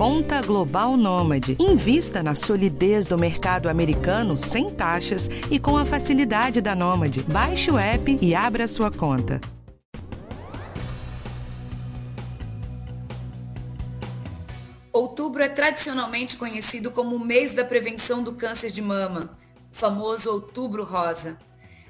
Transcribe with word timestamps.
Conta 0.00 0.40
Global 0.40 0.96
Nômade. 0.96 1.58
Invista 1.60 2.22
na 2.22 2.34
solidez 2.34 3.04
do 3.04 3.18
mercado 3.18 3.68
americano 3.68 4.38
sem 4.38 4.70
taxas 4.70 5.28
e 5.50 5.58
com 5.58 5.76
a 5.76 5.84
facilidade 5.84 6.62
da 6.62 6.74
Nômade. 6.74 7.22
Baixe 7.24 7.70
o 7.70 7.78
app 7.78 8.18
e 8.18 8.34
abra 8.34 8.66
sua 8.66 8.90
conta. 8.90 9.38
Outubro 14.90 15.42
é 15.42 15.50
tradicionalmente 15.50 16.38
conhecido 16.38 16.90
como 16.90 17.16
o 17.16 17.22
mês 17.22 17.52
da 17.52 17.62
prevenção 17.62 18.22
do 18.22 18.32
câncer 18.32 18.70
de 18.70 18.80
mama, 18.80 19.38
o 19.70 19.76
famoso 19.76 20.30
Outubro 20.30 20.82
Rosa. 20.82 21.36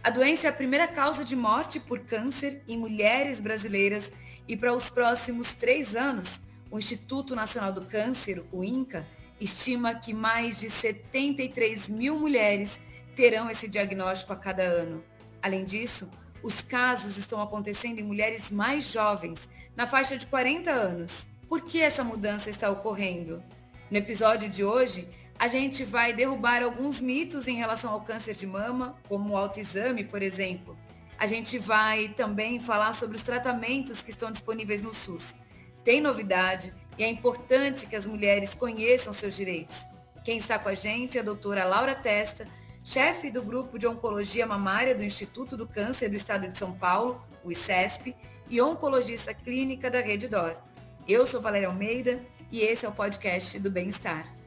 A 0.02 0.10
doença 0.10 0.48
é 0.48 0.50
a 0.50 0.52
primeira 0.52 0.88
causa 0.88 1.24
de 1.24 1.36
morte 1.36 1.78
por 1.78 2.00
câncer 2.00 2.60
em 2.66 2.76
mulheres 2.76 3.38
brasileiras 3.38 4.12
e 4.48 4.56
para 4.56 4.74
os 4.74 4.90
próximos 4.90 5.54
três 5.54 5.94
anos, 5.94 6.42
o 6.70 6.78
Instituto 6.78 7.34
Nacional 7.34 7.72
do 7.72 7.84
Câncer, 7.84 8.44
o 8.52 8.62
INCA, 8.62 9.06
estima 9.40 9.94
que 9.94 10.14
mais 10.14 10.60
de 10.60 10.70
73 10.70 11.88
mil 11.88 12.18
mulheres 12.18 12.80
terão 13.16 13.50
esse 13.50 13.68
diagnóstico 13.68 14.32
a 14.32 14.36
cada 14.36 14.62
ano. 14.62 15.02
Além 15.42 15.64
disso, 15.64 16.08
os 16.42 16.62
casos 16.62 17.16
estão 17.16 17.40
acontecendo 17.40 17.98
em 17.98 18.04
mulheres 18.04 18.50
mais 18.50 18.84
jovens, 18.84 19.48
na 19.74 19.86
faixa 19.86 20.16
de 20.16 20.26
40 20.26 20.70
anos. 20.70 21.26
Por 21.48 21.62
que 21.62 21.80
essa 21.80 22.04
mudança 22.04 22.48
está 22.48 22.70
ocorrendo? 22.70 23.42
No 23.90 23.96
episódio 23.96 24.48
de 24.48 24.62
hoje, 24.62 25.08
a 25.38 25.48
gente 25.48 25.84
vai 25.84 26.12
derrubar 26.12 26.62
alguns 26.62 27.00
mitos 27.00 27.48
em 27.48 27.56
relação 27.56 27.92
ao 27.92 28.02
câncer 28.02 28.34
de 28.36 28.46
mama, 28.46 28.96
como 29.08 29.32
o 29.32 29.36
autoexame, 29.36 30.04
por 30.04 30.22
exemplo. 30.22 30.78
A 31.18 31.26
gente 31.26 31.58
vai 31.58 32.08
também 32.08 32.60
falar 32.60 32.94
sobre 32.94 33.16
os 33.16 33.22
tratamentos 33.22 34.02
que 34.02 34.10
estão 34.10 34.30
disponíveis 34.30 34.82
no 34.82 34.94
SUS 34.94 35.34
tem 35.90 36.00
novidade 36.00 36.72
e 36.96 37.02
é 37.02 37.08
importante 37.08 37.84
que 37.84 37.96
as 37.96 38.06
mulheres 38.06 38.54
conheçam 38.54 39.12
seus 39.12 39.34
direitos. 39.34 39.88
Quem 40.22 40.38
está 40.38 40.56
com 40.56 40.68
a 40.68 40.74
gente 40.74 41.18
é 41.18 41.20
a 41.20 41.24
doutora 41.24 41.64
Laura 41.64 41.96
Testa, 41.96 42.46
chefe 42.84 43.28
do 43.28 43.42
grupo 43.42 43.76
de 43.76 43.88
oncologia 43.88 44.46
mamária 44.46 44.94
do 44.94 45.02
Instituto 45.02 45.56
do 45.56 45.66
Câncer 45.66 46.08
do 46.08 46.14
Estado 46.14 46.46
de 46.46 46.56
São 46.56 46.70
Paulo, 46.70 47.20
o 47.42 47.50
ICESP, 47.50 48.14
e 48.48 48.62
oncologista 48.62 49.34
clínica 49.34 49.90
da 49.90 50.00
Rede 50.00 50.28
DOR. 50.28 50.52
Eu 51.08 51.26
sou 51.26 51.40
Valéria 51.40 51.66
Almeida 51.66 52.24
e 52.52 52.60
esse 52.60 52.86
é 52.86 52.88
o 52.88 52.92
podcast 52.92 53.58
do 53.58 53.68
Bem-Estar. 53.68 54.39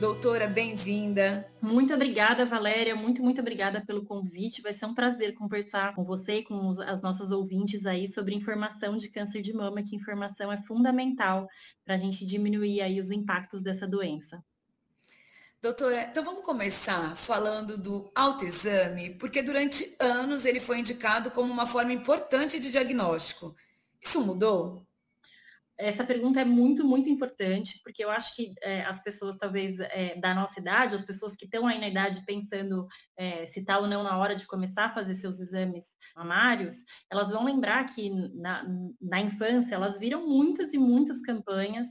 Doutora, 0.00 0.46
bem-vinda. 0.46 1.46
Muito 1.60 1.92
obrigada, 1.92 2.46
Valéria. 2.46 2.96
Muito, 2.96 3.22
muito 3.22 3.42
obrigada 3.42 3.84
pelo 3.84 4.02
convite. 4.02 4.62
Vai 4.62 4.72
ser 4.72 4.86
um 4.86 4.94
prazer 4.94 5.34
conversar 5.34 5.94
com 5.94 6.02
você 6.02 6.36
e 6.36 6.42
com 6.42 6.70
as 6.80 7.02
nossas 7.02 7.30
ouvintes 7.30 7.84
aí 7.84 8.08
sobre 8.08 8.34
informação 8.34 8.96
de 8.96 9.10
câncer 9.10 9.42
de 9.42 9.52
mama, 9.52 9.82
que 9.82 9.94
informação 9.94 10.50
é 10.50 10.56
fundamental 10.62 11.46
para 11.84 11.96
a 11.96 11.98
gente 11.98 12.24
diminuir 12.24 12.80
aí 12.80 12.98
os 12.98 13.10
impactos 13.10 13.62
dessa 13.62 13.86
doença. 13.86 14.42
Doutora, 15.60 16.04
então 16.04 16.24
vamos 16.24 16.46
começar 16.46 17.14
falando 17.14 17.76
do 17.76 18.10
autoexame, 18.14 19.10
porque 19.16 19.42
durante 19.42 19.94
anos 20.00 20.46
ele 20.46 20.60
foi 20.60 20.78
indicado 20.78 21.30
como 21.30 21.52
uma 21.52 21.66
forma 21.66 21.92
importante 21.92 22.58
de 22.58 22.70
diagnóstico. 22.70 23.54
Isso 24.00 24.24
mudou? 24.24 24.86
Essa 25.80 26.04
pergunta 26.04 26.40
é 26.40 26.44
muito, 26.44 26.84
muito 26.84 27.08
importante, 27.08 27.80
porque 27.82 28.04
eu 28.04 28.10
acho 28.10 28.34
que 28.36 28.52
é, 28.62 28.82
as 28.82 29.02
pessoas, 29.02 29.38
talvez, 29.38 29.78
é, 29.80 30.14
da 30.16 30.34
nossa 30.34 30.60
idade, 30.60 30.94
as 30.94 31.02
pessoas 31.02 31.34
que 31.34 31.46
estão 31.46 31.66
aí 31.66 31.80
na 31.80 31.88
idade 31.88 32.22
pensando 32.26 32.86
é, 33.16 33.46
se 33.46 33.60
está 33.60 33.78
ou 33.78 33.86
não 33.86 34.02
na 34.02 34.18
hora 34.18 34.36
de 34.36 34.46
começar 34.46 34.86
a 34.86 34.94
fazer 34.94 35.14
seus 35.14 35.40
exames 35.40 35.84
mamários, 36.14 36.76
elas 37.10 37.30
vão 37.30 37.44
lembrar 37.44 37.84
que 37.84 38.10
na, 38.34 38.66
na 39.00 39.20
infância 39.20 39.74
elas 39.74 39.98
viram 39.98 40.28
muitas 40.28 40.74
e 40.74 40.78
muitas 40.78 41.20
campanhas 41.22 41.88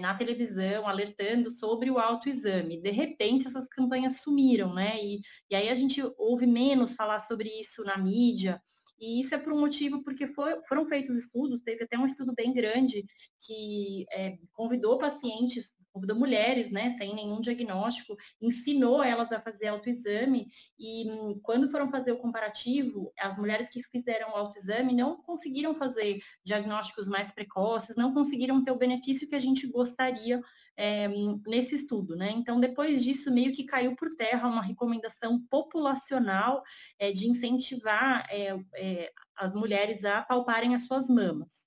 na 0.00 0.14
televisão 0.14 0.88
alertando 0.88 1.50
sobre 1.50 1.90
o 1.90 1.98
autoexame. 1.98 2.80
De 2.80 2.90
repente, 2.90 3.46
essas 3.46 3.68
campanhas 3.68 4.20
sumiram, 4.22 4.72
né? 4.72 4.96
E, 5.02 5.20
e 5.50 5.54
aí 5.54 5.68
a 5.68 5.74
gente 5.74 6.02
ouve 6.16 6.46
menos 6.46 6.94
falar 6.94 7.18
sobre 7.18 7.50
isso 7.60 7.84
na 7.84 7.98
mídia. 7.98 8.60
E 8.98 9.20
isso 9.20 9.34
é 9.34 9.38
por 9.38 9.52
um 9.52 9.60
motivo, 9.60 10.02
porque 10.02 10.26
foi, 10.28 10.60
foram 10.68 10.86
feitos 10.86 11.16
estudos, 11.16 11.62
teve 11.62 11.84
até 11.84 11.98
um 11.98 12.06
estudo 12.06 12.32
bem 12.34 12.52
grande 12.52 13.04
que 13.40 14.06
é, 14.10 14.38
convidou 14.52 14.98
pacientes, 14.98 15.72
convidou 15.92 16.16
mulheres, 16.16 16.72
né, 16.72 16.96
sem 16.98 17.14
nenhum 17.14 17.40
diagnóstico, 17.40 18.16
ensinou 18.42 19.02
elas 19.02 19.30
a 19.30 19.40
fazer 19.40 19.68
autoexame. 19.68 20.48
E 20.78 21.08
hum, 21.08 21.38
quando 21.42 21.70
foram 21.70 21.88
fazer 21.88 22.10
o 22.12 22.18
comparativo, 22.18 23.12
as 23.18 23.38
mulheres 23.38 23.68
que 23.68 23.82
fizeram 23.84 24.30
o 24.30 24.36
autoexame 24.36 24.92
não 24.92 25.22
conseguiram 25.22 25.74
fazer 25.74 26.20
diagnósticos 26.44 27.06
mais 27.06 27.30
precoces, 27.30 27.96
não 27.96 28.12
conseguiram 28.12 28.64
ter 28.64 28.72
o 28.72 28.78
benefício 28.78 29.28
que 29.28 29.36
a 29.36 29.40
gente 29.40 29.68
gostaria 29.68 30.42
é, 30.76 31.08
nesse 31.46 31.74
estudo, 31.74 32.16
né? 32.16 32.30
Então, 32.30 32.60
depois 32.60 33.02
disso, 33.02 33.32
meio 33.32 33.52
que 33.52 33.64
caiu 33.64 33.94
por 33.96 34.08
terra 34.14 34.48
uma 34.48 34.62
recomendação 34.62 35.40
populacional 35.50 36.62
é, 36.98 37.12
de 37.12 37.28
incentivar 37.28 38.26
é, 38.30 39.12
as 39.36 39.54
mulheres 39.54 40.04
a 40.04 40.22
palparem 40.22 40.74
as 40.74 40.86
suas 40.86 41.08
mamas. 41.08 41.64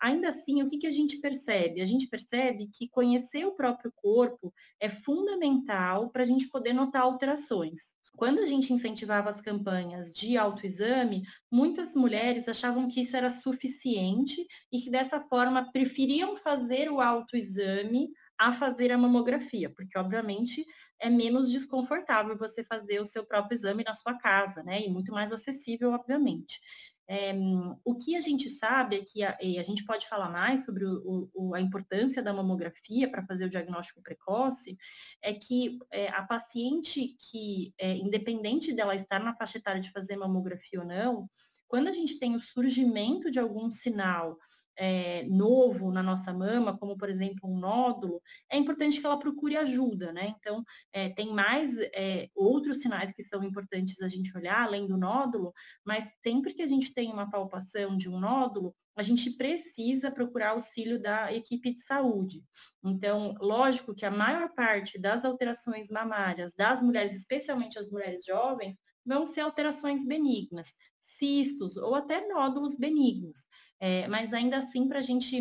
Ainda 0.00 0.28
assim, 0.28 0.62
o 0.62 0.68
que, 0.68 0.78
que 0.78 0.86
a 0.86 0.92
gente 0.92 1.18
percebe? 1.18 1.80
A 1.80 1.86
gente 1.86 2.06
percebe 2.06 2.68
que 2.72 2.88
conhecer 2.88 3.44
o 3.44 3.56
próprio 3.56 3.92
corpo 3.96 4.54
é 4.78 4.88
fundamental 4.88 6.10
para 6.10 6.22
a 6.22 6.26
gente 6.26 6.48
poder 6.48 6.72
notar 6.72 7.02
alterações. 7.02 7.98
Quando 8.16 8.38
a 8.38 8.46
gente 8.46 8.72
incentivava 8.72 9.30
as 9.30 9.40
campanhas 9.40 10.12
de 10.12 10.36
autoexame, 10.36 11.22
muitas 11.50 11.94
mulheres 11.94 12.48
achavam 12.48 12.88
que 12.88 13.00
isso 13.00 13.16
era 13.16 13.28
suficiente 13.28 14.46
e 14.72 14.80
que 14.80 14.90
dessa 14.90 15.20
forma 15.20 15.70
preferiam 15.72 16.36
fazer 16.36 16.90
o 16.90 17.00
autoexame 17.00 18.08
a 18.38 18.52
fazer 18.52 18.92
a 18.92 18.98
mamografia, 18.98 19.68
porque 19.70 19.98
obviamente 19.98 20.64
é 21.00 21.10
menos 21.10 21.50
desconfortável 21.50 22.38
você 22.38 22.62
fazer 22.62 23.00
o 23.00 23.06
seu 23.06 23.26
próprio 23.26 23.56
exame 23.56 23.82
na 23.84 23.94
sua 23.94 24.16
casa, 24.16 24.62
né? 24.62 24.80
E 24.80 24.88
muito 24.88 25.12
mais 25.12 25.32
acessível, 25.32 25.92
obviamente. 25.92 26.60
É, 27.10 27.32
o 27.86 27.96
que 27.96 28.14
a 28.14 28.20
gente 28.20 28.50
sabe 28.50 28.96
é 28.96 29.02
que 29.02 29.22
a, 29.22 29.36
a 29.40 29.62
gente 29.62 29.82
pode 29.84 30.06
falar 30.06 30.28
mais 30.28 30.66
sobre 30.66 30.84
o, 30.84 31.30
o, 31.34 31.54
a 31.54 31.60
importância 31.60 32.22
da 32.22 32.34
mamografia 32.34 33.10
para 33.10 33.24
fazer 33.24 33.46
o 33.46 33.50
diagnóstico 33.50 34.02
precoce, 34.02 34.76
é 35.22 35.32
que 35.32 35.78
é, 35.90 36.08
a 36.08 36.22
paciente 36.22 37.16
que, 37.18 37.72
é, 37.78 37.96
independente 37.96 38.74
dela 38.74 38.94
estar 38.94 39.20
na 39.20 39.34
faixa 39.34 39.56
etária 39.56 39.80
de 39.80 39.90
fazer 39.90 40.16
mamografia 40.16 40.80
ou 40.80 40.86
não, 40.86 41.28
quando 41.66 41.88
a 41.88 41.92
gente 41.92 42.18
tem 42.18 42.36
o 42.36 42.40
surgimento 42.40 43.30
de 43.30 43.38
algum 43.38 43.70
sinal 43.70 44.38
é, 44.78 45.24
novo 45.24 45.90
na 45.90 46.02
nossa 46.02 46.32
mama, 46.32 46.78
como 46.78 46.96
por 46.96 47.10
exemplo 47.10 47.50
um 47.50 47.58
nódulo, 47.58 48.22
é 48.48 48.56
importante 48.56 49.00
que 49.00 49.06
ela 49.06 49.18
procure 49.18 49.56
ajuda, 49.56 50.12
né? 50.12 50.34
Então, 50.38 50.64
é, 50.92 51.08
tem 51.08 51.32
mais 51.34 51.76
é, 51.94 52.28
outros 52.34 52.80
sinais 52.80 53.12
que 53.12 53.24
são 53.24 53.42
importantes 53.42 54.00
a 54.00 54.08
gente 54.08 54.36
olhar, 54.36 54.62
além 54.62 54.86
do 54.86 54.96
nódulo, 54.96 55.52
mas 55.84 56.04
sempre 56.22 56.54
que 56.54 56.62
a 56.62 56.66
gente 56.66 56.94
tem 56.94 57.12
uma 57.12 57.28
palpação 57.28 57.96
de 57.96 58.08
um 58.08 58.20
nódulo, 58.20 58.74
a 58.96 59.02
gente 59.02 59.30
precisa 59.30 60.10
procurar 60.10 60.50
auxílio 60.50 61.00
da 61.00 61.32
equipe 61.32 61.74
de 61.74 61.82
saúde. 61.82 62.42
Então, 62.84 63.34
lógico 63.40 63.94
que 63.94 64.04
a 64.04 64.10
maior 64.10 64.52
parte 64.54 64.98
das 64.98 65.24
alterações 65.24 65.88
mamárias 65.88 66.54
das 66.54 66.80
mulheres, 66.82 67.16
especialmente 67.16 67.78
as 67.78 67.88
mulheres 67.90 68.24
jovens, 68.24 68.76
vão 69.06 69.24
ser 69.24 69.40
alterações 69.40 70.04
benignas, 70.04 70.74
cistos 71.16 71.76
ou 71.76 71.94
até 71.94 72.26
nódulos 72.28 72.76
benignos. 72.76 73.46
É, 73.80 74.06
mas 74.08 74.32
ainda 74.32 74.58
assim, 74.58 74.88
para 74.88 74.98
a 74.98 75.02
gente 75.02 75.40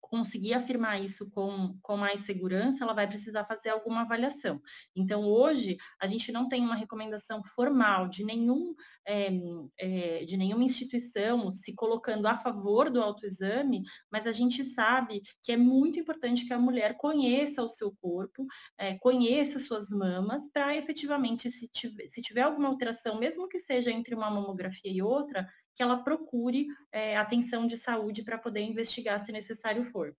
conseguir 0.00 0.54
afirmar 0.54 1.02
isso 1.02 1.30
com, 1.30 1.78
com 1.82 1.96
mais 1.96 2.22
segurança, 2.22 2.82
ela 2.82 2.92
vai 2.92 3.06
precisar 3.06 3.44
fazer 3.44 3.70
alguma 3.70 4.02
avaliação. 4.02 4.60
Então, 4.94 5.24
hoje, 5.24 5.76
a 6.00 6.06
gente 6.06 6.32
não 6.32 6.48
tem 6.48 6.62
uma 6.62 6.74
recomendação 6.74 7.42
formal 7.54 8.08
de, 8.08 8.24
nenhum, 8.24 8.74
é, 9.06 9.30
é, 9.78 10.24
de 10.24 10.36
nenhuma 10.36 10.64
instituição 10.64 11.52
se 11.52 11.74
colocando 11.74 12.26
a 12.26 12.36
favor 12.36 12.90
do 12.90 13.00
autoexame, 13.00 13.82
mas 14.10 14.26
a 14.26 14.32
gente 14.32 14.64
sabe 14.64 15.22
que 15.42 15.52
é 15.52 15.56
muito 15.56 15.98
importante 15.98 16.46
que 16.46 16.52
a 16.52 16.58
mulher 16.58 16.96
conheça 16.96 17.62
o 17.62 17.68
seu 17.68 17.94
corpo, 18.00 18.46
é, 18.78 18.98
conheça 18.98 19.58
suas 19.58 19.90
mamas, 19.90 20.42
para 20.52 20.76
efetivamente, 20.76 21.50
se 21.50 21.68
tiver, 21.68 22.08
se 22.08 22.20
tiver 22.20 22.42
alguma 22.42 22.68
alteração, 22.68 23.18
mesmo 23.18 23.48
que 23.48 23.58
seja 23.58 23.90
entre 23.90 24.14
uma 24.14 24.30
mamografia 24.30 24.90
e 24.90 25.02
outra, 25.02 25.48
que 25.74 25.82
ela 25.82 26.02
procure 26.02 26.66
é, 26.92 27.16
atenção 27.16 27.66
de 27.66 27.76
saúde 27.76 28.22
para 28.22 28.38
poder 28.38 28.60
investigar 28.60 29.24
se 29.24 29.32
necessário 29.32 29.84
for. 29.86 30.14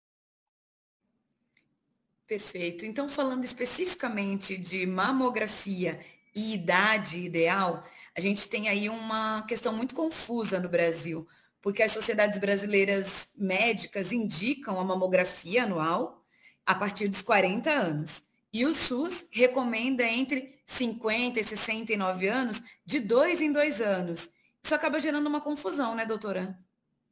Perfeito. 2.26 2.86
Então, 2.86 3.10
falando 3.10 3.44
especificamente 3.44 4.56
de 4.56 4.86
mamografia 4.86 6.00
e 6.34 6.54
idade 6.54 7.20
ideal, 7.20 7.84
a 8.16 8.22
gente 8.22 8.48
tem 8.48 8.70
aí 8.70 8.88
uma 8.88 9.42
questão 9.44 9.76
muito 9.76 9.94
confusa 9.94 10.58
no 10.58 10.70
Brasil, 10.70 11.28
porque 11.62 11.84
as 11.84 11.92
sociedades 11.92 12.38
brasileiras 12.38 13.30
médicas 13.36 14.14
indicam 14.14 14.80
a 14.80 14.84
mamografia 14.84 15.64
anual 15.64 16.24
a 16.66 16.74
partir 16.74 17.10
dos 17.10 17.22
40 17.22 17.70
anos. 17.70 18.24
E 18.54 18.66
o 18.66 18.74
SUS 18.74 19.28
recomenda 19.32 20.04
entre 20.04 20.60
50 20.66 21.40
e 21.40 21.44
69 21.44 22.28
anos, 22.28 22.62
de 22.86 23.00
dois 23.00 23.42
em 23.42 23.52
dois 23.52 23.82
anos. 23.82 24.32
Isso 24.64 24.76
acaba 24.76 25.00
gerando 25.00 25.28
uma 25.28 25.42
confusão, 25.42 25.96
né, 25.96 26.06
doutora? 26.06 26.58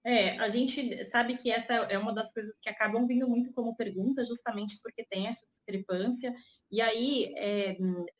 É, 0.03 0.37
a 0.39 0.47
gente 0.49 1.03
sabe 1.05 1.37
que 1.37 1.51
essa 1.51 1.73
é 1.73 1.97
uma 1.97 2.13
das 2.13 2.31
coisas 2.31 2.53
que 2.61 2.69
acabam 2.69 3.05
vindo 3.05 3.27
muito 3.27 3.51
como 3.51 3.75
pergunta, 3.75 4.25
justamente 4.25 4.79
porque 4.81 5.05
tem 5.05 5.27
essa 5.27 5.45
discrepância. 5.57 6.33
E 6.71 6.81
aí, 6.81 7.33
é, 7.35 7.77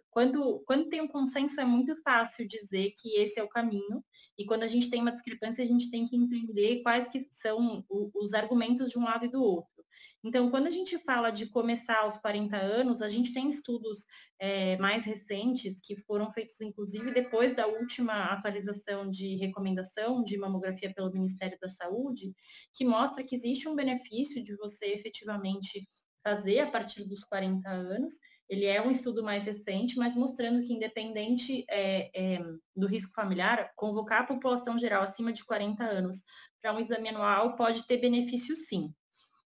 quando, 0.10 0.62
quando 0.66 0.90
tem 0.90 1.02
um 1.02 1.08
consenso, 1.08 1.60
é 1.62 1.66
muito 1.66 1.96
fácil 2.02 2.48
dizer 2.48 2.94
que 2.98 3.16
esse 3.16 3.40
é 3.40 3.44
o 3.44 3.50
caminho, 3.50 4.04
e 4.38 4.46
quando 4.46 4.64
a 4.64 4.68
gente 4.68 4.90
tem 4.90 5.02
uma 5.02 5.12
discrepância, 5.12 5.64
a 5.64 5.68
gente 5.68 5.90
tem 5.90 6.06
que 6.06 6.16
entender 6.16 6.82
quais 6.82 7.08
que 7.08 7.28
são 7.32 7.86
os 7.90 8.34
argumentos 8.34 8.92
de 8.92 8.98
um 8.98 9.04
lado 9.04 9.26
e 9.26 9.32
do 9.32 9.42
outro. 9.42 9.79
Então, 10.24 10.50
quando 10.52 10.68
a 10.68 10.72
gente 10.72 10.98
fala 11.00 11.30
de 11.30 11.48
começar 11.48 12.02
aos 12.02 12.18
40 12.18 12.58
anos, 12.58 13.02
a 13.02 13.08
gente 13.08 13.34
tem 13.34 13.50
estudos 13.50 14.06
é, 14.40 14.78
mais 14.78 15.06
recentes 15.06 15.80
que 15.82 15.96
foram 16.02 16.32
feitos, 16.32 16.60
inclusive, 16.60 17.12
depois 17.12 17.56
da 17.56 17.68
última 17.68 18.26
atualização 18.26 19.10
de 19.10 19.36
recomendação 19.38 20.24
de 20.24 20.38
mamografia 20.38 20.94
pelo 20.94 21.12
Ministério 21.12 21.58
da 21.62 21.70
Saúde, 21.70 22.34
que 22.74 22.84
mostra 22.84 23.24
que 23.24 23.36
existe 23.36 23.68
um 23.68 23.76
benefício 23.76 24.44
de 24.44 24.56
você 24.58 24.88
efetivamente 24.88 25.88
fazer 26.24 26.60
a 26.60 26.70
partir 26.70 27.06
dos 27.06 27.24
40 27.24 27.70
anos. 27.70 28.14
Ele 28.50 28.66
é 28.66 28.82
um 28.82 28.92
estudo 28.92 29.24
mais 29.24 29.46
recente, 29.46 29.98
mas 29.98 30.16
mostrando 30.16 30.62
que, 30.66 30.74
independente 30.74 31.64
é, 31.70 32.10
é, 32.14 32.40
do 32.76 32.88
risco 32.88 33.14
familiar, 33.14 33.72
convocar 33.76 34.22
a 34.24 34.26
população 34.28 34.78
geral 34.78 35.04
acima 35.04 35.32
de 35.32 35.46
40 35.46 35.84
anos 35.84 36.18
para 36.62 36.74
um 36.74 36.80
exame 36.80 37.10
anual 37.10 37.56
pode 37.56 37.86
ter 37.88 37.98
benefício 37.98 38.56
sim 38.56 38.94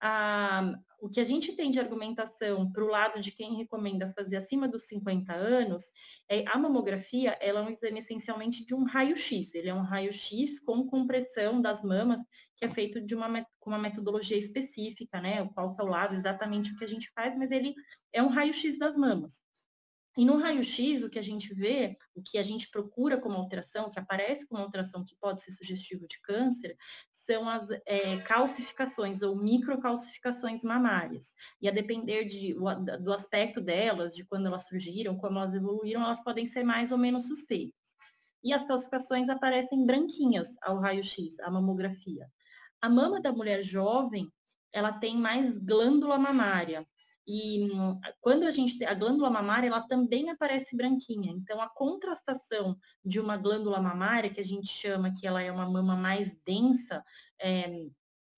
a, 0.00 0.74
o 1.00 1.08
que 1.08 1.20
a 1.20 1.24
gente 1.24 1.52
tem 1.52 1.70
de 1.70 1.78
argumentação 1.78 2.70
para 2.70 2.84
o 2.84 2.88
lado 2.88 3.20
de 3.20 3.30
quem 3.30 3.56
recomenda 3.56 4.12
fazer 4.12 4.36
acima 4.36 4.68
dos 4.68 4.86
50 4.86 5.32
anos, 5.32 5.84
é 6.28 6.44
a 6.48 6.58
mamografia 6.58 7.36
ela 7.40 7.60
é 7.60 7.62
um 7.62 7.70
exame 7.70 8.00
essencialmente 8.00 8.64
de 8.64 8.74
um 8.74 8.84
raio-x. 8.84 9.54
Ele 9.54 9.68
é 9.68 9.74
um 9.74 9.82
raio-x 9.82 10.58
com 10.60 10.86
compressão 10.86 11.60
das 11.60 11.82
mamas, 11.82 12.20
que 12.56 12.64
é 12.64 12.70
feito 12.70 13.00
de 13.00 13.14
uma, 13.14 13.46
com 13.60 13.70
uma 13.70 13.78
metodologia 13.78 14.36
específica, 14.36 15.20
né? 15.20 15.42
O 15.42 15.50
qual 15.50 15.72
está 15.72 15.82
ao 15.82 15.88
lado 15.88 16.14
exatamente 16.14 16.72
o 16.72 16.76
que 16.76 16.84
a 16.84 16.88
gente 16.88 17.10
faz, 17.14 17.36
mas 17.36 17.50
ele 17.50 17.74
é 18.12 18.22
um 18.22 18.28
raio-x 18.28 18.78
das 18.78 18.96
mamas. 18.96 19.45
E 20.16 20.24
no 20.24 20.38
raio-x, 20.38 21.02
o 21.02 21.10
que 21.10 21.18
a 21.18 21.22
gente 21.22 21.52
vê, 21.52 21.96
o 22.14 22.22
que 22.22 22.38
a 22.38 22.42
gente 22.42 22.70
procura 22.70 23.20
como 23.20 23.36
alteração, 23.36 23.90
que 23.90 23.98
aparece 23.98 24.46
como 24.46 24.62
alteração 24.62 25.04
que 25.04 25.14
pode 25.16 25.42
ser 25.42 25.52
sugestivo 25.52 26.06
de 26.08 26.18
câncer, 26.22 26.74
são 27.12 27.46
as 27.46 27.68
é, 27.84 28.16
calcificações 28.18 29.20
ou 29.20 29.36
microcalcificações 29.36 30.62
mamárias. 30.62 31.34
E 31.60 31.68
a 31.68 31.72
depender 31.72 32.24
de, 32.24 32.54
do 33.02 33.12
aspecto 33.12 33.60
delas, 33.60 34.14
de 34.14 34.24
quando 34.24 34.46
elas 34.46 34.66
surgiram, 34.66 35.18
como 35.18 35.38
elas 35.38 35.54
evoluíram, 35.54 36.02
elas 36.02 36.24
podem 36.24 36.46
ser 36.46 36.64
mais 36.64 36.92
ou 36.92 36.98
menos 36.98 37.26
suspeitas. 37.26 37.74
E 38.42 38.54
as 38.54 38.64
calcificações 38.64 39.28
aparecem 39.28 39.84
branquinhas 39.84 40.48
ao 40.62 40.78
raio-x, 40.78 41.38
a 41.40 41.50
mamografia. 41.50 42.26
A 42.80 42.88
mama 42.88 43.20
da 43.20 43.32
mulher 43.32 43.62
jovem, 43.62 44.32
ela 44.72 44.92
tem 44.92 45.16
mais 45.16 45.58
glândula 45.58 46.18
mamária, 46.18 46.86
e 47.26 47.68
quando 48.20 48.44
a 48.44 48.50
gente 48.50 48.84
a 48.84 48.94
glândula 48.94 49.28
mamária, 49.28 49.66
ela 49.66 49.80
também 49.80 50.30
aparece 50.30 50.76
branquinha. 50.76 51.32
Então 51.32 51.60
a 51.60 51.68
contrastação 51.68 52.76
de 53.04 53.18
uma 53.18 53.36
glândula 53.36 53.80
mamária, 53.80 54.30
que 54.30 54.40
a 54.40 54.44
gente 54.44 54.68
chama 54.68 55.12
que 55.12 55.26
ela 55.26 55.42
é 55.42 55.50
uma 55.50 55.68
mama 55.68 55.96
mais 55.96 56.38
densa, 56.44 57.04
é, 57.40 57.86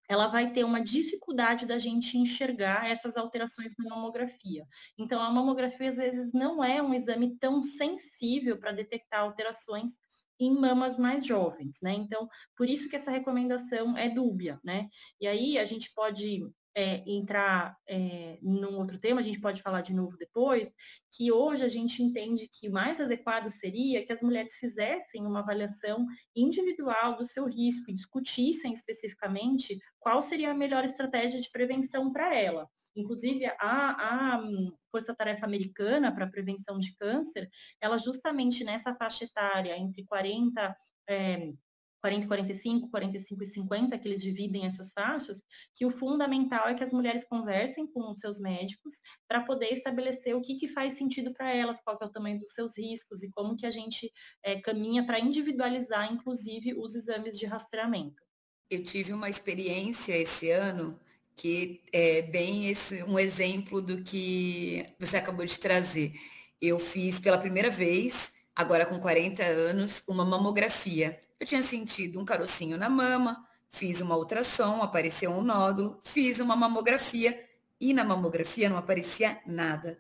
ela 0.08 0.29
vai 0.29 0.52
ter 0.52 0.64
uma 0.64 0.82
dificuldade 0.82 1.67
da 1.67 1.79
gente 1.79 2.17
enxergar 2.17 2.88
essas 2.88 3.17
alterações 3.17 3.75
na 3.79 3.94
mamografia. 3.94 4.67
Então 4.96 5.20
a 5.20 5.31
mamografia 5.31 5.90
às 5.90 5.96
vezes 5.96 6.32
não 6.32 6.64
é 6.64 6.82
um 6.82 6.94
exame 6.94 7.37
tão 7.37 7.62
sensível 7.62 8.58
para 8.58 8.73
detectar 8.73 9.20
alterações 9.20 9.93
em 10.40 10.55
mamas 10.55 10.99
mais 10.99 11.26
jovens, 11.26 11.79
né? 11.82 11.93
Então, 11.93 12.29
por 12.56 12.69
isso 12.69 12.88
que 12.88 12.96
essa 12.96 13.11
recomendação 13.11 13.96
é 13.96 14.08
dúbia, 14.08 14.61
né? 14.62 14.88
E 15.20 15.26
aí 15.26 15.58
a 15.58 15.64
gente 15.64 15.93
pode 15.93 16.49
é, 16.79 17.03
entrar 17.05 17.77
é, 17.89 18.39
num 18.41 18.79
outro 18.79 19.01
tema, 19.01 19.19
a 19.19 19.23
gente 19.23 19.41
pode 19.41 19.61
falar 19.61 19.81
de 19.81 19.93
novo 19.93 20.17
depois, 20.17 20.73
que 21.11 21.33
hoje 21.33 21.65
a 21.65 21.69
gente 21.69 22.01
entende 22.01 22.49
que 22.49 22.69
o 22.69 22.73
mais 22.73 23.01
adequado 23.01 23.51
seria 23.51 24.07
que 24.07 24.13
as 24.13 24.23
mulheres 24.23 24.55
fizessem 24.55 25.27
uma 25.27 25.41
avaliação 25.41 26.07
individual 26.37 27.17
do 27.17 27.27
seu 27.27 27.47
risco 27.47 27.91
e 27.91 27.95
discutissem 27.95 28.73
especificamente 28.73 29.77
qual 29.99 30.23
seria 30.23 30.53
a 30.53 30.55
melhor 30.55 30.85
estratégia 30.85 31.41
de 31.41 31.51
prevenção 31.51 32.13
para 32.13 32.33
ela. 32.33 32.69
Inclusive, 32.95 33.45
a, 33.59 34.35
a 34.35 34.41
hum, 34.41 34.73
Força 34.89 35.13
Tarefa 35.13 35.47
Americana 35.47 36.15
para 36.15 36.27
a 36.27 36.31
Prevenção 36.31 36.79
de 36.79 36.95
Câncer, 36.95 37.51
ela 37.81 37.99
justamente 37.99 38.63
nessa 38.63 38.95
faixa 38.95 39.25
etária, 39.25 39.77
entre 39.77 40.05
40 40.05 40.77
é, 41.09 41.53
40 42.00 42.25
e 42.25 42.29
45, 42.29 42.91
45 42.91 43.43
e 43.43 43.47
50, 43.47 43.99
que 43.99 44.09
eles 44.09 44.23
dividem 44.23 44.67
essas 44.67 44.93
faixas, 44.93 45.41
que 45.75 45.85
o 45.85 45.91
fundamental 45.91 46.69
é 46.69 46.75
que 46.75 46.85
as 46.85 46.93
mulheres 46.93 47.25
conversem 47.25 47.87
com 47.87 48.11
os 48.11 48.21
seus 48.21 48.41
médicos 48.41 48.97
para 49.27 49.43
poder 49.43 49.73
estabelecer 49.73 50.35
o 50.35 50.41
que, 50.41 50.56
que 50.56 50.69
faz 50.69 50.95
sentido 50.95 51.33
para 51.33 51.53
elas, 51.53 51.81
qual 51.81 51.99
é 52.00 52.05
o 52.05 52.11
tamanho 52.11 52.39
dos 52.39 52.53
seus 52.53 52.77
riscos 52.77 53.23
e 53.23 53.31
como 53.31 53.56
que 53.56 53.67
a 53.67 53.71
gente 53.71 54.12
é, 54.45 54.61
caminha 54.61 55.05
para 55.05 55.21
individualizar, 55.21 56.12
inclusive, 56.12 56.75
os 56.75 56.95
exames 56.95 57.39
de 57.39 57.47
rastreamento. 57.47 58.23
Eu 58.71 58.83
tive 58.83 59.12
uma 59.12 59.29
experiência 59.29 60.17
esse 60.17 60.50
ano 60.50 60.99
que 61.35 61.81
é 61.93 62.21
bem 62.21 62.69
esse, 62.69 63.03
um 63.05 63.19
exemplo 63.19 63.81
do 63.81 64.03
que 64.03 64.85
você 64.99 65.17
acabou 65.17 65.47
de 65.47 65.59
trazer. 65.59 66.12
Eu 66.61 66.79
fiz 66.81 67.21
pela 67.21 67.39
primeira 67.39 67.71
vez 67.71 68.33
agora 68.59 68.85
com 68.85 68.99
40 68.99 69.45
anos, 69.45 70.03
uma 70.09 70.25
mamografia. 70.25 71.17
Eu 71.39 71.47
tinha 71.47 71.63
sentido 71.63 72.19
um 72.19 72.25
carocinho 72.25 72.77
na 72.77 72.89
mama, 72.89 73.47
fiz 73.71 74.01
uma 74.01 74.17
ultrassom, 74.17 74.83
apareceu 74.83 75.31
um 75.31 75.43
nódulo, 75.43 76.01
fiz 76.03 76.41
uma 76.41 76.57
mamografia 76.57 77.41
e 77.81 77.95
na 77.95 78.03
mamografia 78.03 78.69
não 78.69 78.77
aparecia 78.77 79.41
nada. 79.47 79.97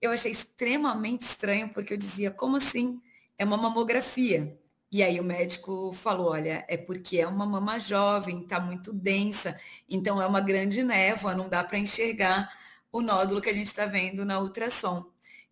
Eu 0.00 0.12
achei 0.12 0.32
extremamente 0.32 1.26
estranho 1.26 1.68
porque 1.68 1.92
eu 1.92 1.98
dizia, 1.98 2.30
como 2.30 2.56
assim? 2.56 3.02
É 3.36 3.44
uma 3.44 3.58
mamografia. 3.58 4.58
E 4.90 5.02
aí 5.02 5.20
o 5.20 5.24
médico 5.24 5.92
falou, 5.92 6.30
olha, 6.30 6.64
é 6.68 6.78
porque 6.78 7.18
é 7.18 7.26
uma 7.26 7.44
mama 7.44 7.78
jovem, 7.78 8.40
está 8.40 8.58
muito 8.58 8.94
densa, 8.94 9.60
então 9.86 10.22
é 10.22 10.26
uma 10.26 10.40
grande 10.40 10.82
névoa, 10.82 11.34
não 11.34 11.50
dá 11.50 11.62
para 11.62 11.78
enxergar 11.78 12.50
o 12.90 13.02
nódulo 13.02 13.42
que 13.42 13.50
a 13.50 13.52
gente 13.52 13.66
está 13.66 13.84
vendo 13.84 14.24
na 14.24 14.40
ultrassom. 14.40 15.04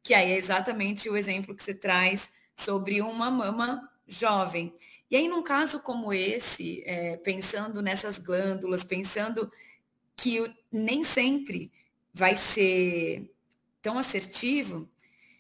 Que 0.03 0.15
aí 0.15 0.33
é 0.33 0.39
exatamente 0.39 1.11
o 1.11 1.17
exemplo 1.17 1.55
que 1.55 1.63
você 1.63 1.75
traz 1.75 2.33
sobre 2.59 3.01
uma 3.01 3.31
mama 3.31 3.89
jovem. 4.07 4.75
E 5.09 5.17
aí, 5.17 5.29
num 5.29 5.43
caso 5.43 5.81
como 5.81 6.13
esse, 6.13 6.83
é, 6.85 7.17
pensando 7.17 7.81
nessas 7.81 8.19
glândulas, 8.19 8.83
pensando 8.83 9.51
que 10.17 10.53
nem 10.71 11.05
sempre 11.05 11.71
vai 12.13 12.35
ser 12.37 13.33
tão 13.81 13.97
assertivo, 13.97 14.89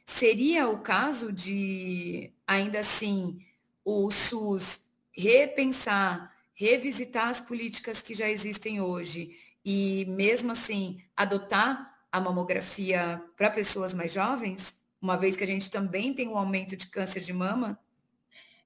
seria 0.07 0.69
o 0.69 0.79
caso 0.79 1.33
de, 1.33 2.33
ainda 2.47 2.79
assim, 2.79 3.45
o 3.85 4.11
SUS 4.11 4.81
repensar, 5.11 6.33
revisitar 6.55 7.29
as 7.29 7.41
políticas 7.41 8.01
que 8.01 8.15
já 8.15 8.29
existem 8.29 8.81
hoje 8.81 9.37
e, 9.65 10.07
mesmo 10.09 10.53
assim, 10.53 11.03
adotar 11.17 11.99
a 12.13 12.21
mamografia 12.21 13.23
para 13.37 13.51
pessoas 13.51 13.93
mais 13.93 14.13
jovens? 14.13 14.78
Uma 15.01 15.17
vez 15.17 15.37
que 15.37 15.45
a 15.45 15.47
gente 15.47 15.71
também 15.71 16.13
tem 16.13 16.29
um 16.29 16.37
aumento 16.37 16.77
de 16.77 16.89
câncer 16.89 17.21
de 17.21 17.33
mama? 17.33 17.79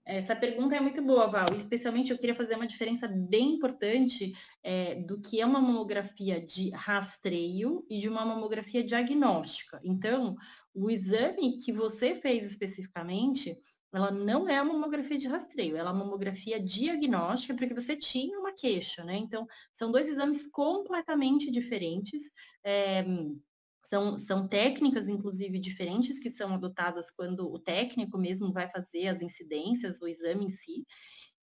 Essa 0.05 0.35
pergunta 0.35 0.75
é 0.75 0.81
muito 0.81 1.01
boa, 1.01 1.29
Val. 1.29 1.55
Especialmente 1.55 2.11
eu 2.11 2.19
queria 2.19 2.35
fazer 2.35 2.57
uma 2.57 2.67
diferença 2.67 3.07
bem 3.07 3.55
importante 3.55 4.33
é, 4.63 4.97
do 4.97 5.21
que 5.21 5.41
é 5.41 5.47
uma 5.47 5.61
mamografia 5.61 6.41
de 6.41 6.71
rastreio 6.71 7.87
e 7.89 7.99
de 7.99 8.09
uma 8.09 8.25
mamografia 8.25 8.83
diagnóstica. 8.83 9.81
Então, 9.85 10.37
o 10.75 10.91
exame 10.91 11.59
que 11.59 11.71
você 11.71 12.17
fez 12.17 12.51
especificamente, 12.51 13.57
ela 13.93 14.11
não 14.11 14.49
é 14.49 14.61
uma 14.61 14.73
mamografia 14.73 15.19
de 15.19 15.29
rastreio, 15.29 15.77
ela 15.77 15.91
é 15.91 15.93
uma 15.93 16.05
mamografia 16.05 16.59
diagnóstica, 16.59 17.55
porque 17.55 17.75
você 17.75 17.95
tinha 17.95 18.39
uma 18.41 18.53
queixa, 18.53 19.05
né? 19.05 19.17
Então, 19.17 19.47
são 19.73 19.93
dois 19.93 20.09
exames 20.09 20.49
completamente 20.51 21.49
diferentes. 21.49 22.29
É, 22.65 23.05
são, 23.85 24.19
são 24.19 24.47
técnicas, 24.47 25.09
inclusive, 25.09 25.59
diferentes 25.59 26.19
que 26.19 26.31
são 26.31 26.55
adotadas 26.55 27.11
quando 27.11 27.53
o 27.53 27.59
técnico 27.59 28.17
mesmo 28.17 28.53
vai 28.53 28.71
fazer 28.71 29.09
as 29.09 29.21
incidências, 29.21 30.01
o 30.01 30.09
exame 30.09 30.47
em 30.47 30.51
si. 30.51 30.87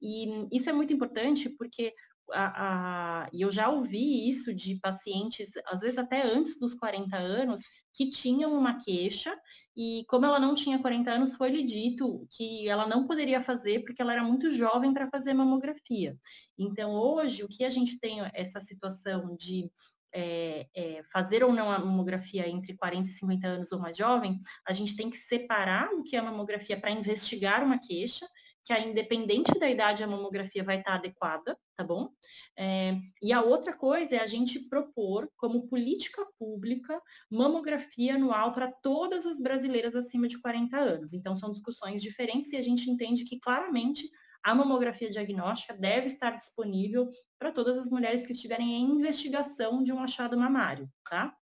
E 0.02 0.48
isso 0.52 0.70
é 0.70 0.74
muito 0.74 0.94
importante 0.94 1.50
porque 1.50 1.94
a, 2.32 3.24
a, 3.24 3.30
eu 3.34 3.52
já 3.52 3.70
ouvi 3.70 4.30
isso 4.30 4.54
de 4.54 4.76
pacientes, 4.80 5.50
às 5.66 5.82
vezes 5.82 5.98
até 5.98 6.22
antes 6.22 6.60
dos 6.60 6.74
40 6.76 7.18
anos, 7.18 7.62
que 7.94 8.10
tinham 8.10 8.54
uma 8.54 8.78
queixa 8.78 9.36
e 9.76 10.06
como 10.08 10.26
ela 10.26 10.40
não 10.40 10.56
tinha 10.56 10.80
40 10.80 11.12
anos, 11.12 11.36
foi-lhe 11.36 11.64
dito 11.64 12.28
que 12.30 12.68
ela 12.70 12.88
não 12.88 13.08
poderia 13.08 13.42
fazer 13.42 13.84
porque 13.84 14.02
ela 14.02 14.14
era 14.14 14.24
muito 14.24 14.50
jovem 14.52 14.94
para 14.94 15.10
fazer 15.10 15.34
mamografia. 15.34 16.18
Então, 16.58 16.92
hoje, 16.94 17.44
o 17.44 17.48
que 17.48 17.66
a 17.66 17.70
gente 17.70 18.00
tem 18.00 18.20
essa 18.34 18.60
situação 18.60 19.36
de 19.36 19.70
é, 20.14 20.68
é, 20.76 21.04
fazer 21.12 21.44
ou 21.44 21.54
não 21.54 21.72
a 21.72 21.80
mamografia 21.80 22.48
entre 22.48 22.76
40 22.76 23.10
e 23.10 23.12
50 23.12 23.48
anos 23.48 23.72
ou 23.72 23.80
mais 23.80 23.98
jovem, 23.98 24.38
a 24.68 24.74
gente 24.74 24.96
tem 24.96 25.10
que 25.10 25.18
separar 25.18 25.90
o 25.94 26.04
que 26.04 26.16
é 26.16 26.20
a 26.20 26.24
mamografia 26.24 26.80
para 26.80 26.92
investigar 26.92 27.64
uma 27.64 27.80
queixa 27.80 28.28
que 28.64 28.74
a 28.74 28.80
independente 28.80 29.58
da 29.58 29.70
idade 29.70 30.04
a 30.04 30.08
mamografia 30.08 30.64
vai 30.64 30.78
estar 30.78 30.94
adequada, 30.94 31.58
tá 31.76 31.84
bom? 31.84 32.10
É, 32.58 32.96
e 33.22 33.34
a 33.34 33.42
outra 33.42 33.74
coisa 33.74 34.18
é 34.18 34.20
a 34.20 34.28
gente 34.28 34.60
propor 34.60 35.28
como 35.38 35.68
política 35.68 36.24
pública 36.38 37.02
mamografia 37.32 38.16
anual 38.16 38.54
para 38.54 38.72
todas 38.72 39.26
as 39.26 39.40
brasileiras 39.40 39.96
acima 39.96 40.28
de 40.28 40.40
40 40.40 40.78
anos. 40.78 41.14
Então 41.14 41.36
são 41.36 41.52
discussões 41.52 42.02
diferentes 42.02 42.52
e 42.52 42.58
a 42.58 42.62
gente 42.62 42.90
entende 42.92 43.24
que 43.24 43.40
claramente 43.40 44.08
a 44.44 44.56
mamografia 44.56 45.10
diagnóstica 45.10 45.74
deve 45.74 46.08
estar 46.08 46.32
disponível 46.36 47.10
para 47.38 47.52
todas 47.52 47.78
as 47.78 47.90
mulheres 47.90 48.26
que 48.26 48.34
estiverem 48.34 48.74
em 48.74 48.92
investigação 48.92 49.84
de 49.84 49.92
um 49.92 50.00
achado 50.00 50.38
mamário, 50.38 50.90
tá? 51.10 51.36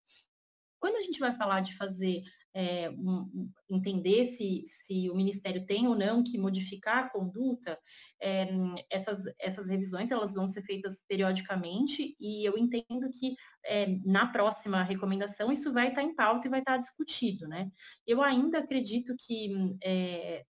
Quando 0.80 0.96
a 0.96 1.00
gente 1.00 1.18
vai 1.18 1.34
falar 1.36 1.60
de 1.60 1.76
fazer 1.76 2.22
é, 2.58 2.90
um, 2.90 3.48
entender 3.70 4.26
se, 4.26 4.64
se 4.66 5.08
o 5.08 5.14
Ministério 5.14 5.64
tem 5.64 5.86
ou 5.86 5.94
não 5.94 6.24
que 6.24 6.36
modificar 6.36 7.04
a 7.04 7.08
conduta, 7.08 7.78
é, 8.20 8.48
essas, 8.90 9.22
essas 9.38 9.68
revisões 9.68 10.10
elas 10.10 10.34
vão 10.34 10.48
ser 10.48 10.62
feitas 10.62 11.00
periodicamente 11.06 12.16
e 12.18 12.44
eu 12.44 12.58
entendo 12.58 13.08
que 13.10 13.36
é, 13.64 13.86
na 14.04 14.26
próxima 14.26 14.82
recomendação 14.82 15.52
isso 15.52 15.72
vai 15.72 15.90
estar 15.90 16.02
em 16.02 16.16
pauta 16.16 16.48
e 16.48 16.50
vai 16.50 16.58
estar 16.58 16.78
discutido. 16.78 17.46
Né? 17.46 17.70
Eu 18.04 18.20
ainda 18.22 18.58
acredito 18.58 19.14
que 19.16 19.52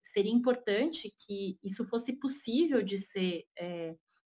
seria 0.03 0.33
importante 0.33 1.13
que 1.27 1.59
isso 1.63 1.85
fosse 1.85 2.15
possível 2.15 2.83
de 2.83 2.97
ser 2.97 3.45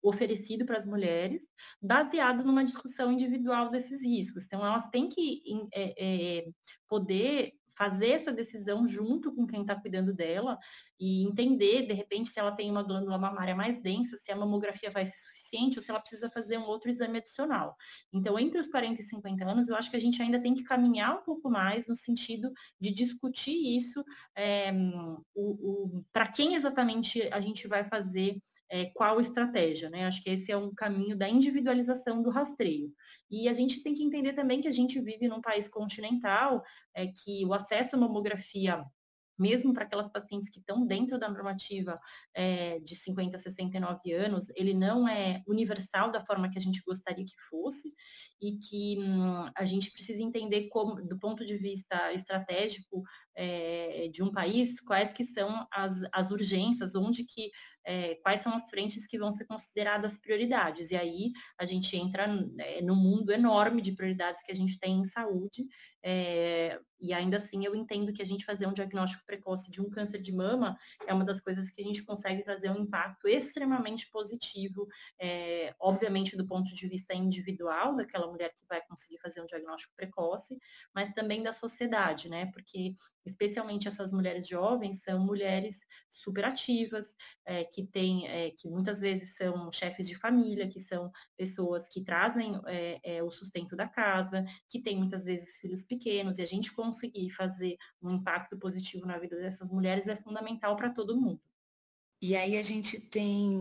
oferecido 0.04 0.66
para 0.66 0.78
as 0.78 0.86
mulheres, 0.86 1.48
baseado 1.82 2.44
numa 2.44 2.66
discussão 2.66 3.12
individual 3.12 3.70
desses 3.70 4.04
riscos. 4.04 4.46
Então, 4.46 4.66
elas 4.66 4.88
têm 4.90 5.08
que 5.08 5.44
é, 5.74 6.40
é, 6.40 6.46
poder 6.88 7.54
fazer 7.82 8.10
essa 8.10 8.32
decisão 8.32 8.88
junto 8.88 9.34
com 9.34 9.48
quem 9.48 9.62
está 9.62 9.76
cuidando 9.76 10.14
dela 10.14 10.56
e 11.00 11.26
entender, 11.26 11.88
de 11.88 11.94
repente, 11.94 12.30
se 12.30 12.40
ela 12.40 12.52
tem 12.52 12.70
uma 12.70 12.84
glândula 12.84 13.18
mamária 13.18 13.56
mais 13.56 13.82
densa, 13.82 14.18
se 14.18 14.32
a 14.32 14.36
mamografia 14.36 14.92
vai 14.92 15.04
ser 15.04 15.18
suficiente 15.18 15.80
ou 15.80 15.84
se 15.84 15.90
ela 15.90 16.00
precisa 16.00 16.30
fazer 16.30 16.60
um 16.60 16.66
outro 16.66 16.92
exame 16.92 17.18
adicional. 17.18 17.76
Então, 18.14 18.38
entre 18.38 18.60
os 18.60 18.68
40 18.68 19.02
e 19.02 19.04
50 19.04 19.44
anos, 19.44 19.68
eu 19.68 19.76
acho 19.76 19.90
que 19.90 19.98
a 19.98 20.00
gente 20.00 20.22
ainda 20.22 20.40
tem 20.40 20.54
que 20.54 20.64
caminhar 20.64 21.18
um 21.18 21.24
pouco 21.24 21.50
mais 21.50 21.88
no 21.88 21.96
sentido 21.96 22.54
de 22.80 22.94
discutir 22.94 23.76
isso, 23.76 24.06
é, 24.36 24.72
para 26.14 26.28
quem 26.28 26.54
exatamente 26.54 27.24
a 27.34 27.42
gente 27.42 27.68
vai 27.68 27.84
fazer 27.84 28.40
é, 28.72 28.86
qual 28.86 29.20
estratégia, 29.20 29.90
né? 29.90 30.06
Acho 30.06 30.24
que 30.24 30.30
esse 30.30 30.50
é 30.50 30.56
um 30.56 30.74
caminho 30.74 31.16
da 31.16 31.28
individualização 31.28 32.24
do 32.24 32.30
rastreio. 32.30 32.90
E 33.30 33.50
a 33.50 33.54
gente 33.54 33.84
tem 33.84 33.94
que 33.94 34.02
entender 34.02 34.32
também 34.32 34.62
que 34.62 34.68
a 34.68 34.72
gente 34.72 35.00
vive 35.02 35.28
num 35.28 35.42
país 35.42 35.68
continental, 35.68 36.64
é, 36.96 37.08
que 37.08 37.46
o 37.46 37.54
acesso 37.54 37.98
à 37.98 38.00
mamografia 38.00 38.82
mesmo 39.42 39.74
para 39.74 39.86
aquelas 39.86 40.08
pacientes 40.08 40.52
que 40.52 40.60
estão 40.60 40.86
dentro 40.86 41.18
da 41.18 41.28
normativa 41.28 42.00
é, 42.32 42.80
de 42.80 42.96
50 42.96 43.38
a 43.38 43.40
69 43.40 44.14
anos, 44.14 44.48
ele 44.56 44.72
não 44.72 45.08
é 45.08 45.42
universal 45.48 46.12
da 46.12 46.24
forma 46.24 46.48
que 46.48 46.60
a 46.60 46.62
gente 46.62 46.84
gostaria 46.86 47.26
que 47.26 47.36
fosse, 47.50 47.92
e 48.40 48.58
que 48.58 49.00
hum, 49.00 49.50
a 49.56 49.66
gente 49.66 49.92
precisa 49.92 50.22
entender 50.22 50.68
como, 50.70 51.02
do 51.02 51.18
ponto 51.18 51.44
de 51.44 51.58
vista 51.58 52.14
estratégico 52.14 53.04
é, 53.36 54.10
de 54.12 54.22
um 54.24 54.32
país, 54.32 54.80
quais 54.82 55.14
que 55.14 55.24
são 55.24 55.68
as, 55.72 56.04
as 56.12 56.32
urgências, 56.32 56.96
onde 56.96 57.24
que 57.24 57.52
é, 57.84 58.16
quais 58.16 58.42
são 58.42 58.54
as 58.54 58.70
frentes 58.70 59.08
que 59.08 59.18
vão 59.18 59.32
ser 59.32 59.46
consideradas 59.46 60.20
prioridades. 60.20 60.92
E 60.92 60.96
aí 60.96 61.32
a 61.58 61.66
gente 61.66 61.96
entra 61.98 62.28
é, 62.60 62.82
no 62.82 62.96
mundo 62.96 63.32
enorme 63.32 63.82
de 63.82 63.92
prioridades 63.92 64.44
que 64.44 64.52
a 64.52 64.56
gente 64.56 64.80
tem 64.80 65.00
em 65.00 65.04
saúde, 65.04 65.66
é, 66.04 66.80
e 67.00 67.14
ainda 67.14 67.38
assim 67.38 67.66
eu 67.66 67.76
entendo 67.76 68.14
que 68.14 68.22
a 68.22 68.26
gente 68.26 68.46
fazer 68.46 68.68
um 68.68 68.74
diagnóstico 68.74 69.26
precoce 69.26 69.72
de 69.72 69.82
um 69.82 69.90
câncer 69.90 70.22
de 70.22 70.32
mama 70.32 70.78
é 71.08 71.14
uma 71.14 71.26
das 71.26 71.42
coisas 71.42 71.72
que 71.72 71.82
a 71.82 71.86
gente 71.86 72.04
consegue 72.04 72.44
trazer 72.44 72.70
um 72.70 72.84
impacto 72.84 73.28
extremamente 73.28 74.08
positivo, 74.12 74.88
obviamente 75.80 76.38
do 76.38 76.46
ponto 76.46 76.76
de 76.76 76.88
vista 76.88 77.16
individual 77.16 77.96
daquela 77.96 78.28
mulher 78.28 78.54
que 78.54 78.66
vai 78.68 78.82
conseguir 78.86 79.18
fazer 79.18 79.42
um 79.42 79.48
diagnóstico 79.48 79.96
precoce, 79.96 80.60
mas 80.94 81.12
também 81.14 81.42
da 81.42 81.54
sociedade, 81.54 82.30
né? 82.30 82.48
Porque 82.54 82.94
especialmente 83.26 83.88
essas 83.88 84.12
mulheres 84.12 84.48
jovens 84.48 85.04
são 85.04 85.20
mulheres 85.20 85.80
superativas, 86.10 87.16
é, 87.46 87.64
que 87.64 87.86
têm, 87.86 88.28
é, 88.28 88.52
que 88.52 88.68
muitas 88.70 89.00
vezes 89.00 89.36
são 89.36 89.72
chefes 89.72 90.08
de 90.08 90.16
família, 90.16 90.68
que 90.68 90.80
são 90.80 91.12
pessoas 91.38 91.88
que 91.88 92.04
trazem 92.04 92.60
é, 93.04 93.24
o 93.24 93.32
sustento 93.32 93.76
da 93.76 93.88
casa, 93.88 94.46
que 94.68 94.82
têm 94.82 94.98
muitas 94.98 95.26
vezes 95.26 95.58
filhos 95.58 95.84
pequenos, 95.84 96.38
e 96.38 96.42
a 96.42 96.48
gente 96.48 96.74
conseguir 96.74 97.30
fazer 97.32 97.78
um 98.02 98.12
impacto 98.12 98.58
positivo 98.58 99.06
na 99.06 99.18
vida 99.18 99.38
dessas 99.38 99.70
mulheres 99.70 100.08
é 100.08 100.16
fundamental 100.16 100.76
para 100.76 100.90
todo 100.90 101.20
mundo. 101.20 101.42
E 102.22 102.36
aí 102.36 102.56
a 102.56 102.62
gente 102.62 103.00
tem 103.00 103.60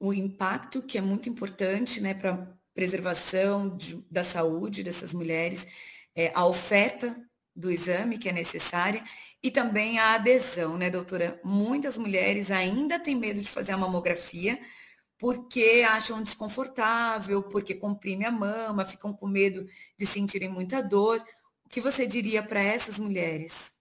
o 0.00 0.12
impacto 0.12 0.82
que 0.82 0.96
é 0.96 1.02
muito 1.02 1.28
importante, 1.28 2.00
né, 2.00 2.14
para 2.14 2.56
preservação 2.72 3.76
de, 3.76 4.02
da 4.10 4.24
saúde 4.24 4.82
dessas 4.82 5.12
mulheres, 5.12 5.66
é, 6.14 6.32
a 6.34 6.46
oferta 6.46 7.16
do 7.54 7.70
exame 7.70 8.18
que 8.18 8.28
é 8.28 8.32
necessária 8.32 9.02
e 9.42 9.50
também 9.50 9.98
a 9.98 10.14
adesão, 10.14 10.76
né, 10.76 10.90
doutora? 10.90 11.40
Muitas 11.44 11.98
mulheres 11.98 12.50
ainda 12.50 12.98
têm 12.98 13.14
medo 13.14 13.40
de 13.40 13.48
fazer 13.48 13.72
a 13.72 13.76
mamografia 13.76 14.58
porque 15.18 15.84
acham 15.88 16.22
desconfortável, 16.22 17.42
porque 17.42 17.74
comprime 17.74 18.24
a 18.24 18.30
mama, 18.30 18.84
ficam 18.84 19.12
com 19.12 19.26
medo 19.26 19.66
de 19.98 20.06
sentirem 20.06 20.48
muita 20.48 20.82
dor. 20.82 21.24
O 21.64 21.68
que 21.68 21.80
você 21.80 22.06
diria 22.06 22.42
para 22.42 22.60
essas 22.60 22.98
mulheres? 22.98 23.74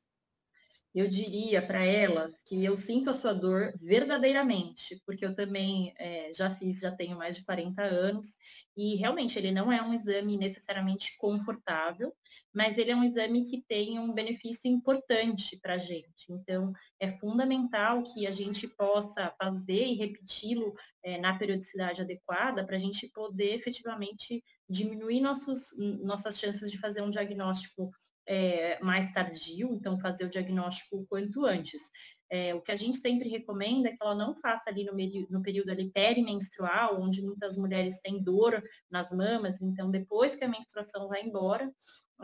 eu 0.94 1.10
diria 1.10 1.66
para 1.66 1.84
elas 1.84 2.32
que 2.44 2.64
eu 2.64 2.78
sinto 2.78 3.10
a 3.10 3.14
sua 3.14 3.34
dor 3.34 3.74
verdadeiramente, 3.82 5.02
porque 5.06 5.26
eu 5.26 5.34
também 5.34 5.92
é, 5.98 6.32
já 6.34 6.54
fiz, 6.56 6.80
já 6.80 6.92
tenho 6.92 7.18
mais 7.18 7.36
de 7.36 7.44
40 7.44 7.82
anos, 7.82 8.36
e 8.78 8.96
realmente 8.96 9.38
ele 9.38 9.52
não 9.52 9.72
é 9.72 9.82
um 9.82 9.94
exame 9.94 10.38
necessariamente 10.38 11.18
confortável, 11.18 12.14
mas 12.54 12.78
ele 12.78 12.92
é 12.92 12.96
um 12.96 13.04
exame 13.04 13.46
que 13.50 13.64
tem 13.68 14.00
um 14.00 14.14
benefício 14.14 14.70
importante 14.70 15.58
para 15.62 15.74
a 15.74 15.78
gente. 15.78 16.26
Então, 16.30 16.72
é 17.00 17.12
fundamental 17.18 18.04
que 18.04 18.28
a 18.28 18.32
gente 18.32 18.68
possa 18.68 19.34
fazer 19.42 19.88
e 19.88 19.96
repeti-lo 19.96 20.74
é, 21.04 21.18
na 21.20 21.38
periodicidade 21.38 22.02
adequada 22.02 22.66
para 22.66 22.76
a 22.76 22.80
gente 22.80 23.10
poder 23.10 23.56
efetivamente 23.56 24.44
diminuir 24.70 25.20
nossos, 25.20 25.76
nossas 25.78 26.38
chances 26.38 26.70
de 26.70 26.80
fazer 26.80 27.02
um 27.02 27.10
diagnóstico 27.10 27.92
é, 28.26 28.82
mais 28.82 29.12
tardio, 29.12 29.74
então 29.74 30.00
fazer 30.00 30.26
o 30.26 30.30
diagnóstico 30.30 30.98
o 30.98 31.06
quanto 31.06 31.46
antes. 31.46 31.82
É, 32.30 32.56
o 32.56 32.62
que 32.62 32.72
a 32.72 32.76
gente 32.76 32.98
sempre 32.98 33.30
recomenda 33.30 33.90
é 33.90 33.92
que 33.92 34.02
ela 34.02 34.16
não 34.16 34.34
faça 34.36 34.64
ali 34.68 34.84
no, 34.86 34.94
no 35.30 35.44
período 35.44 35.70
ali 35.70 35.92
perimenstrual, 35.92 37.00
onde 37.00 37.22
muitas 37.22 37.58
mulheres 37.58 38.00
têm 38.00 38.24
dor 38.24 38.64
nas 38.90 39.12
mamas, 39.12 39.62
então 39.62 39.92
depois 39.92 40.36
que 40.36 40.44
a 40.44 40.48
menstruação 40.48 41.08
vai 41.08 41.22
embora, 41.22 41.72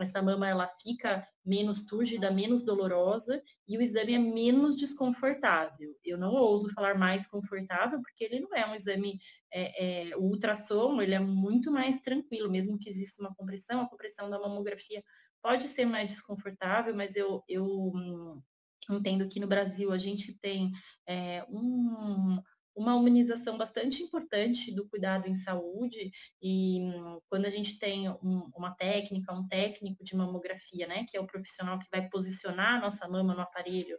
essa 0.02 0.22
mama 0.22 0.48
ela 0.48 0.68
fica 0.82 1.26
menos 1.44 1.82
túrgida, 1.82 2.30
menos 2.30 2.62
dolorosa 2.62 3.42
e 3.66 3.76
o 3.76 3.82
exame 3.82 4.14
é 4.14 4.18
menos 4.18 4.76
desconfortável. 4.76 5.94
Eu 6.04 6.18
não 6.18 6.32
ouso 6.32 6.72
falar 6.72 6.96
mais 6.96 7.26
confortável 7.26 8.00
porque 8.00 8.24
ele 8.24 8.40
não 8.40 8.54
é 8.54 8.66
um 8.66 8.74
exame, 8.74 9.18
é, 9.52 10.10
é, 10.10 10.16
o 10.16 10.22
ultrassom 10.22 11.00
ele 11.00 11.14
é 11.14 11.20
muito 11.20 11.70
mais 11.70 12.00
tranquilo, 12.00 12.50
mesmo 12.50 12.78
que 12.78 12.88
exista 12.88 13.22
uma 13.22 13.34
compressão, 13.34 13.80
a 13.80 13.88
compressão 13.88 14.28
da 14.28 14.38
mamografia 14.38 15.02
pode 15.42 15.68
ser 15.68 15.86
mais 15.86 16.10
desconfortável, 16.10 16.94
mas 16.94 17.16
eu, 17.16 17.42
eu 17.48 17.64
hum, 17.64 18.42
entendo 18.90 19.28
que 19.28 19.40
no 19.40 19.46
Brasil 19.46 19.92
a 19.92 19.98
gente 19.98 20.32
tem 20.38 20.70
é, 21.06 21.44
um, 21.48 22.40
uma 22.74 22.94
humanização 22.94 23.58
bastante 23.58 24.02
importante 24.02 24.72
do 24.72 24.88
cuidado 24.88 25.28
em 25.28 25.34
saúde 25.34 26.10
e 26.40 26.92
quando 27.28 27.46
a 27.46 27.50
gente 27.50 27.78
tem 27.78 28.08
um, 28.08 28.50
uma 28.54 28.74
técnica, 28.74 29.32
um 29.32 29.46
técnico 29.46 30.04
de 30.04 30.16
mamografia, 30.16 30.86
né, 30.86 31.04
que 31.08 31.16
é 31.16 31.20
o 31.20 31.26
profissional 31.26 31.78
que 31.78 31.88
vai 31.90 32.08
posicionar 32.08 32.74
a 32.74 32.80
nossa 32.80 33.08
mama 33.08 33.34
no 33.34 33.40
aparelho, 33.40 33.98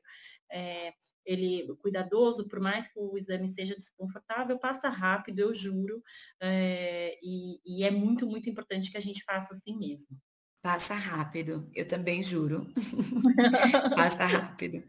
é, 0.51 0.93
ele 1.25 1.67
cuidadoso, 1.79 2.47
por 2.47 2.59
mais 2.59 2.87
que 2.87 2.99
o 2.99 3.17
exame 3.17 3.47
seja 3.47 3.75
desconfortável, 3.75 4.57
passa 4.57 4.89
rápido, 4.89 5.39
eu 5.39 5.53
juro, 5.53 6.01
é, 6.41 7.17
e, 7.21 7.59
e 7.65 7.83
é 7.83 7.91
muito, 7.91 8.25
muito 8.25 8.49
importante 8.49 8.91
que 8.91 8.97
a 8.97 9.01
gente 9.01 9.23
faça 9.23 9.53
assim 9.53 9.77
mesmo. 9.77 10.17
Passa 10.61 10.93
rápido, 10.93 11.67
eu 11.73 11.87
também 11.87 12.21
juro. 12.21 12.71
Passa 13.97 14.25
rápido. 14.25 14.83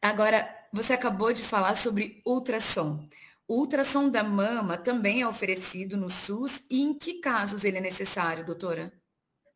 Agora, 0.00 0.48
você 0.72 0.92
acabou 0.92 1.32
de 1.32 1.42
falar 1.42 1.74
sobre 1.74 2.22
ultrassom. 2.24 3.08
O 3.46 3.60
ultrassom 3.60 4.08
da 4.08 4.22
mama 4.22 4.76
também 4.76 5.22
é 5.22 5.26
oferecido 5.26 5.96
no 5.96 6.08
SUS 6.08 6.64
e 6.70 6.80
em 6.80 6.96
que 6.96 7.20
casos 7.20 7.64
ele 7.64 7.78
é 7.78 7.80
necessário, 7.80 8.46
doutora? 8.46 8.92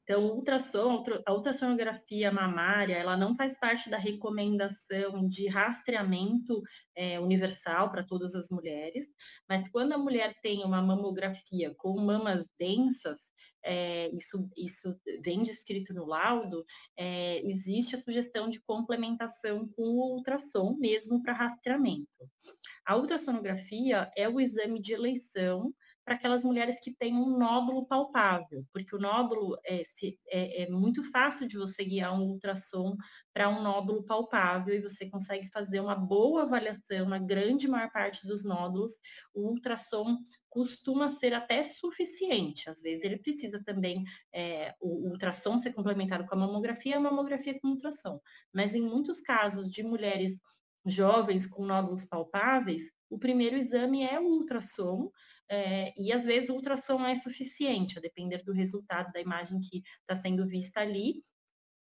Então, 0.04 0.22
o 0.22 0.34
ultrassom, 0.34 1.02
a 1.24 1.32
ultrassonografia 1.32 2.30
mamária, 2.30 2.94
ela 2.94 3.16
não 3.16 3.34
faz 3.34 3.58
parte 3.58 3.88
da 3.88 3.96
recomendação 3.96 5.26
de 5.26 5.48
rastreamento 5.48 6.60
é, 6.94 7.18
universal 7.18 7.90
para 7.90 8.04
todas 8.04 8.34
as 8.34 8.50
mulheres, 8.50 9.06
mas 9.48 9.66
quando 9.68 9.92
a 9.92 9.98
mulher 9.98 10.34
tem 10.42 10.62
uma 10.62 10.82
mamografia 10.82 11.74
com 11.78 11.98
mamas 11.98 12.46
densas, 12.58 13.18
é, 13.64 14.10
isso, 14.14 14.48
isso 14.56 14.94
vem 15.22 15.42
descrito 15.42 15.94
no 15.94 16.04
laudo, 16.04 16.64
é, 16.96 17.40
existe 17.46 17.96
a 17.96 18.00
sugestão 18.00 18.48
de 18.48 18.60
complementação 18.60 19.66
com 19.68 19.82
o 19.82 20.14
ultrassom, 20.14 20.76
mesmo 20.78 21.22
para 21.22 21.32
rastreamento. 21.32 22.28
A 22.84 22.96
ultrassonografia 22.96 24.10
é 24.16 24.28
o 24.28 24.40
exame 24.40 24.80
de 24.80 24.92
eleição 24.92 25.74
para 26.04 26.14
aquelas 26.14 26.44
mulheres 26.44 26.78
que 26.80 26.92
têm 26.92 27.14
um 27.16 27.38
nódulo 27.38 27.86
palpável, 27.86 28.64
porque 28.72 28.94
o 28.94 28.98
nódulo 28.98 29.56
é, 29.64 29.82
se, 29.84 30.18
é, 30.28 30.64
é 30.64 30.70
muito 30.70 31.02
fácil 31.10 31.48
de 31.48 31.56
você 31.56 31.82
guiar 31.82 32.14
um 32.14 32.24
ultrassom 32.24 32.94
para 33.32 33.48
um 33.48 33.62
nódulo 33.62 34.04
palpável 34.04 34.74
e 34.74 34.82
você 34.82 35.08
consegue 35.08 35.48
fazer 35.48 35.80
uma 35.80 35.94
boa 35.94 36.42
avaliação 36.42 37.08
na 37.08 37.18
grande 37.18 37.66
maior 37.66 37.90
parte 37.90 38.26
dos 38.26 38.44
nódulos. 38.44 38.92
O 39.32 39.48
ultrassom 39.48 40.18
costuma 40.54 41.08
ser 41.08 41.34
até 41.34 41.64
suficiente. 41.64 42.70
Às 42.70 42.80
vezes 42.80 43.02
ele 43.02 43.18
precisa 43.18 43.60
também 43.64 44.04
é, 44.32 44.72
o 44.80 45.08
ultrassom 45.10 45.58
ser 45.58 45.72
complementado 45.72 46.24
com 46.24 46.36
a 46.36 46.38
mamografia, 46.38 46.96
a 46.96 47.00
mamografia 47.00 47.58
com 47.58 47.70
ultrassom. 47.70 48.20
Mas 48.52 48.72
em 48.72 48.80
muitos 48.80 49.20
casos 49.20 49.68
de 49.68 49.82
mulheres 49.82 50.40
jovens 50.86 51.44
com 51.44 51.66
nódulos 51.66 52.04
palpáveis, 52.04 52.84
o 53.10 53.18
primeiro 53.18 53.56
exame 53.56 54.04
é 54.04 54.20
o 54.20 54.24
ultrassom, 54.24 55.10
é, 55.48 55.92
e 56.00 56.12
às 56.12 56.24
vezes 56.24 56.48
o 56.48 56.54
ultrassom 56.54 57.04
é 57.04 57.16
suficiente, 57.16 57.98
a 57.98 58.00
depender 58.00 58.44
do 58.44 58.52
resultado 58.52 59.10
da 59.12 59.20
imagem 59.20 59.60
que 59.60 59.82
está 60.02 60.14
sendo 60.14 60.46
vista 60.46 60.80
ali, 60.80 61.20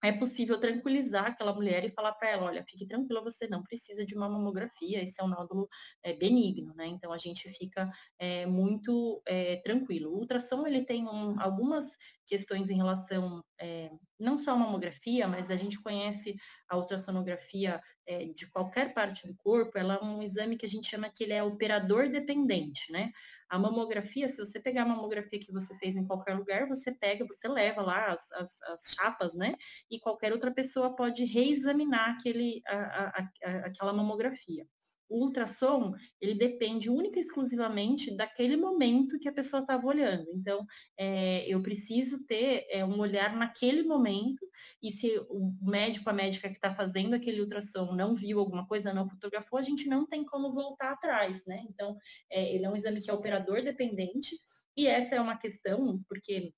é 0.03 0.11
possível 0.11 0.59
tranquilizar 0.59 1.27
aquela 1.27 1.53
mulher 1.53 1.85
e 1.85 1.91
falar 1.91 2.13
para 2.13 2.29
ela, 2.29 2.45
olha, 2.45 2.65
fique 2.67 2.87
tranquila, 2.87 3.23
você 3.23 3.47
não 3.47 3.61
precisa 3.61 4.03
de 4.03 4.15
uma 4.15 4.27
mamografia, 4.27 5.01
esse 5.01 5.21
é 5.21 5.23
um 5.23 5.27
nódulo 5.27 5.67
é, 6.03 6.13
benigno, 6.13 6.73
né? 6.75 6.87
Então 6.87 7.13
a 7.13 7.17
gente 7.17 7.49
fica 7.53 7.89
é, 8.17 8.45
muito 8.45 9.21
é, 9.27 9.57
tranquilo. 9.57 10.11
O 10.11 10.19
ultrassom 10.19 10.65
ele 10.65 10.83
tem 10.83 11.07
um, 11.07 11.39
algumas 11.39 11.85
questões 12.25 12.69
em 12.69 12.77
relação 12.77 13.43
é, 13.59 13.91
não 14.19 14.37
só 14.37 14.51
à 14.51 14.55
mamografia, 14.55 15.27
mas 15.27 15.51
a 15.51 15.55
gente 15.55 15.81
conhece 15.81 16.35
a 16.69 16.77
ultrassonografia 16.77 17.81
é, 18.07 18.25
de 18.25 18.47
qualquer 18.47 18.93
parte 18.93 19.27
do 19.27 19.35
corpo, 19.35 19.77
ela 19.77 19.95
é 19.95 20.03
um 20.03 20.21
exame 20.21 20.57
que 20.57 20.65
a 20.65 20.69
gente 20.69 20.89
chama 20.89 21.09
que 21.09 21.23
ele 21.23 21.33
é 21.33 21.43
operador 21.43 22.09
dependente, 22.09 22.91
né? 22.91 23.11
A 23.49 23.59
mamografia, 23.59 24.27
se 24.27 24.37
você 24.37 24.59
pegar 24.59 24.83
a 24.83 24.87
mamografia 24.87 25.39
que 25.39 25.51
você 25.51 25.77
fez 25.77 25.95
em 25.95 26.05
qualquer 26.05 26.35
lugar, 26.35 26.67
você 26.67 26.91
pega, 26.91 27.25
você 27.25 27.47
leva 27.47 27.81
lá 27.81 28.13
as, 28.13 28.31
as, 28.33 28.61
as 28.63 28.81
chapas, 28.95 29.33
né? 29.33 29.55
E 29.89 29.99
qualquer 29.99 30.31
outra 30.31 30.51
pessoa 30.51 30.95
pode 30.95 31.25
reexaminar 31.25 32.11
aquele, 32.11 32.61
a, 32.67 32.75
a, 32.75 33.29
a, 33.43 33.55
aquela 33.67 33.93
mamografia 33.93 34.65
o 35.11 35.25
ultrassom, 35.25 35.93
ele 36.21 36.33
depende 36.33 36.89
única 36.89 37.19
e 37.19 37.21
exclusivamente 37.21 38.15
daquele 38.15 38.55
momento 38.55 39.19
que 39.19 39.27
a 39.27 39.33
pessoa 39.33 39.61
estava 39.61 39.85
olhando. 39.85 40.25
Então, 40.33 40.65
é, 40.97 41.45
eu 41.47 41.61
preciso 41.61 42.25
ter 42.25 42.65
é, 42.69 42.85
um 42.85 42.97
olhar 42.97 43.35
naquele 43.35 43.83
momento, 43.83 44.47
e 44.81 44.89
se 44.89 45.19
o 45.29 45.53
médico, 45.61 46.09
a 46.09 46.13
médica 46.13 46.47
que 46.47 46.55
está 46.55 46.73
fazendo 46.73 47.13
aquele 47.13 47.41
ultrassom 47.41 47.93
não 47.93 48.15
viu 48.15 48.39
alguma 48.39 48.65
coisa, 48.65 48.93
não 48.93 49.09
fotografou, 49.09 49.59
a 49.59 49.63
gente 49.63 49.87
não 49.89 50.07
tem 50.07 50.23
como 50.23 50.53
voltar 50.53 50.91
atrás, 50.91 51.45
né? 51.45 51.61
Então, 51.69 51.97
é, 52.31 52.55
ele 52.55 52.65
é 52.65 52.69
um 52.69 52.75
exame 52.75 53.01
que 53.01 53.09
é 53.09 53.13
operador 53.13 53.61
dependente, 53.61 54.39
e 54.77 54.87
essa 54.87 55.15
é 55.15 55.21
uma 55.21 55.37
questão, 55.37 56.01
porque 56.07 56.53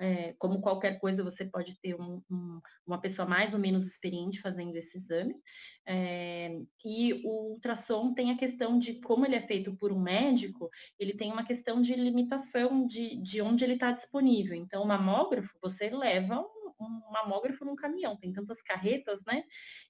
é, 0.00 0.34
como 0.38 0.60
qualquer 0.60 0.98
coisa, 0.98 1.22
você 1.22 1.44
pode 1.44 1.78
ter 1.80 1.94
um, 1.94 2.20
um, 2.30 2.60
uma 2.86 3.00
pessoa 3.00 3.26
mais 3.26 3.52
ou 3.52 3.58
menos 3.60 3.86
experiente 3.86 4.40
fazendo 4.40 4.74
esse 4.76 4.96
exame. 4.96 5.34
É, 5.86 6.58
e 6.84 7.14
o 7.24 7.52
ultrassom 7.52 8.12
tem 8.14 8.30
a 8.30 8.36
questão 8.36 8.78
de, 8.78 9.00
como 9.00 9.24
ele 9.24 9.36
é 9.36 9.40
feito 9.40 9.76
por 9.76 9.92
um 9.92 10.00
médico, 10.00 10.70
ele 10.98 11.14
tem 11.14 11.32
uma 11.32 11.44
questão 11.44 11.80
de 11.80 11.94
limitação 11.94 12.86
de, 12.86 13.16
de 13.22 13.40
onde 13.40 13.64
ele 13.64 13.74
está 13.74 13.92
disponível. 13.92 14.56
Então, 14.56 14.82
o 14.82 14.86
mamógrafo, 14.86 15.50
você 15.60 15.90
leva 15.90 16.44
um 16.82 17.12
mamógrafo 17.12 17.64
num 17.64 17.76
caminhão, 17.76 18.16
tem 18.16 18.32
tantas 18.32 18.62
carretas, 18.62 19.20
né? 19.26 19.44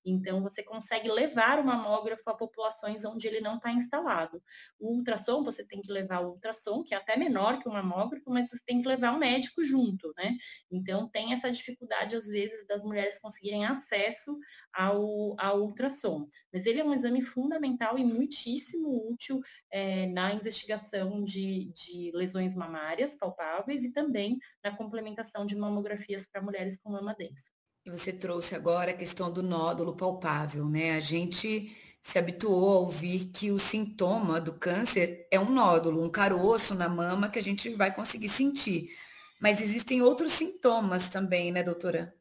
Então 0.05 0.43
você 0.43 0.63
consegue 0.63 1.11
levar 1.11 1.59
o 1.59 1.65
mamógrafo 1.65 2.29
a 2.29 2.35
populações 2.35 3.05
onde 3.05 3.27
ele 3.27 3.41
não 3.41 3.57
está 3.57 3.73
instalado. 3.73 4.43
O 4.79 4.97
ultrassom, 4.97 5.43
você 5.43 5.65
tem 5.65 5.81
que 5.81 5.93
levar 5.93 6.21
o 6.21 6.31
ultrassom, 6.31 6.83
que 6.83 6.95
é 6.95 6.97
até 6.97 7.17
menor 7.17 7.59
que 7.59 7.69
o 7.69 7.73
mamógrafo, 7.73 8.31
mas 8.31 8.51
você 8.51 8.59
tem 8.67 8.83
que 8.83 8.89
levar 8.89 9.13
o 9.13 9.19
médico 9.19 9.65
junto, 9.65 10.13
né? 10.17 10.37
Então 10.71 11.09
tem 11.09 11.33
essa 11.33 11.51
dificuldade, 11.51 12.17
às 12.17 12.27
vezes, 12.27 12.67
das 12.67 12.83
mulheres 12.83 13.19
conseguirem 13.19 13.65
acesso 13.65 14.39
ao, 14.73 15.35
ao 15.39 15.61
ultrassom. 15.63 16.29
Mas 16.53 16.67
ele 16.67 16.81
é 16.81 16.85
um 16.85 16.95
exame 16.95 17.23
fundamental 17.23 17.99
e 17.99 18.05
muitíssimo 18.05 19.11
útil 19.11 19.41
é, 19.71 20.07
na 20.07 20.33
investigação 20.33 21.23
de, 21.23 21.73
de 21.73 22.11
lesões 22.15 22.55
mamárias 22.55 23.17
palpáveis 23.17 23.85
e 23.85 23.93
também 23.93 24.39
na 24.63 24.75
complementação 24.77 25.45
de 25.45 25.57
mamografias 25.57 26.27
para 26.27 26.43
mulheres 26.43 26.77
com 26.83 26.91
mama 26.91 27.15
densa. 27.15 27.45
E 27.85 27.91
você 27.91 28.13
trouxe 28.13 28.55
agora 28.55 28.93
a 28.93 28.97
questão 28.97 29.33
do 29.33 29.43
nódulo 29.43 29.97
palpável, 29.97 30.69
né? 30.69 30.93
A 30.93 31.01
gente 31.01 31.77
se 32.01 32.19
habituou 32.19 32.77
a 32.77 32.81
ouvir 32.81 33.27
que 33.27 33.51
o 33.51 33.59
sintoma 33.59 34.41
do 34.41 34.53
câncer 34.53 35.27
é 35.31 35.39
um 35.39 35.51
nódulo, 35.51 36.03
um 36.03 36.11
caroço 36.11 36.75
na 36.75 36.89
mama 36.89 37.29
que 37.29 37.39
a 37.39 37.43
gente 37.43 37.71
vai 37.71 37.95
conseguir 37.95 38.29
sentir. 38.29 38.91
Mas 39.41 39.61
existem 39.61 40.03
outros 40.03 40.33
sintomas 40.33 41.09
também, 41.09 41.51
né, 41.51 41.63
doutora? 41.63 42.15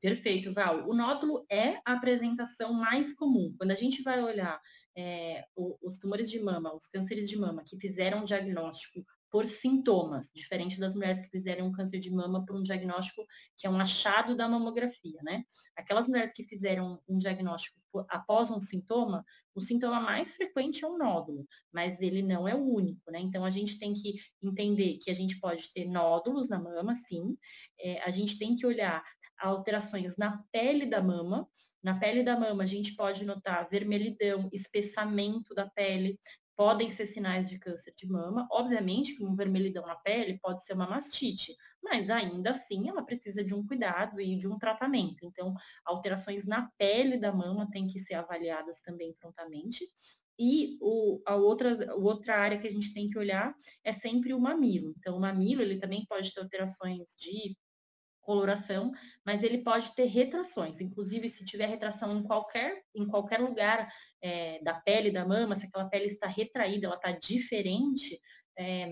Perfeito, 0.00 0.52
Val. 0.52 0.88
O 0.88 0.94
nódulo 0.94 1.46
é 1.50 1.76
a 1.84 1.92
apresentação 1.92 2.72
mais 2.72 3.14
comum. 3.14 3.54
Quando 3.56 3.70
a 3.70 3.74
gente 3.74 4.02
vai 4.02 4.22
olhar 4.22 4.60
é, 4.96 5.44
os 5.54 5.98
tumores 5.98 6.30
de 6.30 6.40
mama, 6.40 6.74
os 6.74 6.88
cânceres 6.88 7.28
de 7.28 7.36
mama 7.36 7.62
que 7.64 7.78
fizeram 7.78 8.24
diagnóstico 8.24 9.04
por 9.32 9.48
sintomas, 9.48 10.30
diferente 10.34 10.78
das 10.78 10.94
mulheres 10.94 11.18
que 11.18 11.30
fizeram 11.30 11.66
um 11.66 11.72
câncer 11.72 11.98
de 11.98 12.10
mama 12.10 12.44
por 12.44 12.54
um 12.54 12.62
diagnóstico 12.62 13.26
que 13.56 13.66
é 13.66 13.70
um 13.70 13.80
achado 13.80 14.36
da 14.36 14.46
mamografia, 14.46 15.18
né? 15.22 15.42
Aquelas 15.74 16.06
mulheres 16.06 16.34
que 16.34 16.44
fizeram 16.44 17.00
um 17.08 17.16
diagnóstico 17.16 17.80
após 18.10 18.50
um 18.50 18.60
sintoma, 18.60 19.24
o 19.54 19.62
sintoma 19.62 20.00
mais 20.00 20.34
frequente 20.34 20.84
é 20.84 20.88
um 20.88 20.98
nódulo, 20.98 21.46
mas 21.72 21.98
ele 22.02 22.22
não 22.22 22.46
é 22.46 22.54
o 22.54 22.62
único, 22.62 23.10
né? 23.10 23.20
Então 23.20 23.42
a 23.42 23.50
gente 23.50 23.78
tem 23.78 23.94
que 23.94 24.16
entender 24.42 24.98
que 24.98 25.10
a 25.10 25.14
gente 25.14 25.40
pode 25.40 25.72
ter 25.72 25.86
nódulos 25.86 26.50
na 26.50 26.60
mama, 26.60 26.94
sim. 26.94 27.34
É, 27.80 28.02
a 28.02 28.10
gente 28.10 28.38
tem 28.38 28.54
que 28.54 28.66
olhar 28.66 29.02
alterações 29.42 30.16
na 30.16 30.44
pele 30.52 30.86
da 30.86 31.02
mama. 31.02 31.48
Na 31.82 31.98
pele 31.98 32.22
da 32.22 32.38
mama, 32.38 32.62
a 32.62 32.66
gente 32.66 32.94
pode 32.94 33.24
notar 33.24 33.68
vermelhidão, 33.68 34.48
espessamento 34.52 35.54
da 35.54 35.68
pele, 35.68 36.18
podem 36.56 36.90
ser 36.90 37.06
sinais 37.06 37.48
de 37.48 37.58
câncer 37.58 37.94
de 37.96 38.06
mama. 38.06 38.46
Obviamente 38.50 39.16
que 39.16 39.24
um 39.24 39.34
vermelhidão 39.34 39.86
na 39.86 39.96
pele 39.96 40.38
pode 40.38 40.64
ser 40.64 40.74
uma 40.74 40.88
mastite, 40.88 41.56
mas 41.82 42.10
ainda 42.10 42.50
assim 42.50 42.88
ela 42.88 43.04
precisa 43.04 43.42
de 43.44 43.54
um 43.54 43.66
cuidado 43.66 44.20
e 44.20 44.36
de 44.36 44.46
um 44.46 44.58
tratamento. 44.58 45.24
Então, 45.24 45.54
alterações 45.84 46.46
na 46.46 46.70
pele 46.78 47.18
da 47.18 47.32
mama 47.32 47.70
têm 47.70 47.86
que 47.86 47.98
ser 47.98 48.14
avaliadas 48.14 48.80
também 48.80 49.14
prontamente. 49.18 49.88
E 50.38 50.78
o, 50.80 51.22
a, 51.26 51.36
outra, 51.36 51.92
a 51.92 51.94
outra 51.94 52.36
área 52.36 52.58
que 52.58 52.66
a 52.66 52.70
gente 52.70 52.92
tem 52.92 53.08
que 53.08 53.18
olhar 53.18 53.54
é 53.84 53.92
sempre 53.92 54.32
o 54.32 54.40
mamilo. 54.40 54.94
Então, 54.98 55.16
o 55.16 55.20
mamilo 55.20 55.62
ele 55.62 55.78
também 55.78 56.04
pode 56.06 56.32
ter 56.32 56.40
alterações 56.40 57.06
de 57.18 57.56
coloração, 58.22 58.92
mas 59.26 59.42
ele 59.42 59.58
pode 59.62 59.94
ter 59.94 60.06
retrações. 60.06 60.80
Inclusive, 60.80 61.28
se 61.28 61.44
tiver 61.44 61.66
retração 61.66 62.16
em 62.16 62.22
qualquer, 62.22 62.82
em 62.94 63.06
qualquer 63.06 63.40
lugar 63.40 63.92
é, 64.22 64.62
da 64.62 64.74
pele 64.74 65.10
da 65.10 65.26
mama, 65.26 65.56
se 65.56 65.66
aquela 65.66 65.88
pele 65.88 66.06
está 66.06 66.26
retraída, 66.26 66.86
ela 66.86 66.96
está 66.96 67.10
diferente, 67.12 68.20
é, 68.58 68.88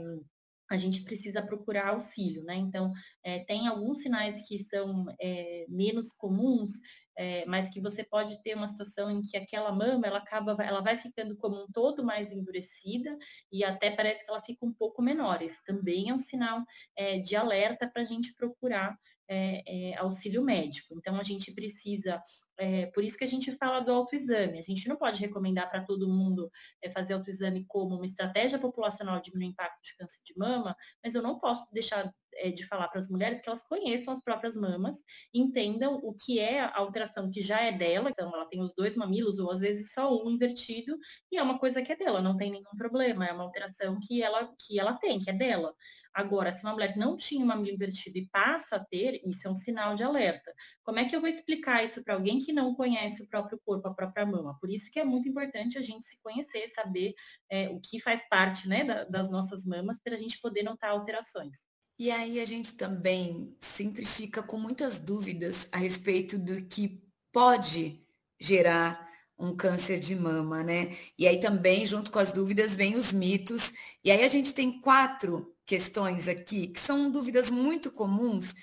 a 0.70 0.76
gente 0.76 1.02
precisa 1.02 1.42
procurar 1.42 1.88
auxílio, 1.88 2.44
né? 2.44 2.54
Então, 2.54 2.92
é, 3.24 3.40
tem 3.44 3.66
alguns 3.66 4.02
sinais 4.02 4.46
que 4.46 4.62
são 4.64 5.04
é, 5.20 5.66
menos 5.68 6.12
comuns, 6.12 6.70
é, 7.18 7.44
mas 7.44 7.68
que 7.68 7.80
você 7.80 8.04
pode 8.04 8.40
ter 8.42 8.54
uma 8.54 8.68
situação 8.68 9.10
em 9.10 9.20
que 9.20 9.36
aquela 9.36 9.72
mama, 9.72 10.06
ela 10.06 10.18
acaba, 10.18 10.56
ela 10.62 10.80
vai 10.80 10.96
ficando 10.96 11.36
como 11.36 11.60
um 11.60 11.66
todo 11.72 12.04
mais 12.04 12.30
endurecida 12.30 13.18
e 13.50 13.64
até 13.64 13.90
parece 13.90 14.24
que 14.24 14.30
ela 14.30 14.40
fica 14.42 14.64
um 14.64 14.72
pouco 14.72 15.02
menor. 15.02 15.42
Isso 15.42 15.60
também 15.66 16.08
é 16.08 16.14
um 16.14 16.20
sinal 16.20 16.64
é, 16.96 17.18
de 17.18 17.34
alerta 17.34 17.90
para 17.90 18.02
a 18.02 18.06
gente 18.06 18.32
procurar 18.34 18.96
é, 19.30 19.62
é, 19.64 19.96
auxílio 19.98 20.42
médico. 20.42 20.94
Então, 20.98 21.14
a 21.16 21.22
gente 21.22 21.52
precisa, 21.52 22.20
é, 22.58 22.86
por 22.86 23.04
isso 23.04 23.16
que 23.16 23.22
a 23.22 23.28
gente 23.28 23.52
fala 23.52 23.78
do 23.78 23.92
autoexame. 23.92 24.58
A 24.58 24.62
gente 24.62 24.88
não 24.88 24.96
pode 24.96 25.20
recomendar 25.20 25.70
para 25.70 25.84
todo 25.84 26.08
mundo 26.08 26.50
fazer 26.92 27.14
autoexame 27.14 27.64
como 27.66 27.94
uma 27.94 28.06
estratégia 28.06 28.58
populacional 28.58 29.18
de 29.18 29.26
diminuir 29.26 29.50
o 29.50 29.52
impacto 29.52 29.80
de 29.82 29.96
câncer 29.96 30.18
de 30.24 30.34
mama, 30.36 30.74
mas 31.02 31.14
eu 31.14 31.22
não 31.22 31.38
posso 31.38 31.64
deixar 31.72 32.12
é, 32.34 32.50
de 32.50 32.64
falar 32.66 32.88
para 32.88 33.00
as 33.00 33.08
mulheres 33.08 33.40
que 33.40 33.48
elas 33.48 33.62
conheçam 33.62 34.12
as 34.14 34.22
próprias 34.22 34.56
mamas, 34.56 34.98
entendam 35.32 35.96
o 36.02 36.14
que 36.14 36.38
é 36.38 36.60
a 36.60 36.76
alteração 36.76 37.30
que 37.30 37.40
já 37.40 37.60
é 37.60 37.72
dela, 37.72 38.10
então 38.10 38.32
ela 38.34 38.46
tem 38.46 38.60
os 38.62 38.74
dois 38.74 38.96
mamilos, 38.96 39.38
ou 39.38 39.50
às 39.50 39.60
vezes 39.60 39.92
só 39.92 40.12
um 40.22 40.30
invertido, 40.30 40.96
e 41.30 41.38
é 41.38 41.42
uma 41.42 41.58
coisa 41.58 41.82
que 41.82 41.92
é 41.92 41.96
dela, 41.96 42.20
não 42.22 42.36
tem 42.36 42.50
nenhum 42.50 42.76
problema, 42.76 43.26
é 43.26 43.32
uma 43.32 43.44
alteração 43.44 43.98
que 44.00 44.22
ela, 44.22 44.52
que 44.66 44.78
ela 44.78 44.94
tem, 44.94 45.20
que 45.20 45.30
é 45.30 45.32
dela. 45.32 45.74
Agora, 46.12 46.50
se 46.50 46.64
uma 46.64 46.72
mulher 46.72 46.96
não 46.96 47.16
tinha 47.16 47.44
um 47.44 47.46
mamilo 47.46 47.76
invertido 47.76 48.18
e 48.18 48.26
passa 48.26 48.76
a 48.76 48.84
ter, 48.84 49.20
isso 49.24 49.46
é 49.46 49.50
um 49.50 49.54
sinal 49.54 49.94
de 49.94 50.02
alerta. 50.02 50.52
Como 50.82 50.98
é 50.98 51.04
que 51.04 51.14
eu 51.14 51.20
vou 51.20 51.28
explicar 51.28 51.84
isso 51.84 52.02
para 52.02 52.14
alguém 52.14 52.40
que 52.40 52.52
não 52.52 52.74
conhece 52.74 53.22
o 53.22 53.28
próprio 53.28 53.60
corpo, 53.64 53.86
a 53.86 53.94
própria 53.94 54.26
mama? 54.26 54.58
Por 54.60 54.70
isso 54.70 54.90
que 54.90 54.98
é 54.98 55.04
muito 55.04 55.28
importante 55.28 55.78
a 55.78 55.82
gente 55.82 56.04
se 56.04 56.20
conhecer, 56.20 56.68
saber 56.74 57.14
é, 57.48 57.68
o 57.68 57.80
que 57.80 58.00
faz 58.00 58.28
parte 58.28 58.68
né, 58.68 58.82
da, 58.84 59.04
das 59.04 59.30
nossas 59.30 59.64
mamas, 59.64 60.00
para 60.02 60.14
a 60.14 60.18
gente 60.18 60.40
poder 60.40 60.64
notar 60.64 60.90
alterações. 60.90 61.58
E 62.00 62.10
aí 62.10 62.40
a 62.40 62.46
gente 62.46 62.72
também 62.72 63.54
sempre 63.60 64.06
fica 64.06 64.42
com 64.42 64.56
muitas 64.56 64.98
dúvidas 64.98 65.68
a 65.70 65.76
respeito 65.76 66.38
do 66.38 66.64
que 66.64 66.98
pode 67.30 68.02
gerar 68.40 69.06
um 69.38 69.54
câncer 69.54 70.00
de 70.00 70.16
mama, 70.16 70.62
né? 70.62 70.96
E 71.18 71.28
aí 71.28 71.38
também, 71.38 71.84
junto 71.84 72.10
com 72.10 72.18
as 72.18 72.32
dúvidas, 72.32 72.74
vem 72.74 72.96
os 72.96 73.12
mitos. 73.12 73.74
E 74.02 74.10
aí 74.10 74.24
a 74.24 74.28
gente 74.28 74.54
tem 74.54 74.80
quatro 74.80 75.54
questões 75.66 76.26
aqui 76.26 76.68
que 76.68 76.80
são 76.80 77.10
dúvidas 77.10 77.50
muito 77.50 77.90
comuns 77.90 78.54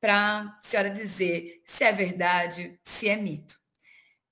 para 0.00 0.42
a 0.42 0.60
senhora 0.62 0.88
dizer 0.88 1.62
se 1.66 1.82
é 1.82 1.92
verdade, 1.92 2.78
se 2.84 3.08
é 3.08 3.16
mito. 3.16 3.58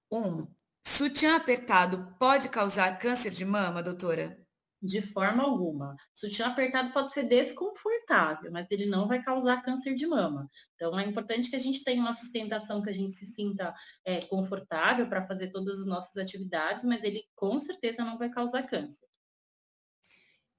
Um, 0.09 0.47
sutiã 0.87 1.35
apertado 1.35 2.15
pode 2.17 2.49
causar 2.49 2.97
câncer 2.97 3.31
de 3.33 3.45
mama, 3.45 3.83
doutora? 3.83 4.42
De 4.83 5.01
forma 5.01 5.45
alguma. 5.45 5.95
Sutiã 6.13 6.49
apertado 6.49 6.93
pode 6.93 7.13
ser 7.13 7.23
desconfortável, 7.23 8.51
mas 8.51 8.67
ele 8.69 8.87
não 8.87 9.07
vai 9.07 9.23
causar 9.23 9.63
câncer 9.63 9.95
de 9.95 10.07
mama. 10.07 10.51
Então, 10.75 10.99
é 10.99 11.07
importante 11.07 11.49
que 11.49 11.55
a 11.55 11.61
gente 11.61 11.85
tenha 11.85 12.03
uma 12.03 12.13
sustentação 12.13 12.83
que 12.83 12.91
a 12.91 12.93
gente 12.93 13.13
se 13.13 13.27
sinta 13.27 13.73
é, 14.05 14.23
confortável 14.23 15.09
para 15.09 15.25
fazer 15.25 15.53
todas 15.53 15.79
as 15.79 15.87
nossas 15.87 16.17
atividades, 16.17 16.85
mas 16.85 17.05
ele 17.05 17.23
com 17.37 17.61
certeza 17.61 18.05
não 18.05 18.19
vai 18.19 18.29
causar 18.29 18.65
câncer. 18.65 19.07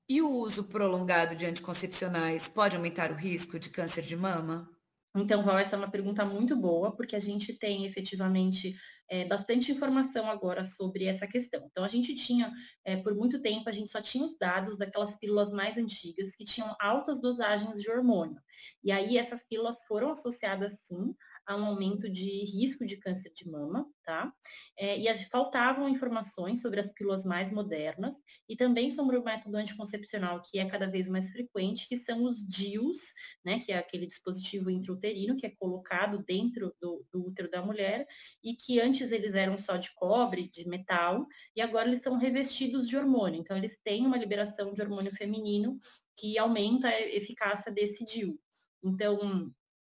E 0.07 0.21
o 0.21 0.29
uso 0.29 0.65
prolongado 0.65 1.35
de 1.35 1.45
anticoncepcionais 1.45 2.47
pode 2.47 2.75
aumentar 2.75 3.11
o 3.11 3.15
risco 3.15 3.59
de 3.59 3.69
câncer 3.69 4.03
de 4.03 4.15
mama? 4.15 4.72
Então, 5.15 5.43
Val, 5.43 5.59
essa 5.59 5.75
é 5.75 5.77
uma 5.77 5.91
pergunta 5.91 6.25
muito 6.25 6.55
boa, 6.55 6.95
porque 6.95 7.15
a 7.15 7.19
gente 7.19 7.53
tem 7.53 7.85
efetivamente 7.85 8.75
é, 9.07 9.23
bastante 9.25 9.71
informação 9.71 10.27
agora 10.27 10.65
sobre 10.65 11.05
essa 11.05 11.27
questão. 11.27 11.67
Então, 11.69 11.83
a 11.83 11.87
gente 11.87 12.15
tinha, 12.15 12.51
é, 12.83 12.97
por 12.97 13.13
muito 13.13 13.39
tempo, 13.39 13.69
a 13.69 13.71
gente 13.71 13.91
só 13.91 14.01
tinha 14.01 14.25
os 14.25 14.35
dados 14.39 14.75
daquelas 14.75 15.15
pílulas 15.19 15.51
mais 15.51 15.77
antigas 15.77 16.35
que 16.35 16.43
tinham 16.43 16.75
altas 16.79 17.21
dosagens 17.21 17.79
de 17.79 17.91
hormônio. 17.91 18.41
E 18.83 18.91
aí, 18.91 19.17
essas 19.17 19.43
pílulas 19.47 19.83
foram 19.85 20.09
associadas, 20.09 20.79
sim, 20.79 21.13
a 21.45 21.55
um 21.55 21.65
aumento 21.65 22.09
de 22.09 22.45
risco 22.45 22.85
de 22.85 22.97
câncer 22.97 23.31
de 23.33 23.49
mama, 23.49 23.85
tá? 24.03 24.33
É, 24.77 24.97
e 24.97 25.25
faltavam 25.25 25.89
informações 25.89 26.61
sobre 26.61 26.79
as 26.79 26.91
pílulas 26.93 27.25
mais 27.25 27.51
modernas 27.51 28.15
e 28.47 28.55
também 28.55 28.89
sobre 28.89 29.17
o 29.17 29.23
método 29.23 29.57
anticoncepcional 29.57 30.41
que 30.41 30.59
é 30.59 30.69
cada 30.69 30.87
vez 30.87 31.07
mais 31.07 31.29
frequente, 31.31 31.87
que 31.87 31.97
são 31.97 32.23
os 32.23 32.45
DIUs, 32.47 32.99
né? 33.43 33.59
Que 33.59 33.71
é 33.71 33.77
aquele 33.77 34.07
dispositivo 34.07 34.69
intrauterino 34.69 35.35
que 35.35 35.45
é 35.45 35.49
colocado 35.49 36.23
dentro 36.25 36.73
do, 36.81 37.05
do 37.11 37.27
útero 37.27 37.49
da 37.49 37.61
mulher 37.61 38.07
e 38.43 38.55
que 38.55 38.79
antes 38.79 39.11
eles 39.11 39.35
eram 39.35 39.57
só 39.57 39.77
de 39.77 39.93
cobre, 39.95 40.49
de 40.49 40.67
metal, 40.67 41.25
e 41.55 41.61
agora 41.61 41.87
eles 41.87 42.01
são 42.01 42.17
revestidos 42.17 42.87
de 42.87 42.97
hormônio. 42.97 43.39
Então, 43.39 43.57
eles 43.57 43.77
têm 43.83 44.05
uma 44.05 44.17
liberação 44.17 44.73
de 44.73 44.81
hormônio 44.81 45.11
feminino 45.11 45.77
que 46.17 46.37
aumenta 46.37 46.87
a 46.87 47.01
eficácia 47.01 47.71
desse 47.71 48.05
DIU. 48.05 48.39
Então, 48.83 49.53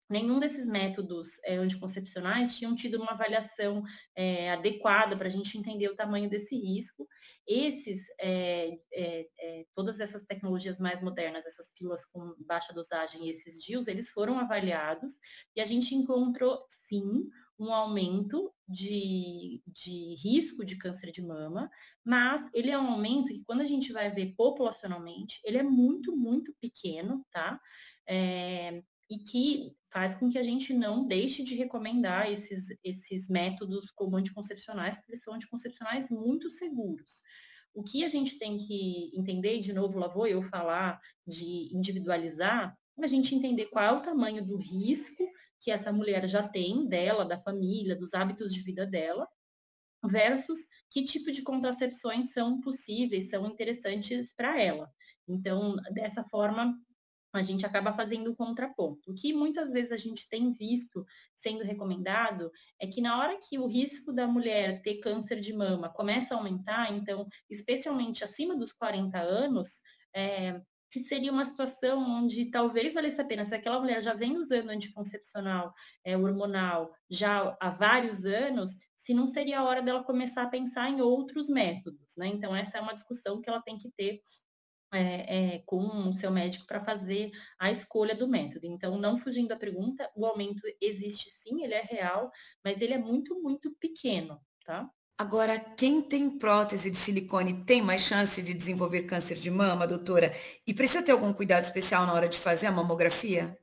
nenhum 0.08 0.38
desses 0.38 0.66
métodos 0.66 1.38
é, 1.44 1.56
anticoncepcionais 1.56 2.56
tinham 2.56 2.74
tido 2.74 2.96
uma 2.96 3.12
avaliação 3.12 3.82
é, 4.14 4.50
adequada 4.50 5.16
para 5.16 5.28
a 5.28 5.30
gente 5.30 5.56
entender 5.56 5.88
o 5.88 5.96
tamanho 5.96 6.28
desse 6.28 6.56
risco. 6.56 7.08
Esses, 7.46 8.04
é, 8.20 8.76
todas 9.74 10.00
essas 10.00 10.24
tecnologias 10.24 10.78
mais 10.78 11.02
modernas, 11.02 11.46
essas 11.46 11.72
pílulas 11.72 12.04
com 12.06 12.34
baixa 12.46 12.72
dosagem 12.72 13.26
e 13.26 13.30
esses 13.30 13.62
DIUs, 13.62 13.86
eles 13.86 14.10
foram 14.10 14.38
avaliados 14.38 15.12
e 15.56 15.60
a 15.60 15.64
gente 15.64 15.94
encontrou, 15.94 16.64
sim, 16.68 17.28
um 17.58 17.72
aumento 17.72 18.52
de, 18.68 19.62
de 19.66 20.14
risco 20.16 20.64
de 20.64 20.76
câncer 20.76 21.12
de 21.12 21.22
mama, 21.22 21.70
mas 22.04 22.48
ele 22.52 22.70
é 22.70 22.78
um 22.78 22.90
aumento 22.90 23.28
que, 23.28 23.44
quando 23.44 23.60
a 23.60 23.66
gente 23.66 23.92
vai 23.92 24.10
ver 24.10 24.34
populacionalmente, 24.36 25.40
ele 25.44 25.58
é 25.58 25.62
muito, 25.62 26.16
muito 26.16 26.52
pequeno, 26.60 27.24
tá? 27.30 27.60
É, 28.06 28.82
e 29.10 29.18
que 29.18 29.76
faz 29.92 30.14
com 30.14 30.30
que 30.30 30.38
a 30.38 30.42
gente 30.42 30.72
não 30.72 31.06
deixe 31.06 31.42
de 31.42 31.54
recomendar 31.54 32.30
esses, 32.30 32.66
esses 32.82 33.28
métodos 33.28 33.90
como 33.90 34.16
anticoncepcionais, 34.16 34.98
porque 34.98 35.16
são 35.16 35.34
anticoncepcionais 35.34 36.08
muito 36.08 36.50
seguros. 36.50 37.22
O 37.74 37.82
que 37.82 38.04
a 38.04 38.08
gente 38.08 38.38
tem 38.38 38.58
que 38.58 39.10
entender, 39.14 39.60
de 39.60 39.72
novo 39.72 39.98
lá 39.98 40.08
vou 40.08 40.26
eu 40.26 40.42
falar 40.42 41.00
de 41.26 41.68
individualizar, 41.74 42.76
a 43.00 43.06
gente 43.06 43.34
entender 43.34 43.66
qual 43.66 43.84
é 43.84 43.92
o 43.92 44.02
tamanho 44.02 44.46
do 44.46 44.56
risco 44.56 45.28
que 45.60 45.70
essa 45.70 45.92
mulher 45.92 46.28
já 46.28 46.46
tem 46.46 46.86
dela, 46.86 47.24
da 47.24 47.40
família, 47.40 47.96
dos 47.96 48.14
hábitos 48.14 48.52
de 48.52 48.60
vida 48.60 48.86
dela, 48.86 49.26
versus 50.04 50.60
que 50.90 51.04
tipo 51.04 51.32
de 51.32 51.42
contracepções 51.42 52.32
são 52.32 52.60
possíveis, 52.60 53.30
são 53.30 53.46
interessantes 53.46 54.32
para 54.36 54.60
ela. 54.60 54.92
Então, 55.26 55.76
dessa 55.92 56.22
forma, 56.24 56.78
a 57.36 57.42
gente 57.42 57.66
acaba 57.66 57.92
fazendo 57.92 58.30
o 58.30 58.36
contraponto. 58.36 59.10
O 59.10 59.14
que 59.14 59.32
muitas 59.32 59.70
vezes 59.70 59.92
a 59.92 59.96
gente 59.96 60.28
tem 60.28 60.52
visto 60.52 61.04
sendo 61.34 61.64
recomendado 61.64 62.50
é 62.80 62.86
que 62.86 63.00
na 63.00 63.18
hora 63.18 63.38
que 63.38 63.58
o 63.58 63.66
risco 63.66 64.12
da 64.12 64.26
mulher 64.26 64.82
ter 64.82 64.98
câncer 64.98 65.40
de 65.40 65.52
mama 65.52 65.88
começa 65.88 66.34
a 66.34 66.38
aumentar, 66.38 66.92
então, 66.92 67.26
especialmente 67.50 68.24
acima 68.24 68.56
dos 68.56 68.72
40 68.72 69.18
anos, 69.18 69.80
é, 70.14 70.60
que 70.94 71.00
seria 71.00 71.32
uma 71.32 71.44
situação 71.44 72.00
onde 72.00 72.52
talvez 72.52 72.94
valesse 72.94 73.20
a 73.20 73.24
pena, 73.24 73.44
se 73.44 73.52
aquela 73.52 73.80
mulher 73.80 74.00
já 74.00 74.14
vem 74.14 74.36
usando 74.36 74.70
anticoncepcional 74.70 75.74
é, 76.04 76.16
hormonal 76.16 76.92
já 77.10 77.56
há 77.60 77.70
vários 77.70 78.24
anos, 78.24 78.76
se 78.96 79.12
não 79.12 79.26
seria 79.26 79.58
a 79.58 79.64
hora 79.64 79.82
dela 79.82 80.04
começar 80.04 80.44
a 80.44 80.48
pensar 80.48 80.88
em 80.88 81.00
outros 81.00 81.48
métodos, 81.48 82.14
né? 82.16 82.28
Então, 82.28 82.54
essa 82.54 82.78
é 82.78 82.80
uma 82.80 82.94
discussão 82.94 83.40
que 83.40 83.50
ela 83.50 83.60
tem 83.60 83.76
que 83.76 83.90
ter 83.96 84.20
é, 84.94 85.54
é, 85.54 85.58
com 85.66 85.78
o 86.08 86.16
seu 86.16 86.30
médico 86.30 86.66
para 86.66 86.84
fazer 86.84 87.30
a 87.58 87.70
escolha 87.70 88.14
do 88.14 88.28
método. 88.28 88.66
Então, 88.66 88.96
não 88.98 89.16
fugindo 89.16 89.48
da 89.48 89.56
pergunta, 89.56 90.10
o 90.14 90.24
aumento 90.24 90.62
existe 90.80 91.30
sim, 91.30 91.62
ele 91.62 91.74
é 91.74 91.82
real, 91.82 92.30
mas 92.64 92.80
ele 92.80 92.94
é 92.94 92.98
muito, 92.98 93.40
muito 93.42 93.74
pequeno, 93.80 94.40
tá? 94.64 94.88
Agora, 95.16 95.58
quem 95.58 96.02
tem 96.02 96.38
prótese 96.38 96.90
de 96.90 96.96
silicone 96.96 97.64
tem 97.64 97.80
mais 97.80 98.02
chance 98.02 98.42
de 98.42 98.52
desenvolver 98.52 99.02
câncer 99.02 99.36
de 99.36 99.50
mama, 99.50 99.86
doutora? 99.86 100.34
E 100.66 100.74
precisa 100.74 101.04
ter 101.04 101.12
algum 101.12 101.32
cuidado 101.32 101.62
especial 101.62 102.04
na 102.04 102.12
hora 102.12 102.28
de 102.28 102.36
fazer 102.36 102.66
a 102.66 102.72
mamografia? 102.72 103.56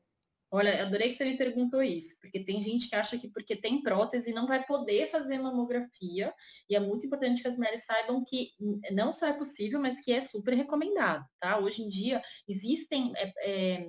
Olha, 0.53 0.83
adorei 0.83 1.09
que 1.09 1.15
você 1.15 1.23
me 1.23 1.37
perguntou 1.37 1.81
isso, 1.81 2.13
porque 2.19 2.43
tem 2.43 2.61
gente 2.61 2.89
que 2.89 2.95
acha 2.95 3.17
que 3.17 3.29
porque 3.29 3.55
tem 3.55 3.81
prótese 3.81 4.33
não 4.33 4.45
vai 4.45 4.65
poder 4.65 5.09
fazer 5.09 5.39
mamografia, 5.39 6.33
e 6.69 6.75
é 6.75 6.79
muito 6.79 7.05
importante 7.05 7.41
que 7.41 7.47
as 7.47 7.55
mulheres 7.55 7.85
saibam 7.85 8.21
que 8.25 8.49
não 8.91 9.13
só 9.13 9.27
é 9.27 9.33
possível, 9.33 9.79
mas 9.79 10.01
que 10.01 10.11
é 10.11 10.19
super 10.19 10.53
recomendado, 10.53 11.25
tá? 11.39 11.57
Hoje 11.57 11.81
em 11.83 11.87
dia 11.87 12.21
existem 12.49 13.13
é, 13.15 13.31
é, 13.45 13.87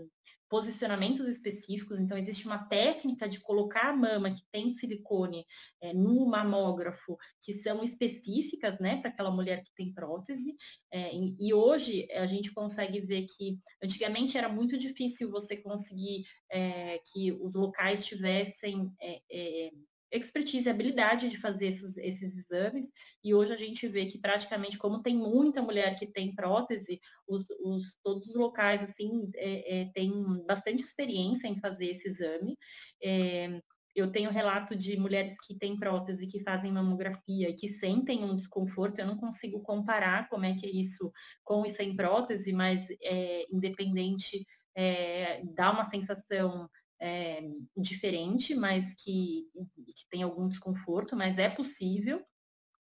posicionamentos 0.53 1.27
específicos, 1.29 1.99
então 1.99 2.15
existe 2.15 2.45
uma 2.45 2.59
técnica 2.59 3.27
de 3.27 3.41
colocar 3.41 3.88
a 3.88 3.97
mama 3.97 4.31
que 4.31 4.43
tem 4.53 4.75
silicone 4.75 5.47
é, 5.81 5.95
no 5.95 6.27
mamógrafo, 6.27 7.17
que 7.41 7.55
são 7.55 7.83
específicas, 7.83 8.79
né, 8.79 9.01
para 9.01 9.09
aquela 9.09 9.31
mulher 9.31 9.62
que 9.62 9.73
tem 9.75 9.95
prótese, 9.95 10.55
é, 10.93 11.11
e 11.41 11.55
hoje 11.55 12.07
a 12.12 12.27
gente 12.27 12.53
consegue 12.53 13.01
ver 13.01 13.25
que 13.35 13.59
antigamente 13.83 14.37
era 14.37 14.51
muito 14.51 14.77
difícil 14.77 15.31
você 15.31 15.57
conseguir 15.57 16.27
é, 16.51 16.99
que 17.11 17.33
os 17.33 17.55
locais 17.55 18.05
tivessem 18.05 18.93
é, 19.01 19.23
é, 19.33 19.71
expertise, 20.12 20.68
habilidade 20.68 21.29
de 21.29 21.40
fazer 21.40 21.68
esses, 21.68 21.96
esses 21.96 22.37
exames, 22.37 22.87
e 23.25 23.35
hoje 23.35 23.53
a 23.53 23.57
gente 23.57 23.88
vê 23.88 24.07
que 24.07 24.18
praticamente, 24.18 24.79
como 24.79 25.03
tem 25.03 25.16
muita 25.16 25.62
mulher 25.62 25.98
que 25.98 26.07
tem 26.07 26.35
prótese, 26.35 27.01
os, 27.27 27.44
os 27.61 27.96
todos 28.03 28.29
os 28.29 28.37
locais, 28.37 28.83
assim, 28.83 29.31
é, 29.35 29.81
é, 29.81 29.85
têm 29.92 30.12
bastante 30.46 30.83
experiência 30.83 31.48
em 31.48 31.59
fazer 31.59 31.87
esse 31.87 32.09
exame. 32.09 32.57
É, 33.03 33.61
eu 33.94 34.11
tenho 34.11 34.31
relato 34.31 34.75
de 34.75 34.96
mulheres 34.96 35.35
que 35.46 35.57
têm 35.57 35.79
prótese, 35.79 36.27
que 36.27 36.42
fazem 36.42 36.72
mamografia 36.72 37.55
que 37.55 37.68
sentem 37.68 38.25
um 38.25 38.35
desconforto. 38.35 38.98
Eu 38.98 39.07
não 39.07 39.16
consigo 39.16 39.61
comparar 39.62 40.29
como 40.29 40.44
é 40.44 40.55
que 40.55 40.66
é 40.66 40.70
isso 40.70 41.12
com 41.44 41.64
e 41.66 41.70
sem 41.70 41.94
prótese, 41.94 42.53
mas 42.53 42.87
é, 43.03 43.46
independente, 43.53 44.46
é, 44.75 45.42
dá 45.55 45.70
uma 45.70 45.85
sensação 45.85 46.68
é, 47.03 47.43
diferente, 47.77 48.55
mas 48.55 48.95
que, 48.95 49.49
que 49.97 50.09
tem 50.09 50.23
algum 50.23 50.49
desconforto, 50.49 51.17
mas 51.17 51.37
é 51.37 51.49
possível, 51.49 52.25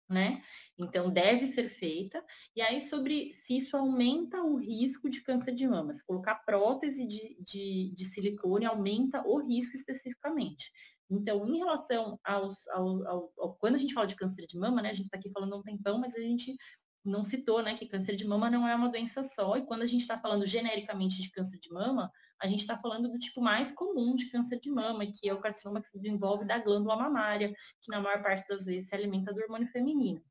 né? 0.08 0.44
Então 0.78 1.10
deve 1.10 1.48
ser 1.48 1.70
feita. 1.70 2.24
E 2.56 2.62
aí, 2.62 2.82
sobre 2.82 3.34
se 3.34 3.58
isso 3.58 3.76
aumenta 3.76 4.44
o 4.44 4.58
risco 4.58 5.10
de 5.10 5.24
câncer 5.24 5.56
de 5.56 5.68
mama, 5.68 5.94
se 5.94 6.06
colocar 6.06 6.36
prótese 6.46 7.08
de, 7.08 7.36
de, 7.42 7.92
de 7.96 8.06
silicone 8.06 8.66
aumenta 8.66 9.26
o 9.26 9.40
risco 9.40 9.76
especificamente. 9.76 10.72
Então, 11.10 11.46
em 11.48 11.58
relação 11.58 12.20
aos, 12.24 12.68
ao, 12.70 13.08
ao, 13.08 13.34
ao, 13.38 13.56
quando 13.56 13.76
a 13.76 13.78
gente 13.78 13.94
fala 13.94 14.08
de 14.08 14.16
câncer 14.16 14.46
de 14.46 14.58
mama, 14.58 14.84
né? 14.84 14.92
A 14.92 14.94
gente 14.94 15.08
está 15.08 15.18
aqui 15.18 15.32
falando 15.32 15.58
um 15.58 15.64
tempão, 15.64 16.00
mas 16.00 16.16
a 16.16 16.22
gente 16.22 16.56
não 17.04 17.24
citou, 17.24 17.64
né, 17.64 17.74
que 17.74 17.88
câncer 17.88 18.16
de 18.16 18.26
mama 18.26 18.50
não 18.50 18.68
é 18.68 18.76
uma 18.76 18.90
doença 18.90 19.24
só, 19.24 19.58
e 19.58 19.66
quando 19.66 19.82
a 19.82 19.86
gente 19.86 20.02
está 20.02 20.20
falando 20.20 20.46
genericamente 20.46 21.22
de 21.22 21.32
câncer 21.32 21.60
de 21.60 21.72
mama, 21.72 22.12
a 22.42 22.48
gente 22.48 22.62
está 22.62 22.78
falando 22.78 23.10
do 23.10 23.20
tipo 23.20 23.42
mais 23.42 23.72
comum 23.72 24.16
de 24.16 24.30
câncer 24.30 24.60
de 24.60 24.70
mama, 24.70 25.06
que 25.06 25.28
é 25.28 25.34
o 25.34 25.40
carcinoma 25.40 25.82
que 25.82 25.88
se 25.88 25.98
desenvolve 25.98 26.46
da 26.46 26.58
glândula 26.58 26.96
mamária, 26.96 27.54
que 27.82 27.92
na 27.92 28.00
maior 28.00 28.22
parte 28.22 28.48
das 28.48 28.66
vezes 28.66 28.90
se 28.90 28.96
alimenta 28.96 29.34
do 29.34 29.42
hormônio 29.42 29.68
feminino. 29.68 30.22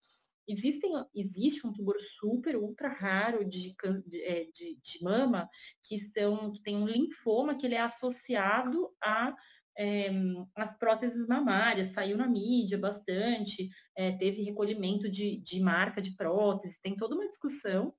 existem, 0.49 0.93
existe 1.15 1.67
um 1.67 1.73
tumor 1.73 1.97
super, 2.19 2.57
ultra 2.57 2.89
raro 2.89 3.45
de, 3.45 3.75
é, 4.15 4.45
de, 4.53 4.77
de 4.83 5.03
mama 5.03 5.49
que, 5.83 5.99
são, 5.99 6.53
que 6.53 6.63
tem 6.63 6.77
um 6.77 6.87
linfoma 6.87 7.57
que 7.57 7.67
ele 7.67 7.77
é 7.77 7.81
associado 7.81 8.93
a 9.01 9.35
é, 9.77 10.11
as 10.55 10.77
próteses 10.79 11.27
mamárias, 11.27 11.89
saiu 11.89 12.17
na 12.17 12.29
mídia 12.29 12.79
bastante, 12.79 13.69
é, 13.97 14.13
teve 14.13 14.43
recolhimento 14.43 15.11
de, 15.11 15.41
de 15.41 15.61
marca 15.61 16.03
de 16.03 16.15
prótese, 16.17 16.81
tem 16.83 16.97
toda 16.97 17.15
uma 17.15 17.29
discussão, 17.29 17.95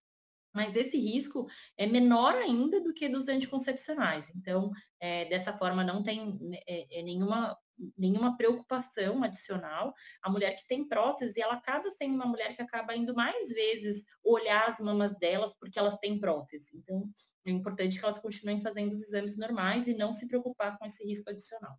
mas 0.53 0.75
esse 0.75 0.97
risco 0.97 1.47
é 1.77 1.88
menor 1.88 2.36
ainda 2.36 2.81
do 2.81 2.93
que 2.93 3.07
dos 3.07 3.27
anticoncepcionais. 3.27 4.29
Então, 4.36 4.71
é, 4.99 5.25
dessa 5.25 5.57
forma, 5.57 5.84
não 5.84 6.03
tem 6.03 6.38
é, 6.67 6.99
é, 6.99 7.03
nenhuma, 7.03 7.57
nenhuma 7.97 8.38
preocupação 8.38 9.23
adicional. 9.23 9.93
A 10.21 10.29
mulher 10.29 10.55
que 10.55 10.67
tem 10.67 10.88
prótese, 10.88 11.41
ela 11.41 11.53
acaba 11.53 11.89
sendo 11.91 12.15
uma 12.15 12.25
mulher 12.25 12.55
que 12.55 12.62
acaba 12.62 12.95
indo 12.95 13.15
mais 13.15 13.49
vezes 13.49 14.03
olhar 14.23 14.69
as 14.69 14.79
mamas 14.79 15.17
delas 15.17 15.53
porque 15.60 15.79
elas 15.79 15.97
têm 15.97 16.19
prótese. 16.19 16.69
Então, 16.75 17.10
é 17.45 17.51
importante 17.51 17.99
que 17.99 18.05
elas 18.05 18.19
continuem 18.19 18.62
fazendo 18.62 18.93
os 18.93 19.01
exames 19.01 19.38
normais 19.38 19.88
e 19.88 19.93
não 19.93 20.13
se 20.13 20.27
preocupar 20.27 20.77
com 20.77 20.86
esse 20.86 21.03
risco 21.03 21.29
adicional. 21.29 21.77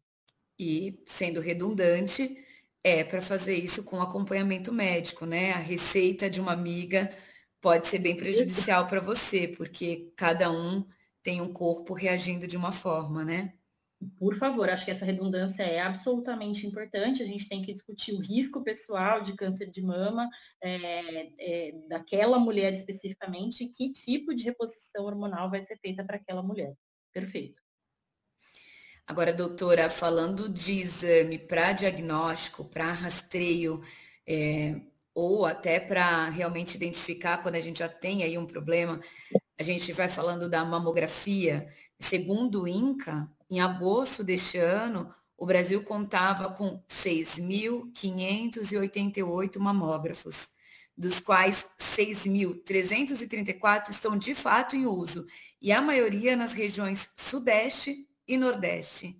E, 0.58 1.02
sendo 1.06 1.40
redundante, 1.40 2.36
é 2.84 3.04
para 3.04 3.22
fazer 3.22 3.56
isso 3.56 3.84
com 3.84 4.00
acompanhamento 4.00 4.72
médico, 4.72 5.24
né? 5.24 5.52
A 5.52 5.58
receita 5.58 6.28
de 6.28 6.40
uma 6.40 6.52
amiga 6.52 7.14
pode 7.60 7.86
ser 7.86 8.00
bem 8.00 8.16
prejudicial 8.16 8.86
para 8.86 9.00
você, 9.00 9.46
porque 9.48 10.12
cada 10.16 10.50
um 10.50 10.84
tem 11.22 11.40
um 11.40 11.52
corpo 11.52 11.94
reagindo 11.94 12.46
de 12.48 12.56
uma 12.56 12.72
forma, 12.72 13.24
né? 13.24 13.54
Por 14.18 14.34
favor, 14.36 14.68
acho 14.68 14.84
que 14.84 14.90
essa 14.90 15.04
redundância 15.04 15.62
é 15.62 15.80
absolutamente 15.80 16.66
importante. 16.66 17.22
A 17.22 17.26
gente 17.26 17.48
tem 17.48 17.62
que 17.62 17.72
discutir 17.72 18.12
o 18.12 18.20
risco 18.20 18.62
pessoal 18.62 19.22
de 19.22 19.34
câncer 19.34 19.70
de 19.70 19.82
mama 19.82 20.28
é, 20.62 21.28
é, 21.38 21.72
daquela 21.88 22.38
mulher 22.38 22.72
especificamente, 22.72 23.68
que 23.68 23.92
tipo 23.92 24.34
de 24.34 24.44
reposição 24.44 25.04
hormonal 25.04 25.50
vai 25.50 25.62
ser 25.62 25.76
feita 25.78 26.04
para 26.04 26.16
aquela 26.16 26.42
mulher. 26.42 26.74
Perfeito. 27.12 27.60
Agora, 29.06 29.32
doutora, 29.32 29.90
falando 29.90 30.48
de 30.48 30.80
exame 30.80 31.38
para 31.38 31.72
diagnóstico, 31.72 32.64
para 32.64 32.92
rastreio, 32.92 33.82
é, 34.26 34.80
ou 35.14 35.44
até 35.44 35.78
para 35.78 36.28
realmente 36.28 36.76
identificar 36.76 37.38
quando 37.42 37.56
a 37.56 37.60
gente 37.60 37.80
já 37.80 37.88
tem 37.88 38.22
aí 38.22 38.38
um 38.38 38.46
problema, 38.46 39.00
a 39.58 39.62
gente 39.62 39.92
vai 39.92 40.08
falando 40.08 40.48
da 40.48 40.64
mamografia. 40.64 41.68
Segundo 42.02 42.62
o 42.62 42.68
INCA, 42.68 43.30
em 43.48 43.60
agosto 43.60 44.24
deste 44.24 44.58
ano, 44.58 45.14
o 45.38 45.46
Brasil 45.46 45.84
contava 45.84 46.50
com 46.50 46.82
6.588 46.88 49.60
mamógrafos, 49.60 50.48
dos 50.96 51.20
quais 51.20 51.64
6.334 51.78 53.90
estão 53.90 54.18
de 54.18 54.34
fato 54.34 54.74
em 54.74 54.84
uso, 54.84 55.24
e 55.60 55.70
a 55.70 55.80
maioria 55.80 56.34
nas 56.34 56.54
regiões 56.54 57.12
Sudeste 57.16 58.04
e 58.26 58.36
Nordeste. 58.36 59.16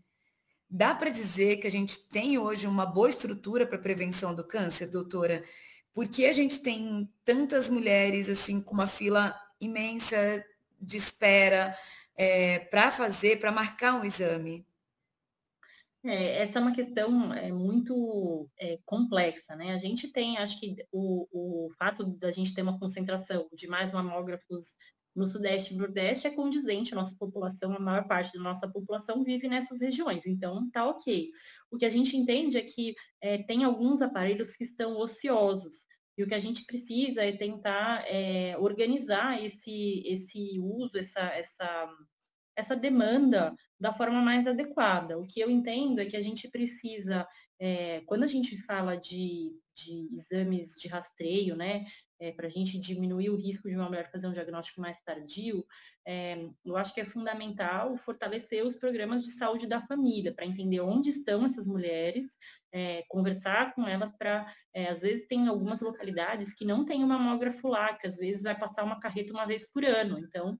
Dá 0.69 0.93
para 0.93 1.11
dizer 1.11 1.59
que 1.59 1.69
a 1.69 1.71
gente 1.71 2.01
tem 2.09 2.37
hoje 2.37 2.67
uma 2.67 2.85
boa 2.85 3.09
estrutura 3.09 3.65
para 3.65 3.79
prevenção 3.79 4.35
do 4.35 4.43
câncer, 4.43 4.89
doutora? 4.89 5.45
Porque 5.95 6.25
a 6.25 6.33
gente 6.33 6.59
tem 6.59 7.09
tantas 7.25 7.71
mulheres 7.71 8.29
assim 8.29 8.61
com 8.61 8.75
uma 8.75 8.89
fila 8.89 9.41
imensa 9.61 10.45
de 10.81 10.97
espera, 10.97 11.77
é, 12.17 12.59
para 12.59 12.91
fazer, 12.91 13.39
para 13.39 13.53
marcar 13.53 13.95
um 13.95 14.05
exame? 14.05 14.67
É, 16.05 16.43
essa 16.43 16.59
é 16.59 16.63
uma 16.63 16.75
questão 16.75 17.33
é, 17.33 17.53
muito 17.53 18.49
é, 18.59 18.79
complexa, 18.85 19.55
né? 19.55 19.73
A 19.73 19.79
gente 19.79 20.09
tem, 20.09 20.37
acho 20.39 20.59
que 20.59 20.77
o, 20.91 21.29
o 21.31 21.71
fato 21.79 22.05
da 22.19 22.33
gente 22.33 22.53
ter 22.53 22.63
uma 22.63 22.79
concentração 22.79 23.49
de 23.53 23.69
mais 23.69 23.93
mamógrafos 23.93 24.75
no 25.15 25.27
Sudeste 25.27 25.75
e 25.75 25.77
Nordeste 25.77 26.27
é 26.27 26.31
condizente, 26.31 26.95
nossa 26.95 27.15
população, 27.17 27.75
a 27.75 27.79
maior 27.79 28.09
parte 28.09 28.33
da 28.33 28.43
nossa 28.43 28.67
população 28.67 29.23
vive 29.23 29.47
nessas 29.47 29.81
regiões, 29.81 30.27
então 30.27 30.69
tá 30.71 30.89
ok. 30.89 31.31
O 31.71 31.77
que 31.77 31.85
a 31.85 31.91
gente 31.91 32.17
entende 32.17 32.57
é 32.57 32.63
que 32.63 32.95
é, 33.21 33.39
tem 33.43 33.63
alguns 33.63 34.01
aparelhos 34.03 34.57
que 34.57 34.65
estão 34.65 34.99
ociosos, 34.99 35.85
e 36.17 36.23
o 36.23 36.27
que 36.27 36.35
a 36.35 36.39
gente 36.39 36.65
precisa 36.67 37.25
é 37.25 37.33
tentar 37.33 38.05
é, 38.07 38.57
organizar 38.59 39.43
esse, 39.43 40.03
esse 40.07 40.59
uso, 40.61 40.99
essa, 40.99 41.21
essa, 41.21 41.89
essa 42.57 42.77
demanda 42.77 43.55
da 43.81 43.93
forma 43.93 44.21
mais 44.21 44.47
adequada. 44.47 45.19
O 45.19 45.27
que 45.27 45.41
eu 45.41 45.51
entendo 45.51 46.01
é 46.01 46.07
que 46.07 46.17
a 46.17 46.21
gente 46.21 46.49
precisa, 46.49 47.27
é, 47.59 48.01
quando 48.03 48.25
a 48.25 48.27
gente 48.27 48.57
fala 48.65 48.97
de, 48.97 49.53
de 49.75 50.15
exames 50.15 50.75
de 50.79 50.87
rastreio, 50.89 51.57
né, 51.57 51.87
é, 52.21 52.31
para 52.31 52.47
a 52.47 52.51
gente 52.51 52.79
diminuir 52.79 53.31
o 53.31 53.37
risco 53.37 53.69
de 53.69 53.75
uma 53.75 53.87
mulher 53.87 54.11
fazer 54.11 54.29
um 54.29 54.33
diagnóstico 54.33 54.81
mais 54.81 55.01
tardio, 55.03 55.65
é, 56.07 56.49
eu 56.65 56.77
acho 56.77 56.95
que 56.95 57.01
é 57.01 57.05
fundamental 57.05 57.97
fortalecer 57.97 58.65
os 58.65 58.77
programas 58.77 59.23
de 59.23 59.31
saúde 59.31 59.67
da 59.67 59.81
família, 59.81 60.35
para 60.35 60.47
entender 60.47 60.81
onde 60.81 61.11
estão 61.11 61.45
essas 61.45 61.67
mulheres, 61.67 62.27
é, 62.73 63.05
conversar 63.09 63.75
com 63.75 63.87
elas 63.87 64.11
para, 64.17 64.53
é, 64.75 64.89
às 64.89 65.03
vezes 65.03 65.27
tem 65.27 65.47
algumas 65.47 65.81
localidades 65.81 66.55
que 66.55 66.65
não 66.65 66.85
tem 66.85 67.05
um 67.05 67.09
mamógrafo 67.09 67.69
lá, 67.69 67.95
que 67.95 68.07
às 68.07 68.17
vezes 68.17 68.43
vai 68.43 68.59
passar 68.59 68.83
uma 68.83 68.99
carreta 68.99 69.33
uma 69.33 69.47
vez 69.47 69.71
por 69.71 69.85
ano, 69.85 70.19
então 70.19 70.59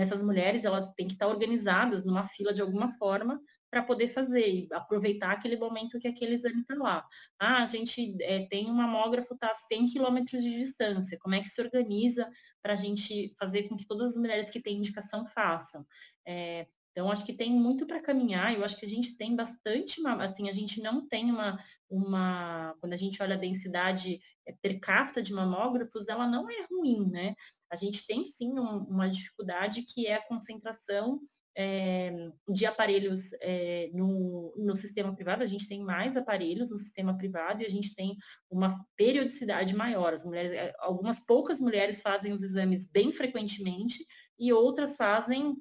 essas 0.00 0.22
mulheres 0.22 0.64
elas 0.64 0.92
têm 0.94 1.06
que 1.06 1.14
estar 1.14 1.26
organizadas 1.26 2.04
numa 2.04 2.26
fila 2.26 2.52
de 2.52 2.62
alguma 2.62 2.92
forma 2.98 3.40
para 3.70 3.82
poder 3.82 4.08
fazer 4.08 4.48
e 4.48 4.68
aproveitar 4.72 5.32
aquele 5.32 5.56
momento 5.56 5.98
que 5.98 6.08
aquele 6.08 6.34
exame 6.34 6.60
está 6.60 6.74
lá. 6.76 7.06
Ah, 7.38 7.62
a 7.62 7.66
gente 7.66 8.16
é, 8.22 8.46
tem 8.46 8.70
um 8.70 8.74
mamógrafo, 8.74 9.34
está 9.34 9.50
a 9.50 9.54
100 9.54 9.86
quilômetros 9.86 10.42
de 10.42 10.50
distância, 10.50 11.18
como 11.20 11.34
é 11.34 11.40
que 11.40 11.48
se 11.48 11.60
organiza 11.60 12.28
para 12.62 12.72
a 12.74 12.76
gente 12.76 13.34
fazer 13.38 13.64
com 13.64 13.76
que 13.76 13.86
todas 13.86 14.12
as 14.12 14.16
mulheres 14.16 14.50
que 14.50 14.62
têm 14.62 14.78
indicação 14.78 15.26
façam? 15.26 15.84
É, 16.26 16.66
então, 16.96 17.10
acho 17.10 17.26
que 17.26 17.34
tem 17.34 17.52
muito 17.52 17.86
para 17.86 18.00
caminhar, 18.00 18.54
eu 18.54 18.64
acho 18.64 18.78
que 18.78 18.86
a 18.86 18.88
gente 18.88 19.18
tem 19.18 19.36
bastante, 19.36 20.00
assim, 20.18 20.48
a 20.48 20.52
gente 20.52 20.80
não 20.80 21.06
tem 21.06 21.30
uma, 21.30 21.62
uma, 21.90 22.74
quando 22.80 22.94
a 22.94 22.96
gente 22.96 23.22
olha 23.22 23.34
a 23.34 23.38
densidade 23.38 24.18
é, 24.46 24.52
per 24.62 24.80
capita 24.80 25.20
de 25.22 25.34
mamógrafos, 25.34 26.08
ela 26.08 26.26
não 26.26 26.48
é 26.48 26.64
ruim, 26.70 27.10
né? 27.10 27.34
A 27.70 27.76
gente 27.76 28.06
tem 28.06 28.24
sim 28.24 28.58
um, 28.58 28.84
uma 28.84 29.08
dificuldade 29.08 29.82
que 29.82 30.06
é 30.06 30.14
a 30.14 30.26
concentração 30.26 31.20
é, 31.58 32.12
de 32.50 32.66
aparelhos 32.66 33.32
é, 33.40 33.88
no, 33.94 34.54
no 34.58 34.76
sistema 34.76 35.14
privado, 35.14 35.42
a 35.42 35.46
gente 35.46 35.66
tem 35.66 35.82
mais 35.82 36.14
aparelhos 36.14 36.70
no 36.70 36.78
sistema 36.78 37.16
privado 37.16 37.62
e 37.62 37.66
a 37.66 37.70
gente 37.70 37.94
tem 37.94 38.14
uma 38.50 38.84
periodicidade 38.94 39.74
maior. 39.74 40.12
As 40.12 40.22
mulheres, 40.22 40.52
eh, 40.52 40.74
algumas 40.78 41.18
poucas 41.18 41.58
mulheres 41.58 42.02
fazem 42.02 42.32
os 42.32 42.42
exames 42.42 42.86
bem 42.86 43.10
frequentemente 43.10 44.06
e 44.38 44.52
outras 44.52 44.96
fazem 44.96 45.56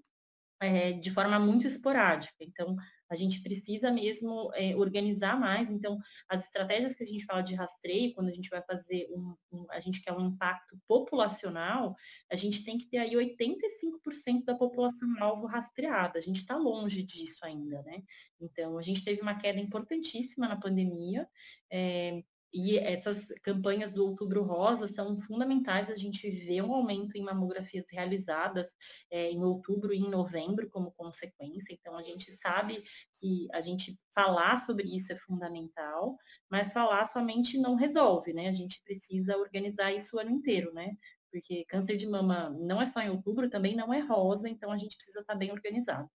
é, 0.59 0.91
de 0.91 1.11
forma 1.11 1.39
muito 1.39 1.65
esporádica. 1.65 2.35
Então, 2.41 2.75
a 3.09 3.15
gente 3.15 3.41
precisa 3.41 3.91
mesmo 3.91 4.51
é, 4.53 4.75
organizar 4.75 5.39
mais. 5.39 5.69
Então, 5.69 5.97
as 6.27 6.43
estratégias 6.43 6.95
que 6.95 7.03
a 7.03 7.07
gente 7.07 7.25
fala 7.25 7.41
de 7.41 7.53
rastreio, 7.53 8.13
quando 8.13 8.29
a 8.29 8.33
gente 8.33 8.49
vai 8.49 8.61
fazer 8.63 9.07
um, 9.11 9.35
um, 9.51 9.65
a 9.71 9.79
gente 9.79 10.01
quer 10.01 10.13
um 10.13 10.25
impacto 10.27 10.77
populacional, 10.87 11.95
a 12.31 12.35
gente 12.35 12.63
tem 12.63 12.77
que 12.77 12.87
ter 12.87 12.97
aí 12.97 13.13
85% 13.13 14.43
da 14.45 14.55
população 14.55 15.07
alvo 15.19 15.45
rastreada. 15.45 16.17
A 16.17 16.21
gente 16.21 16.41
está 16.41 16.55
longe 16.55 17.03
disso 17.03 17.45
ainda, 17.45 17.81
né? 17.83 18.01
Então, 18.39 18.77
a 18.77 18.81
gente 18.81 19.03
teve 19.03 19.21
uma 19.21 19.37
queda 19.37 19.59
importantíssima 19.59 20.47
na 20.47 20.55
pandemia. 20.55 21.27
É, 21.71 22.23
e 22.55 22.77
essas 22.77 23.27
campanhas 23.43 23.91
do 23.91 24.05
Outubro 24.05 24.41
Rosa 24.41 24.87
são 24.87 25.13
fundamentais. 25.17 25.89
A 25.89 25.95
gente 25.95 26.29
vê 26.29 26.61
um 26.61 26.73
aumento 26.73 27.17
em 27.17 27.21
mamografias 27.21 27.85
realizadas 27.91 28.65
é, 29.11 29.29
em 29.29 29.43
outubro 29.43 29.93
e 29.93 29.97
em 29.97 30.09
novembro 30.09 30.69
como 30.69 30.93
consequência. 30.93 31.73
Então, 31.73 31.97
a 31.97 32.01
gente 32.01 32.31
sabe 32.37 32.81
que 33.19 33.49
a 33.51 33.59
gente 33.59 33.99
falar 34.13 34.57
sobre 34.59 34.87
isso 34.87 35.11
é 35.11 35.17
fundamental, 35.17 36.17
mas 36.49 36.71
falar 36.71 37.05
somente 37.07 37.57
não 37.57 37.75
resolve, 37.75 38.31
né? 38.31 38.47
A 38.47 38.53
gente 38.53 38.81
precisa 38.85 39.35
organizar 39.37 39.91
isso 39.91 40.15
o 40.15 40.19
ano 40.21 40.31
inteiro, 40.31 40.73
né? 40.73 40.95
Porque 41.29 41.65
câncer 41.65 41.97
de 41.97 42.07
mama 42.07 42.51
não 42.51 42.81
é 42.81 42.85
só 42.85 43.01
em 43.01 43.09
outubro, 43.09 43.49
também 43.49 43.75
não 43.75 43.93
é 43.93 43.99
rosa, 43.99 44.47
então 44.47 44.71
a 44.71 44.77
gente 44.77 44.95
precisa 44.95 45.19
estar 45.19 45.35
bem 45.35 45.51
organizado. 45.51 46.09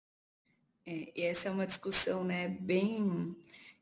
É, 0.86 1.12
e 1.20 1.22
essa 1.24 1.50
é 1.50 1.52
uma 1.52 1.68
discussão, 1.68 2.24
né, 2.24 2.48
bem 2.48 3.36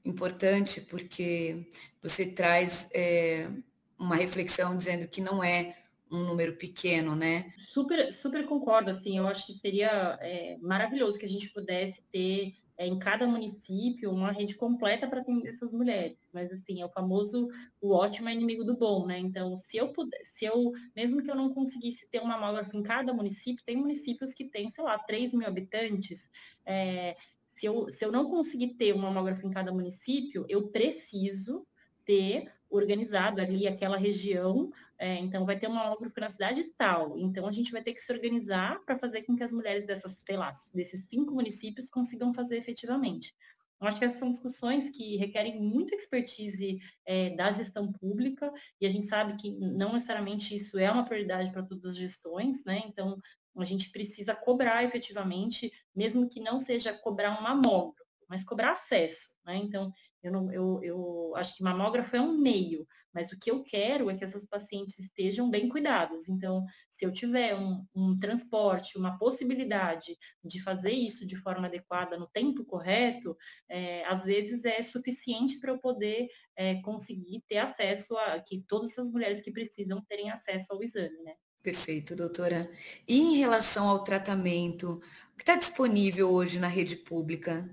importante, 0.07 0.81
porque 0.81 1.67
você 2.01 2.25
traz 2.25 2.89
é, 2.93 3.49
uma 3.97 4.15
reflexão 4.15 4.77
dizendo 4.77 5.07
que 5.07 5.21
não 5.21 5.43
é 5.43 5.75
um 6.11 6.23
número 6.23 6.55
pequeno, 6.55 7.15
né? 7.15 7.53
Super, 7.57 8.11
super 8.13 8.45
concordo, 8.45 8.91
assim, 8.91 9.17
eu 9.17 9.27
acho 9.27 9.45
que 9.45 9.53
seria 9.55 10.17
é, 10.21 10.57
maravilhoso 10.61 11.19
que 11.19 11.25
a 11.25 11.29
gente 11.29 11.49
pudesse 11.49 12.01
ter 12.11 12.55
é, 12.77 12.85
em 12.85 12.99
cada 12.99 13.25
município 13.25 14.11
uma 14.11 14.31
rede 14.31 14.55
completa 14.55 15.07
para 15.07 15.21
atender 15.21 15.49
essas 15.49 15.71
mulheres. 15.71 16.17
Mas 16.31 16.51
assim, 16.51 16.79
é 16.81 16.85
o 16.85 16.89
famoso 16.89 17.49
o 17.81 17.91
ótimo 17.91 18.29
é 18.29 18.33
inimigo 18.33 18.63
do 18.63 18.77
bom, 18.77 19.05
né? 19.05 19.17
Então, 19.19 19.57
se 19.57 19.77
eu 19.77 19.89
puder, 19.89 20.23
se 20.23 20.45
eu, 20.45 20.71
mesmo 20.95 21.23
que 21.23 21.31
eu 21.31 21.35
não 21.35 21.53
conseguisse 21.53 22.07
ter 22.09 22.21
um 22.21 22.27
mamógrafo 22.27 22.77
em 22.77 22.83
cada 22.83 23.13
município, 23.13 23.65
tem 23.65 23.75
municípios 23.75 24.33
que 24.33 24.45
têm, 24.45 24.69
sei 24.69 24.83
lá, 24.83 24.97
3 24.99 25.33
mil 25.33 25.47
habitantes, 25.47 26.29
é, 26.65 27.17
se 27.57 27.65
eu, 27.65 27.89
se 27.89 28.05
eu 28.05 28.11
não 28.11 28.29
conseguir 28.29 28.75
ter 28.75 28.93
um 28.93 28.99
mamógrafo 28.99 29.45
em 29.45 29.49
cada 29.49 29.71
município, 29.71 30.45
eu 30.47 30.67
preciso 30.67 31.65
ter 32.05 32.53
organizado 32.69 33.41
ali 33.41 33.67
aquela 33.67 33.97
região. 33.97 34.71
É, 34.99 35.15
então, 35.15 35.45
vai 35.45 35.59
ter 35.59 35.67
uma 35.67 35.85
mamógrafo 35.85 36.19
na 36.19 36.29
cidade 36.29 36.71
tal. 36.77 37.17
Então, 37.17 37.47
a 37.47 37.51
gente 37.51 37.71
vai 37.71 37.81
ter 37.81 37.93
que 37.93 38.01
se 38.01 38.11
organizar 38.11 38.79
para 38.85 38.97
fazer 38.97 39.23
com 39.23 39.35
que 39.35 39.43
as 39.43 39.51
mulheres 39.51 39.85
dessas, 39.85 40.23
sei 40.25 40.37
lá, 40.37 40.51
desses 40.73 41.03
cinco 41.09 41.33
municípios 41.33 41.89
consigam 41.89 42.33
fazer 42.33 42.57
efetivamente. 42.57 43.33
Eu 43.79 43.87
acho 43.87 43.99
que 43.99 44.05
essas 44.05 44.17
são 44.17 44.31
discussões 44.31 44.89
que 44.89 45.17
requerem 45.17 45.61
muita 45.61 45.95
expertise 45.95 46.79
é, 47.05 47.29
da 47.31 47.51
gestão 47.51 47.91
pública, 47.91 48.51
e 48.81 48.87
a 48.87 48.89
gente 48.89 49.05
sabe 49.05 49.35
que 49.37 49.51
não 49.51 49.93
necessariamente 49.93 50.55
isso 50.55 50.79
é 50.79 50.91
uma 50.91 51.05
prioridade 51.05 51.51
para 51.51 51.63
todas 51.63 51.85
as 51.85 51.95
gestões, 51.95 52.63
né? 52.65 52.81
Então, 52.85 53.19
a 53.61 53.65
gente 53.65 53.91
precisa 53.91 54.35
cobrar 54.35 54.83
efetivamente, 54.83 55.71
mesmo 55.95 56.29
que 56.29 56.39
não 56.39 56.59
seja 56.59 56.93
cobrar 56.93 57.37
um 57.37 57.41
mamógrafo, 57.41 58.07
mas 58.29 58.43
cobrar 58.43 58.73
acesso, 58.73 59.29
né? 59.45 59.55
Então, 59.57 59.91
eu, 60.21 60.31
não, 60.31 60.51
eu, 60.51 60.79
eu 60.83 61.33
acho 61.35 61.55
que 61.55 61.63
mamógrafo 61.63 62.15
é 62.15 62.21
um 62.21 62.37
meio, 62.37 62.85
mas 63.13 63.31
o 63.31 63.39
que 63.39 63.49
eu 63.49 63.63
quero 63.63 64.09
é 64.09 64.15
que 64.15 64.23
essas 64.23 64.45
pacientes 64.45 64.99
estejam 64.99 65.49
bem 65.49 65.69
cuidadas. 65.69 66.27
Então, 66.27 66.63
se 66.91 67.05
eu 67.05 67.11
tiver 67.11 67.55
um, 67.55 67.83
um 67.95 68.19
transporte, 68.19 68.97
uma 68.97 69.17
possibilidade 69.17 70.15
de 70.43 70.61
fazer 70.61 70.91
isso 70.91 71.25
de 71.25 71.35
forma 71.35 71.67
adequada 71.67 72.17
no 72.17 72.27
tempo 72.27 72.65
correto, 72.65 73.35
é, 73.69 74.05
às 74.05 74.23
vezes 74.23 74.65
é 74.65 74.83
suficiente 74.83 75.59
para 75.59 75.71
eu 75.71 75.79
poder 75.79 76.27
é, 76.55 76.81
conseguir 76.81 77.43
ter 77.47 77.57
acesso 77.57 78.15
a 78.17 78.39
que 78.39 78.63
todas 78.67 78.91
essas 78.91 79.09
mulheres 79.09 79.41
que 79.41 79.51
precisam 79.51 80.03
terem 80.07 80.29
acesso 80.29 80.67
ao 80.69 80.83
exame, 80.83 81.17
né? 81.23 81.33
Perfeito, 81.61 82.15
doutora. 82.15 82.69
E 83.07 83.17
em 83.17 83.37
relação 83.37 83.87
ao 83.87 84.03
tratamento, 84.03 85.01
o 85.33 85.37
que 85.37 85.43
está 85.43 85.55
disponível 85.55 86.29
hoje 86.29 86.59
na 86.59 86.67
rede 86.67 86.95
pública? 86.95 87.69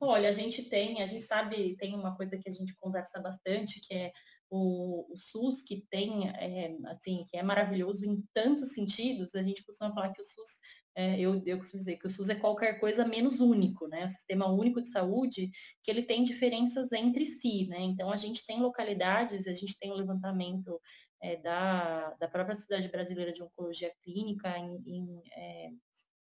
Olha, 0.00 0.28
a 0.28 0.32
gente 0.32 0.62
tem, 0.62 1.02
a 1.02 1.06
gente 1.06 1.24
sabe, 1.24 1.76
tem 1.76 1.94
uma 1.94 2.14
coisa 2.14 2.36
que 2.36 2.48
a 2.48 2.52
gente 2.52 2.76
conversa 2.76 3.20
bastante, 3.20 3.80
que 3.80 3.94
é 3.94 4.12
o, 4.50 5.12
o 5.12 5.18
SUS, 5.18 5.62
que 5.62 5.84
tem, 5.90 6.28
é, 6.28 6.76
assim, 6.86 7.24
que 7.28 7.36
é 7.36 7.42
maravilhoso 7.42 8.04
em 8.04 8.22
tantos 8.32 8.72
sentidos, 8.72 9.34
a 9.34 9.42
gente 9.42 9.64
costuma 9.64 9.92
falar 9.92 10.12
que 10.12 10.20
o 10.20 10.24
SUS, 10.24 10.60
é, 10.94 11.18
eu, 11.18 11.42
eu 11.44 11.58
costumo 11.58 11.80
dizer 11.80 11.96
que 11.96 12.06
o 12.06 12.10
SUS 12.10 12.28
é 12.28 12.34
qualquer 12.34 12.78
coisa 12.78 13.04
menos 13.04 13.40
único, 13.40 13.88
né? 13.88 14.04
O 14.04 14.08
Sistema 14.08 14.46
Único 14.46 14.80
de 14.80 14.90
Saúde, 14.90 15.50
que 15.82 15.90
ele 15.90 16.02
tem 16.02 16.22
diferenças 16.22 16.92
entre 16.92 17.26
si, 17.26 17.66
né? 17.66 17.80
Então, 17.80 18.12
a 18.12 18.16
gente 18.16 18.46
tem 18.46 18.60
localidades, 18.60 19.48
a 19.48 19.52
gente 19.52 19.76
tem 19.78 19.90
o 19.90 19.94
um 19.94 19.96
levantamento 19.96 20.80
é, 21.24 21.36
da, 21.38 22.10
da 22.20 22.28
própria 22.28 22.54
Sociedade 22.54 22.88
Brasileira 22.88 23.32
de 23.32 23.42
Oncologia 23.42 23.90
Clínica, 24.02 24.58
em, 24.58 24.76
em, 24.86 25.22
é, 25.32 25.70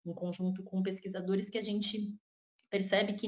em 0.05 0.13
conjunto 0.13 0.61
com 0.61 0.83
pesquisadores, 0.83 1.49
que 1.49 1.57
a 1.57 1.61
gente 1.61 2.13
percebe 2.69 3.13
que 3.13 3.25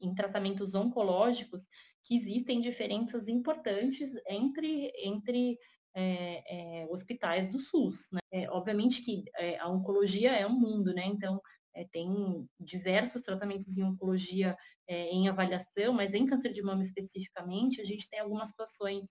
em 0.00 0.14
tratamentos 0.16 0.74
oncológicos 0.74 1.62
que 2.02 2.16
existem 2.16 2.60
diferenças 2.60 3.28
importantes 3.28 4.10
entre, 4.28 4.92
entre 4.96 5.56
é, 5.94 6.82
é, 6.82 6.86
hospitais 6.90 7.48
do 7.48 7.60
SUS. 7.60 8.08
Né? 8.12 8.20
É, 8.32 8.50
obviamente 8.50 9.00
que 9.00 9.22
é, 9.36 9.58
a 9.60 9.68
oncologia 9.68 10.32
é 10.32 10.44
um 10.44 10.58
mundo, 10.58 10.92
né? 10.92 11.06
Então 11.06 11.40
é, 11.74 11.84
tem 11.84 12.46
diversos 12.58 13.22
tratamentos 13.22 13.78
em 13.78 13.84
oncologia 13.84 14.56
é, 14.88 15.06
em 15.06 15.28
avaliação, 15.28 15.92
mas 15.92 16.14
em 16.14 16.26
câncer 16.26 16.52
de 16.52 16.62
mama 16.62 16.82
especificamente, 16.82 17.80
a 17.80 17.84
gente 17.84 18.08
tem 18.10 18.18
algumas 18.18 18.48
situações 18.48 19.04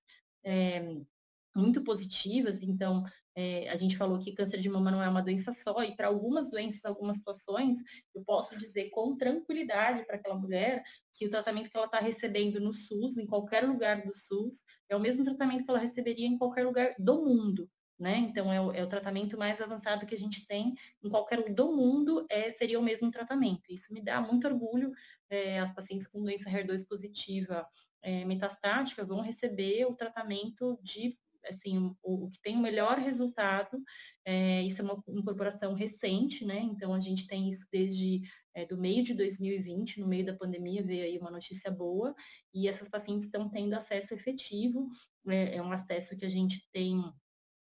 muito 1.55 1.83
positivas, 1.83 2.61
então 2.61 3.03
é, 3.35 3.69
a 3.69 3.75
gente 3.75 3.97
falou 3.97 4.17
que 4.19 4.33
câncer 4.33 4.59
de 4.59 4.69
mama 4.69 4.91
não 4.91 5.01
é 5.01 5.09
uma 5.09 5.21
doença 5.21 5.51
só, 5.51 5.83
e 5.83 5.95
para 5.95 6.07
algumas 6.07 6.49
doenças, 6.49 6.83
algumas 6.85 7.17
situações, 7.17 7.77
eu 8.13 8.23
posso 8.23 8.57
dizer 8.57 8.89
com 8.89 9.17
tranquilidade 9.17 10.05
para 10.05 10.15
aquela 10.15 10.35
mulher 10.35 10.83
que 11.13 11.25
o 11.25 11.29
tratamento 11.29 11.69
que 11.69 11.77
ela 11.77 11.85
está 11.85 11.99
recebendo 11.99 12.59
no 12.59 12.73
SUS, 12.73 13.17
em 13.17 13.25
qualquer 13.25 13.63
lugar 13.65 14.03
do 14.03 14.13
SUS, 14.13 14.63
é 14.89 14.95
o 14.95 14.99
mesmo 14.99 15.23
tratamento 15.23 15.63
que 15.63 15.69
ela 15.69 15.79
receberia 15.79 16.27
em 16.27 16.37
qualquer 16.37 16.65
lugar 16.65 16.93
do 16.99 17.23
mundo. 17.23 17.69
Né? 17.97 18.17
Então, 18.17 18.51
é 18.51 18.59
o, 18.59 18.73
é 18.73 18.83
o, 18.83 18.89
tratamento 18.89 19.37
mais 19.37 19.61
avançado 19.61 20.05
que 20.05 20.13
a 20.13 20.17
gente 20.17 20.45
tem 20.45 20.75
em 21.01 21.09
qualquer 21.09 21.37
lugar 21.37 21.53
do 21.53 21.71
mundo, 21.71 22.25
é, 22.29 22.49
seria 22.49 22.77
o 22.77 22.83
mesmo 22.83 23.09
tratamento. 23.09 23.71
Isso 23.71 23.93
me 23.93 24.03
dá 24.03 24.19
muito 24.19 24.45
orgulho. 24.45 24.91
É, 25.29 25.59
as 25.59 25.73
pacientes 25.73 26.05
com 26.05 26.21
doença 26.21 26.49
HER2 26.49 26.85
positiva 26.85 27.65
é, 28.01 28.25
metastática 28.25 29.05
vão 29.05 29.21
receber 29.21 29.85
o 29.85 29.95
tratamento 29.95 30.77
de 30.83 31.17
assim, 31.49 31.77
o, 32.03 32.25
o 32.25 32.29
que 32.29 32.41
tem 32.41 32.55
o 32.55 32.61
melhor 32.61 32.97
resultado, 32.97 33.81
é, 34.25 34.63
isso 34.63 34.81
é 34.81 34.85
uma 34.85 35.03
incorporação 35.09 35.73
recente, 35.73 36.45
né? 36.45 36.59
Então 36.59 36.93
a 36.93 36.99
gente 36.99 37.27
tem 37.27 37.49
isso 37.49 37.67
desde 37.71 38.21
é, 38.53 38.65
do 38.65 38.77
meio 38.77 39.03
de 39.03 39.13
2020, 39.13 39.99
no 39.99 40.07
meio 40.07 40.25
da 40.25 40.35
pandemia 40.35 40.83
veio 40.83 41.03
aí 41.03 41.17
uma 41.17 41.31
notícia 41.31 41.69
boa, 41.69 42.15
e 42.53 42.67
essas 42.67 42.89
pacientes 42.89 43.25
estão 43.25 43.49
tendo 43.49 43.73
acesso 43.73 44.13
efetivo, 44.13 44.89
é, 45.27 45.57
é 45.57 45.61
um 45.61 45.71
acesso 45.71 46.17
que 46.17 46.25
a 46.25 46.29
gente 46.29 46.67
tem 46.71 47.03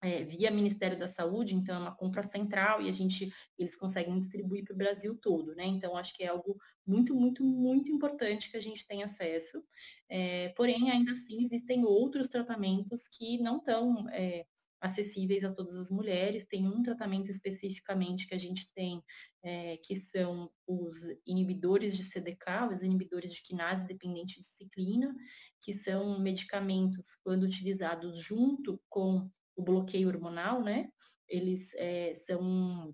é, 0.05 0.23
via 0.23 0.51
Ministério 0.51 0.99
da 0.99 1.07
Saúde, 1.07 1.55
então 1.55 1.75
é 1.75 1.79
uma 1.79 1.95
compra 1.95 2.21
central 2.21 2.79
e 2.79 2.87
a 2.87 2.91
gente 2.91 3.33
eles 3.57 3.75
conseguem 3.75 4.19
distribuir 4.19 4.63
para 4.63 4.73
o 4.73 4.77
Brasil 4.77 5.17
todo, 5.17 5.55
né? 5.55 5.65
Então 5.65 5.97
acho 5.97 6.15
que 6.15 6.23
é 6.23 6.27
algo 6.27 6.57
muito, 6.85 7.15
muito, 7.15 7.43
muito 7.43 7.91
importante 7.91 8.51
que 8.51 8.57
a 8.57 8.61
gente 8.61 8.85
tenha 8.85 9.05
acesso. 9.05 9.63
É, 10.07 10.49
porém, 10.49 10.91
ainda 10.91 11.11
assim 11.11 11.43
existem 11.43 11.83
outros 11.83 12.27
tratamentos 12.27 13.07
que 13.07 13.39
não 13.39 13.57
estão 13.57 14.07
é, 14.09 14.45
acessíveis 14.79 15.43
a 15.43 15.51
todas 15.51 15.75
as 15.75 15.89
mulheres. 15.89 16.45
Tem 16.45 16.67
um 16.67 16.83
tratamento 16.83 17.31
especificamente 17.31 18.27
que 18.27 18.35
a 18.35 18.39
gente 18.39 18.71
tem, 18.75 19.01
é, 19.41 19.77
que 19.77 19.95
são 19.95 20.51
os 20.67 20.99
inibidores 21.25 21.97
de 21.97 22.03
CDK, 22.03 22.71
os 22.71 22.83
inibidores 22.83 23.33
de 23.33 23.41
quinase 23.41 23.87
dependente 23.87 24.39
de 24.39 24.47
ciclina, 24.47 25.15
que 25.63 25.73
são 25.73 26.19
medicamentos, 26.19 27.15
quando 27.23 27.43
utilizados 27.43 28.19
junto 28.19 28.79
com 28.87 29.27
o 29.55 29.63
bloqueio 29.63 30.07
hormonal, 30.07 30.61
né? 30.61 30.87
Eles 31.27 31.73
é, 31.75 32.13
são 32.13 32.93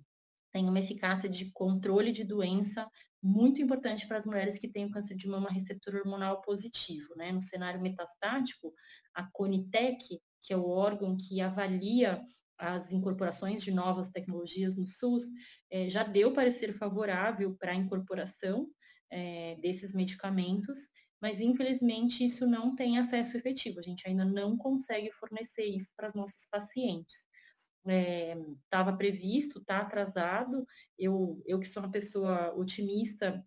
têm 0.52 0.68
uma 0.68 0.80
eficácia 0.80 1.30
de 1.30 1.50
controle 1.52 2.12
de 2.12 2.26
doença 2.26 2.86
muito 3.24 3.62
importante 3.62 4.08
para 4.08 4.18
as 4.18 4.26
mulheres 4.26 4.58
que 4.58 4.68
têm 4.68 4.86
o 4.86 4.92
câncer 4.92 5.16
de 5.16 5.28
mama 5.28 5.50
receptor 5.50 5.96
hormonal 5.96 6.42
positivo, 6.42 7.16
né? 7.16 7.32
No 7.32 7.42
cenário 7.42 7.82
metastático, 7.82 8.74
a 9.14 9.24
Conitec, 9.32 10.20
que 10.42 10.54
é 10.54 10.58
o 10.58 10.68
órgão 10.68 11.16
que 11.16 11.40
avalia 11.40 12.22
as 12.58 12.92
incorporações 12.92 13.64
de 13.64 13.72
novas 13.72 14.10
tecnologias 14.10 14.76
no 14.76 14.86
SUS, 14.86 15.24
é, 15.72 15.90
já 15.90 16.04
deu 16.04 16.34
parecer 16.34 16.74
favorável 16.78 17.56
para 17.58 17.72
a 17.72 17.76
incorporação 17.76 18.68
é, 19.10 19.56
desses 19.62 19.94
medicamentos 19.94 20.78
mas 21.22 21.40
infelizmente 21.40 22.26
isso 22.26 22.48
não 22.48 22.76
tem 22.76 22.98
acesso 22.98 23.38
efetivo, 23.38 23.80
a 23.80 23.84
gente 23.84 24.08
ainda 24.08 24.26
não 24.26 24.58
consegue 24.58 25.12
fornecer 25.12 25.66
isso 25.66 25.92
para 25.96 26.08
as 26.08 26.14
nossas 26.14 26.48
pacientes. 26.50 27.24
Estava 28.64 28.92
é, 28.92 28.96
previsto, 28.96 29.60
está 29.60 29.80
atrasado, 29.80 30.66
eu, 30.98 31.42
eu 31.46 31.60
que 31.60 31.68
sou 31.68 31.84
uma 31.84 31.92
pessoa 31.92 32.54
otimista, 32.56 33.44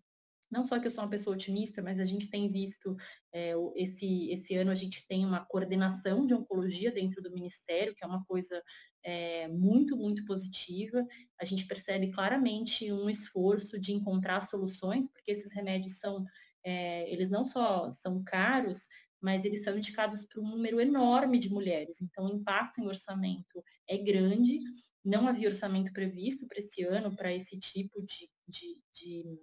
não 0.51 0.63
só 0.63 0.79
que 0.79 0.87
eu 0.87 0.91
sou 0.91 1.03
uma 1.03 1.09
pessoa 1.09 1.35
otimista, 1.35 1.81
mas 1.81 1.99
a 1.99 2.05
gente 2.05 2.29
tem 2.29 2.49
visto, 2.49 2.95
é, 3.33 3.53
esse, 3.75 4.29
esse 4.31 4.55
ano 4.55 4.71
a 4.71 4.75
gente 4.75 5.05
tem 5.07 5.25
uma 5.25 5.45
coordenação 5.45 6.25
de 6.25 6.33
oncologia 6.33 6.91
dentro 6.91 7.21
do 7.21 7.31
Ministério, 7.31 7.95
que 7.95 8.03
é 8.03 8.07
uma 8.07 8.23
coisa 8.25 8.61
é, 9.03 9.47
muito, 9.47 9.97
muito 9.97 10.23
positiva. 10.25 11.05
A 11.39 11.45
gente 11.45 11.65
percebe 11.65 12.11
claramente 12.11 12.91
um 12.91 13.09
esforço 13.09 13.79
de 13.79 13.93
encontrar 13.93 14.41
soluções, 14.41 15.09
porque 15.11 15.31
esses 15.31 15.51
remédios 15.51 15.99
são 15.99 16.25
é, 16.65 17.09
eles 17.11 17.29
não 17.29 17.45
só 17.45 17.91
são 17.91 18.23
caros, 18.23 18.87
mas 19.21 19.45
eles 19.45 19.63
são 19.63 19.77
indicados 19.77 20.25
para 20.25 20.41
um 20.41 20.49
número 20.49 20.81
enorme 20.81 21.39
de 21.39 21.49
mulheres. 21.49 22.01
Então, 22.01 22.25
o 22.25 22.35
impacto 22.35 22.81
em 22.81 22.87
orçamento 22.87 23.63
é 23.87 23.97
grande. 23.97 24.59
Não 25.03 25.27
havia 25.27 25.47
orçamento 25.47 25.93
previsto 25.93 26.47
para 26.47 26.59
esse 26.59 26.83
ano 26.83 27.15
para 27.15 27.33
esse 27.33 27.57
tipo 27.59 28.01
de, 28.01 28.29
de, 28.47 28.77
de, 28.93 29.39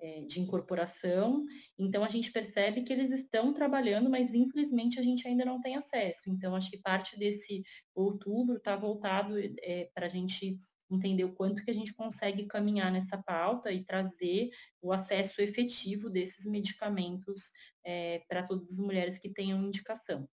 é, 0.00 0.20
de, 0.22 0.40
incorporação. 0.40 1.42
Então, 1.78 2.04
a 2.04 2.08
gente 2.08 2.30
percebe 2.30 2.82
que 2.82 2.92
eles 2.92 3.10
estão 3.12 3.52
trabalhando, 3.54 4.10
mas 4.10 4.34
infelizmente 4.34 5.00
a 5.00 5.02
gente 5.02 5.26
ainda 5.26 5.44
não 5.44 5.60
tem 5.60 5.74
acesso. 5.74 6.22
Então, 6.28 6.54
acho 6.54 6.70
que 6.70 6.78
parte 6.78 7.18
desse 7.18 7.62
outubro 7.94 8.56
está 8.56 8.76
voltado 8.76 9.38
é, 9.38 9.90
para 9.94 10.06
a 10.06 10.10
gente 10.10 10.58
entender 10.94 11.24
o 11.24 11.32
quanto 11.32 11.64
que 11.64 11.70
a 11.70 11.74
gente 11.74 11.94
consegue 11.94 12.46
caminhar 12.46 12.92
nessa 12.92 13.18
pauta 13.18 13.72
e 13.72 13.84
trazer 13.84 14.50
o 14.80 14.92
acesso 14.92 15.40
efetivo 15.40 16.10
desses 16.10 16.46
medicamentos 16.46 17.50
é, 17.84 18.22
para 18.28 18.42
todas 18.42 18.72
as 18.72 18.78
mulheres 18.78 19.18
que 19.18 19.28
tenham 19.28 19.62
indicação. 19.62 20.28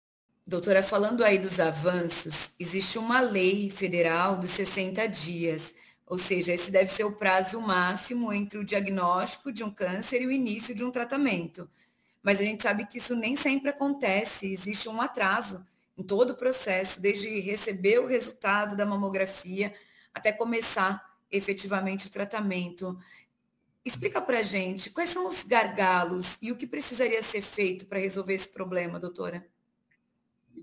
Doutora, 0.46 0.82
falando 0.82 1.24
aí 1.24 1.38
dos 1.38 1.58
avanços, 1.58 2.54
existe 2.60 2.98
uma 2.98 3.20
lei 3.20 3.70
federal 3.70 4.36
dos 4.36 4.50
60 4.50 5.06
dias, 5.08 5.74
ou 6.06 6.18
seja, 6.18 6.52
esse 6.52 6.70
deve 6.70 6.90
ser 6.90 7.04
o 7.04 7.12
prazo 7.12 7.58
máximo 7.60 8.30
entre 8.30 8.58
o 8.58 8.64
diagnóstico 8.64 9.50
de 9.50 9.64
um 9.64 9.70
câncer 9.70 10.20
e 10.20 10.26
o 10.26 10.32
início 10.32 10.74
de 10.74 10.84
um 10.84 10.90
tratamento. 10.90 11.68
Mas 12.22 12.40
a 12.40 12.42
gente 12.42 12.62
sabe 12.62 12.86
que 12.86 12.98
isso 12.98 13.16
nem 13.16 13.34
sempre 13.36 13.70
acontece, 13.70 14.52
existe 14.52 14.86
um 14.86 15.00
atraso 15.00 15.64
em 15.96 16.02
todo 16.02 16.30
o 16.30 16.36
processo, 16.36 17.00
desde 17.00 17.40
receber 17.40 18.00
o 18.00 18.06
resultado 18.06 18.76
da 18.76 18.84
mamografia 18.84 19.74
até 20.14 20.32
começar 20.32 21.04
efetivamente 21.30 22.06
o 22.06 22.10
tratamento. 22.10 22.96
Explica 23.84 24.20
para 24.20 24.42
gente 24.42 24.90
quais 24.90 25.10
são 25.10 25.26
os 25.28 25.42
gargalos 25.42 26.38
e 26.40 26.52
o 26.52 26.56
que 26.56 26.66
precisaria 26.66 27.20
ser 27.22 27.42
feito 27.42 27.86
para 27.86 27.98
resolver 27.98 28.34
esse 28.34 28.48
problema, 28.48 29.00
doutora. 29.00 29.46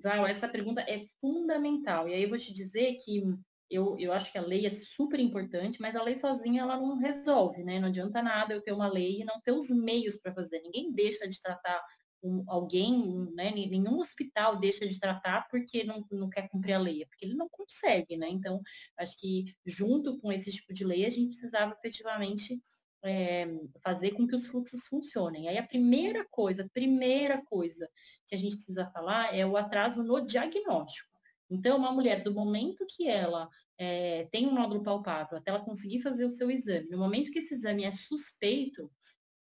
Val, 0.02 0.26
essa 0.26 0.48
pergunta 0.48 0.82
é 0.82 1.06
fundamental. 1.20 2.08
E 2.08 2.14
aí 2.14 2.24
eu 2.24 2.30
vou 2.30 2.40
te 2.40 2.52
dizer 2.52 2.96
que 3.04 3.38
eu, 3.70 3.96
eu 4.00 4.12
acho 4.12 4.32
que 4.32 4.38
a 4.38 4.42
lei 4.42 4.66
é 4.66 4.70
super 4.70 5.20
importante, 5.20 5.80
mas 5.80 5.96
a 5.96 6.04
lei 6.04 6.16
sozinha 6.16 6.64
ela 6.64 6.78
não 6.78 6.98
resolve, 6.98 7.64
né? 7.64 7.80
Não 7.80 7.88
adianta 7.88 8.22
nada 8.22 8.54
eu 8.54 8.62
ter 8.62 8.74
uma 8.74 8.92
lei 8.92 9.22
e 9.22 9.26
não 9.26 9.40
ter 9.42 9.52
os 9.52 9.70
meios 9.70 10.18
para 10.18 10.34
fazer. 10.34 10.60
Ninguém 10.62 10.92
deixa 10.92 11.28
de 11.28 11.40
tratar 11.40 11.82
um, 12.24 12.44
alguém, 12.48 13.30
né? 13.34 13.52
Nenhum 13.52 14.00
hospital 14.00 14.58
deixa 14.58 14.88
de 14.88 15.00
tratar 15.00 15.48
porque 15.50 15.84
não, 15.84 16.06
não 16.12 16.30
quer 16.30 16.48
cumprir 16.50 16.74
a 16.74 16.80
lei, 16.80 17.04
é 17.04 17.06
porque 17.06 17.26
ele 17.26 17.36
não 17.36 17.50
consegue, 17.50 18.18
né? 18.18 18.30
Então, 18.30 18.62
acho 18.98 19.18
que 19.20 19.54
junto 19.66 20.18
com 20.18 20.32
esse 20.32 20.52
tipo 20.52 20.74
de 20.74 20.84
lei, 20.84 21.06
a 21.06 21.10
gente 21.10 21.30
precisava 21.30 21.74
efetivamente 21.74 22.62
é, 23.04 23.48
fazer 23.84 24.12
com 24.12 24.28
que 24.28 24.36
os 24.36 24.46
fluxos 24.46 24.86
funcionem. 24.86 25.48
Aí 25.50 25.58
a 25.58 25.68
primeira 25.68 26.26
coisa, 26.30 26.70
primeira 26.74 27.42
coisa 27.46 27.90
que 28.28 28.36
a 28.36 28.38
gente 28.38 28.56
precisa 28.56 28.90
falar 28.92 29.36
é 29.36 29.46
o 29.46 29.58
atraso 29.58 30.04
no 30.04 30.26
diagnóstico. 30.26 31.10
Então, 31.50 31.78
uma 31.78 31.92
mulher, 31.92 32.24
do 32.24 32.34
momento 32.34 32.86
que 32.88 33.08
ela 33.08 33.50
é, 33.78 34.28
tem 34.32 34.48
um 34.48 34.54
nódulo 34.54 34.84
palpável, 34.84 35.38
até 35.38 35.52
ela 35.52 35.66
conseguir 35.66 36.02
fazer 36.02 36.26
o 36.26 36.32
seu 36.32 36.50
exame, 36.50 36.88
no 36.90 36.98
momento 36.98 37.32
que 37.32 37.40
esse 37.40 37.54
exame 37.54 37.84
é 37.84 37.92
suspeito, 37.92 38.90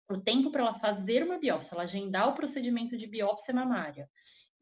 o 0.09 0.21
tempo 0.21 0.51
para 0.51 0.63
ela 0.63 0.79
fazer 0.79 1.23
uma 1.23 1.39
biópsia, 1.39 1.75
ela 1.75 1.85
agendar 1.85 2.29
o 2.29 2.35
procedimento 2.35 2.97
de 2.97 3.07
biópsia 3.07 3.55
mamária, 3.55 4.09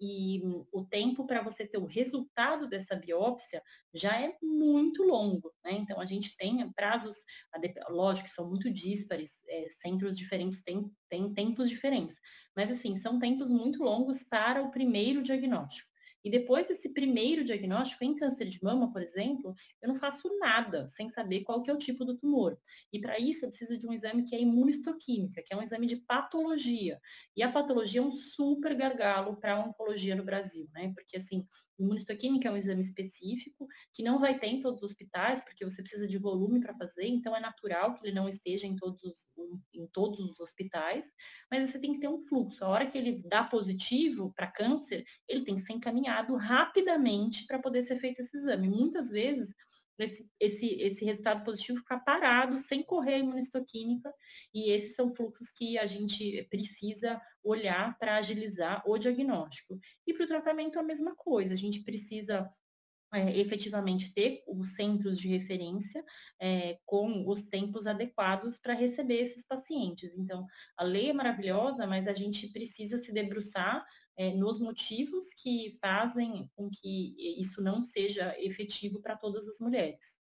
e 0.01 0.42
o 0.72 0.84
tempo 0.84 1.26
para 1.26 1.42
você 1.42 1.66
ter 1.66 1.78
o 1.78 1.86
resultado 1.86 2.68
dessa 2.68 2.97
biópsia 2.97 3.62
já 3.92 4.20
é 4.20 4.36
muito 4.42 5.03
longo, 5.05 5.53
né? 5.64 5.72
Então 5.72 6.01
a 6.01 6.05
gente 6.05 6.36
tem 6.36 6.70
prazos, 6.72 7.16
lógico 7.88 8.28
que 8.28 8.34
são 8.34 8.49
muito 8.49 8.70
díspares, 8.72 9.38
é, 9.49 9.66
centros 9.80 10.18
diferentes 10.18 10.62
têm, 10.62 10.90
têm 11.09 11.32
tempos 11.32 11.70
diferentes, 11.70 12.18
mas 12.57 12.70
assim, 12.70 12.97
são 12.97 13.18
tempos 13.18 13.49
muito 13.49 13.82
longos 13.82 14.24
para 14.24 14.62
o 14.62 14.70
primeiro 14.70 15.22
diagnóstico. 15.22 15.93
E 16.25 16.31
depois 16.31 16.68
desse 16.68 16.93
primeiro 16.95 17.45
diagnóstico, 17.45 18.03
em 18.03 18.14
câncer 18.14 18.49
de 18.49 18.62
mama, 18.62 18.91
por 18.91 19.03
exemplo, 19.03 19.55
eu 19.83 19.89
não 19.89 19.97
faço 19.97 20.29
nada 20.39 20.89
sem 20.89 21.11
saber 21.11 21.43
qual 21.43 21.62
que 21.62 21.70
é 21.70 21.75
o 21.75 21.79
tipo 21.79 22.05
do 22.05 22.16
tumor. 22.16 22.59
E 22.93 22.99
para 22.99 23.18
isso 23.18 23.45
eu 23.45 23.51
preciso 23.51 23.79
de 23.79 23.87
um 23.87 23.93
exame 23.93 24.25
que 24.25 24.35
é 24.35 24.41
imunistoquímica, 24.41 25.43
que 25.45 25.53
é 25.53 25.57
um 25.57 25.62
exame 25.62 25.87
de 25.87 25.97
patologia. 25.97 26.99
E 27.37 27.43
a 27.43 27.53
patologia 27.53 28.01
é 28.01 28.05
um 28.05 28.12
super 28.12 28.75
gargalo 28.75 29.37
para 29.37 29.55
a 29.55 29.61
oncologia 29.61 30.16
no 30.16 30.25
Brasil, 30.25 30.68
né? 30.72 30.93
Porque 30.95 31.16
assim, 31.16 31.47
Imunistoquímica 31.79 32.49
é 32.49 32.53
um 32.53 32.57
exame 32.57 32.81
específico 32.81 33.66
que 33.93 34.03
não 34.03 34.20
vai 34.20 34.39
ter 34.39 34.47
em 34.47 34.61
todos 34.61 34.83
os 34.83 34.91
hospitais, 34.91 35.43
porque 35.43 35.64
você 35.64 35.83
precisa 35.83 36.07
de 36.07 36.18
volume 36.18 36.61
para 36.61 36.75
fazer, 36.75 37.07
então 37.07 37.37
é 37.37 37.41
natural 37.41 37.95
que 37.95 38.07
ele 38.07 38.14
não 38.14 38.29
esteja 38.29 38.66
em 38.66 38.77
todos, 38.77 39.03
os, 39.03 39.27
em 39.72 39.87
todos 39.89 40.20
os 40.20 40.39
hospitais, 40.39 41.12
mas 41.51 41.68
você 41.68 41.81
tem 41.81 41.93
que 41.93 41.99
ter 42.01 42.09
um 42.09 42.25
fluxo. 42.27 42.64
A 42.64 42.68
hora 42.68 42.87
que 42.87 42.97
ele 42.97 43.20
dá 43.29 43.43
positivo 43.43 44.33
para 44.37 44.47
câncer, 44.47 45.05
ele 45.29 45.45
tem 45.45 45.57
que 45.57 45.62
ser 45.62 45.72
encaminhado 45.72 46.14
rapidamente 46.37 47.47
para 47.47 47.59
poder 47.59 47.83
ser 47.83 47.99
feito 47.99 48.21
esse 48.21 48.37
exame. 48.37 48.69
Muitas 48.69 49.11
vezes 49.11 49.55
esse, 49.99 50.29
esse, 50.41 50.67
esse 50.81 51.05
resultado 51.05 51.45
positivo 51.45 51.79
ficar 51.79 52.01
parado, 52.01 52.59
sem 52.59 52.83
correr 52.83 53.15
a 53.15 53.19
imunistoquímica, 53.19 54.12
e 54.53 54.71
esses 54.71 54.95
são 54.95 55.15
fluxos 55.15 55.51
que 55.53 55.79
a 55.79 55.87
gente 55.87 56.47
precisa 56.51 57.21
olhar 57.43 57.97
para 57.99 58.17
agilizar 58.17 58.83
o 58.87 58.99
diagnóstico. 58.99 59.79
E 60.07 60.12
para 60.12 60.25
o 60.25 60.29
tratamento 60.29 60.79
a 60.79 60.83
mesma 60.83 61.15
coisa, 61.15 61.55
a 61.55 61.57
gente 61.57 61.83
precisa 61.85 62.51
é, 63.12 63.39
efetivamente 63.39 64.12
ter 64.12 64.43
os 64.49 64.75
centros 64.75 65.19
de 65.19 65.29
referência 65.29 66.05
é, 66.41 66.79
com 66.85 67.29
os 67.29 67.43
tempos 67.43 67.87
adequados 67.87 68.59
para 68.59 68.75
receber 68.75 69.21
esses 69.21 69.47
pacientes. 69.47 70.19
Então, 70.19 70.45
a 70.77 70.83
lei 70.83 71.11
é 71.11 71.12
maravilhosa, 71.12 71.87
mas 71.87 72.09
a 72.09 72.12
gente 72.12 72.49
precisa 72.49 72.99
se 72.99 73.12
debruçar 73.12 73.87
é, 74.17 74.33
nos 74.35 74.59
motivos 74.59 75.33
que 75.35 75.77
fazem 75.81 76.51
com 76.55 76.71
que 76.71 77.41
isso 77.41 77.62
não 77.62 77.85
seja 77.85 78.35
efetivo 78.39 79.01
para 79.01 79.17
todas 79.17 79.47
as 79.49 79.59
mulheres. 79.61 80.19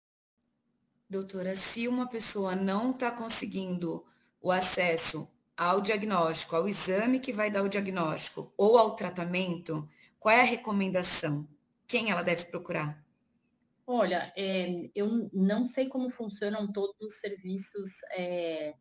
Doutora, 1.08 1.54
se 1.54 1.86
uma 1.86 2.08
pessoa 2.08 2.56
não 2.56 2.90
está 2.90 3.10
conseguindo 3.10 4.04
o 4.40 4.50
acesso 4.50 5.30
ao 5.56 5.80
diagnóstico, 5.80 6.56
ao 6.56 6.68
exame 6.68 7.20
que 7.20 7.32
vai 7.32 7.50
dar 7.50 7.62
o 7.62 7.68
diagnóstico 7.68 8.52
ou 8.56 8.76
ao 8.76 8.96
tratamento, 8.96 9.88
qual 10.18 10.34
é 10.34 10.40
a 10.40 10.44
recomendação? 10.44 11.46
Quem 11.86 12.10
ela 12.10 12.22
deve 12.22 12.46
procurar? 12.46 13.04
Olha, 13.86 14.32
é, 14.36 14.90
eu 14.94 15.28
não 15.32 15.66
sei 15.66 15.88
como 15.88 16.10
funcionam 16.10 16.72
todos 16.72 16.98
os 17.00 17.20
serviços 17.20 18.02
é, 18.12 18.74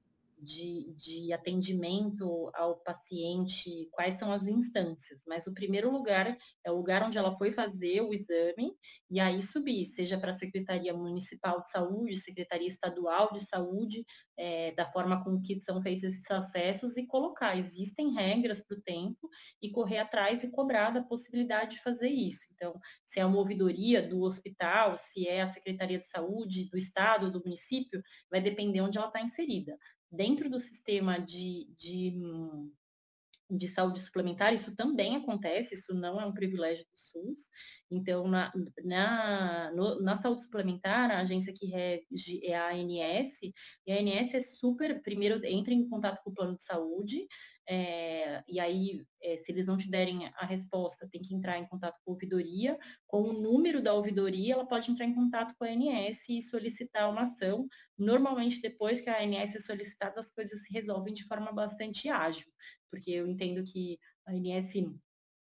de, 0.43 0.93
de 0.97 1.31
atendimento 1.31 2.51
ao 2.53 2.77
paciente, 2.77 3.87
quais 3.91 4.15
são 4.15 4.31
as 4.31 4.45
instâncias, 4.45 5.21
mas 5.25 5.47
o 5.47 5.53
primeiro 5.53 5.89
lugar 5.89 6.37
é 6.63 6.71
o 6.71 6.75
lugar 6.75 7.03
onde 7.03 7.17
ela 7.17 7.35
foi 7.35 7.51
fazer 7.51 8.01
o 8.01 8.13
exame 8.13 8.73
e 9.09 9.19
aí 9.19 9.41
subir, 9.41 9.85
seja 9.85 10.17
para 10.17 10.31
a 10.31 10.33
Secretaria 10.33 10.93
Municipal 10.93 11.61
de 11.63 11.69
Saúde, 11.69 12.17
Secretaria 12.17 12.67
Estadual 12.67 13.31
de 13.31 13.45
Saúde, 13.45 14.03
é, 14.37 14.71
da 14.71 14.91
forma 14.91 15.23
com 15.23 15.39
que 15.41 15.61
são 15.61 15.81
feitos 15.81 16.03
esses 16.03 16.29
acessos 16.29 16.97
e 16.97 17.05
colocar. 17.05 17.57
Existem 17.57 18.13
regras 18.13 18.61
para 18.61 18.77
o 18.77 18.81
tempo 18.81 19.29
e 19.61 19.69
correr 19.69 19.99
atrás 19.99 20.43
e 20.43 20.49
cobrar 20.49 20.89
da 20.89 21.03
possibilidade 21.03 21.75
de 21.75 21.83
fazer 21.83 22.09
isso. 22.09 22.41
Então, 22.53 22.73
se 23.05 23.19
é 23.19 23.25
uma 23.25 23.37
ouvidoria 23.37 24.01
do 24.01 24.21
hospital, 24.21 24.97
se 24.97 25.27
é 25.27 25.41
a 25.41 25.47
Secretaria 25.47 25.99
de 25.99 26.07
Saúde 26.07 26.69
do 26.69 26.77
Estado, 26.77 27.31
do 27.31 27.43
município, 27.43 28.01
vai 28.31 28.41
depender 28.41 28.81
onde 28.81 28.97
ela 28.97 29.07
está 29.07 29.21
inserida 29.21 29.77
dentro 30.13 30.47
do 30.49 30.59
sistema 30.59 31.19
de, 31.19 31.67
de, 31.75 32.13
de 33.49 33.67
saúde 33.67 33.99
suplementar, 33.99 34.53
isso 34.53 34.75
também 34.75 35.15
acontece, 35.15 35.73
isso 35.73 35.93
não 35.93 36.21
é 36.21 36.25
um 36.25 36.33
privilégio 36.33 36.85
do 36.85 36.99
SUS. 36.99 37.49
Então, 37.89 38.27
na, 38.27 38.51
na, 38.83 39.71
no, 39.73 40.01
na 40.01 40.15
saúde 40.15 40.43
suplementar, 40.43 41.09
a 41.09 41.19
agência 41.19 41.53
que 41.53 41.65
rege 41.65 42.39
é 42.43 42.55
a 42.55 42.71
ANS, 42.71 43.39
e 43.87 43.91
a 43.91 43.99
ANS 43.99 44.33
é 44.35 44.39
super, 44.39 45.01
primeiro 45.01 45.43
entra 45.45 45.73
em 45.73 45.89
contato 45.89 46.21
com 46.23 46.29
o 46.29 46.33
plano 46.33 46.55
de 46.55 46.63
saúde, 46.63 47.27
é, 47.67 48.43
e 48.47 48.59
aí, 48.59 49.05
é, 49.21 49.37
se 49.37 49.51
eles 49.51 49.65
não 49.65 49.77
te 49.77 49.89
derem 49.89 50.27
a 50.35 50.45
resposta, 50.45 51.07
tem 51.09 51.21
que 51.21 51.33
entrar 51.33 51.57
em 51.57 51.65
contato 51.65 51.97
com 52.03 52.11
a 52.11 52.13
ouvidoria. 52.13 52.77
Com 53.07 53.21
o 53.21 53.33
número 53.33 53.81
da 53.81 53.93
ouvidoria, 53.93 54.53
ela 54.53 54.67
pode 54.67 54.91
entrar 54.91 55.05
em 55.05 55.15
contato 55.15 55.55
com 55.57 55.63
a 55.63 55.69
ANS 55.69 56.27
e 56.29 56.41
solicitar 56.41 57.09
uma 57.09 57.23
ação. 57.23 57.67
Normalmente, 57.97 58.61
depois 58.61 58.99
que 58.99 59.09
a 59.09 59.21
ANS 59.21 59.55
é 59.55 59.59
solicitada, 59.59 60.19
as 60.19 60.29
coisas 60.29 60.63
se 60.63 60.73
resolvem 60.73 61.13
de 61.13 61.25
forma 61.25 61.51
bastante 61.51 62.09
ágil, 62.09 62.51
porque 62.91 63.11
eu 63.11 63.27
entendo 63.27 63.63
que 63.63 63.97
a 64.25 64.31
ANS 64.31 64.73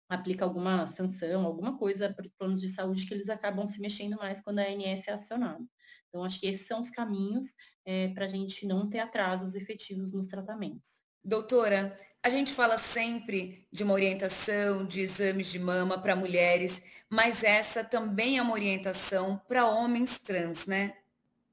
aplica 0.09 0.45
alguma 0.45 0.87
sanção, 0.87 1.45
alguma 1.45 1.79
coisa 1.79 2.13
para 2.13 2.25
os 2.25 2.33
planos 2.33 2.61
de 2.61 2.69
saúde 2.69 3.07
que 3.07 3.15
eles 3.15 3.29
acabam 3.29 3.69
se 3.69 3.81
mexendo 3.81 4.17
mais 4.17 4.41
quando 4.41 4.59
a 4.59 4.63
ANS 4.63 5.07
é 5.07 5.13
acionada. 5.13 5.65
Então, 6.09 6.25
acho 6.25 6.41
que 6.41 6.47
esses 6.47 6.67
são 6.67 6.81
os 6.81 6.91
caminhos 6.91 7.55
é, 7.85 8.09
para 8.09 8.25
a 8.25 8.29
gente 8.29 8.67
não 8.67 8.89
ter 8.89 8.99
atrasos 8.99 9.55
efetivos 9.55 10.13
nos 10.13 10.27
tratamentos. 10.27 11.07
Doutora, 11.23 11.95
a 12.23 12.31
gente 12.31 12.53
fala 12.53 12.77
sempre 12.79 13.67
de 13.71 13.85
uma 13.85 13.95
orientação 13.95 14.85
de 14.85 15.01
exames 15.01 15.47
de 15.49 15.59
mama 15.59 15.99
para 15.99 16.17
mulheres, 16.17 16.83
mas 17.09 17.45
essa 17.45 17.85
também 17.85 18.39
é 18.39 18.43
uma 18.43 18.53
orientação 18.53 19.41
para 19.49 19.67
homens 19.67 20.19
trans, 20.19 20.67
né? 20.67 20.97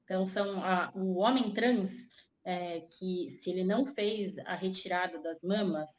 Então, 0.04 0.26
são 0.26 0.62
a, 0.64 0.92
o 0.94 1.16
homem 1.16 1.52
trans, 1.52 1.92
é, 2.44 2.80
que 2.80 3.30
se 3.30 3.50
ele 3.50 3.64
não 3.64 3.86
fez 3.94 4.38
a 4.38 4.54
retirada 4.54 5.18
das 5.20 5.42
mamas, 5.42 5.90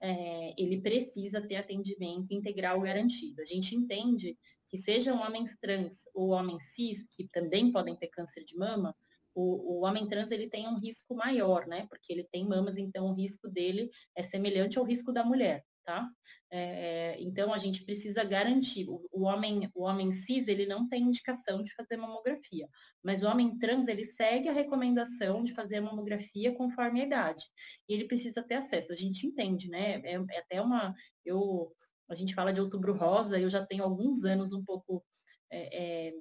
é, 0.00 0.54
ele 0.56 0.80
precisa 0.80 1.40
ter 1.40 1.56
atendimento 1.56 2.32
integral 2.32 2.80
garantido. 2.80 3.42
A 3.42 3.44
gente 3.44 3.74
entende 3.74 4.36
que 4.68 4.76
sejam 4.76 5.20
homens 5.20 5.56
trans 5.60 6.04
ou 6.14 6.30
homens 6.30 6.74
cis, 6.74 7.04
que 7.10 7.28
também 7.28 7.72
podem 7.72 7.96
ter 7.96 8.08
câncer 8.08 8.44
de 8.44 8.56
mama, 8.56 8.94
o, 9.36 9.80
o, 9.80 9.84
homem 9.84 10.08
trans 10.08 10.30
ele 10.30 10.48
tem 10.48 10.66
um 10.66 10.78
risco 10.78 11.14
maior, 11.14 11.66
né? 11.66 11.86
Porque 11.90 12.10
ele 12.10 12.24
tem 12.32 12.48
mamas, 12.48 12.78
então 12.78 13.04
o 13.04 13.14
risco 13.14 13.48
dele 13.50 13.90
é 14.16 14.22
semelhante 14.22 14.78
ao 14.78 14.84
risco 14.84 15.12
da 15.12 15.22
mulher, 15.22 15.62
tá? 15.84 16.08
É, 16.50 17.20
então 17.20 17.52
a 17.52 17.58
gente 17.58 17.84
precisa 17.84 18.24
garantir. 18.24 18.88
O, 18.88 19.06
o, 19.12 19.24
homem, 19.24 19.70
o 19.74 19.82
homem 19.82 20.10
cis 20.10 20.48
ele 20.48 20.64
não 20.64 20.88
tem 20.88 21.02
indicação 21.02 21.62
de 21.62 21.74
fazer 21.74 21.98
mamografia, 21.98 22.66
mas 23.04 23.22
o 23.22 23.26
homem 23.26 23.58
trans 23.58 23.88
ele 23.88 24.04
segue 24.06 24.48
a 24.48 24.54
recomendação 24.54 25.44
de 25.44 25.52
fazer 25.52 25.76
a 25.76 25.82
mamografia 25.82 26.54
conforme 26.54 27.02
a 27.02 27.04
idade. 27.04 27.44
E 27.86 27.92
ele 27.92 28.06
precisa 28.06 28.42
ter 28.42 28.54
acesso. 28.54 28.90
A 28.90 28.96
gente 28.96 29.26
entende, 29.26 29.68
né? 29.68 30.00
É, 30.02 30.14
é 30.14 30.38
até 30.38 30.62
uma. 30.62 30.94
Eu, 31.26 31.70
a 32.08 32.14
gente 32.14 32.34
fala 32.34 32.54
de 32.54 32.60
outubro 32.62 32.94
rosa, 32.94 33.38
eu 33.38 33.50
já 33.50 33.66
tenho 33.66 33.84
alguns 33.84 34.24
anos 34.24 34.54
um 34.54 34.64
pouco 34.64 35.04
é, 35.50 36.08
é 36.08 36.12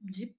de 0.00 0.34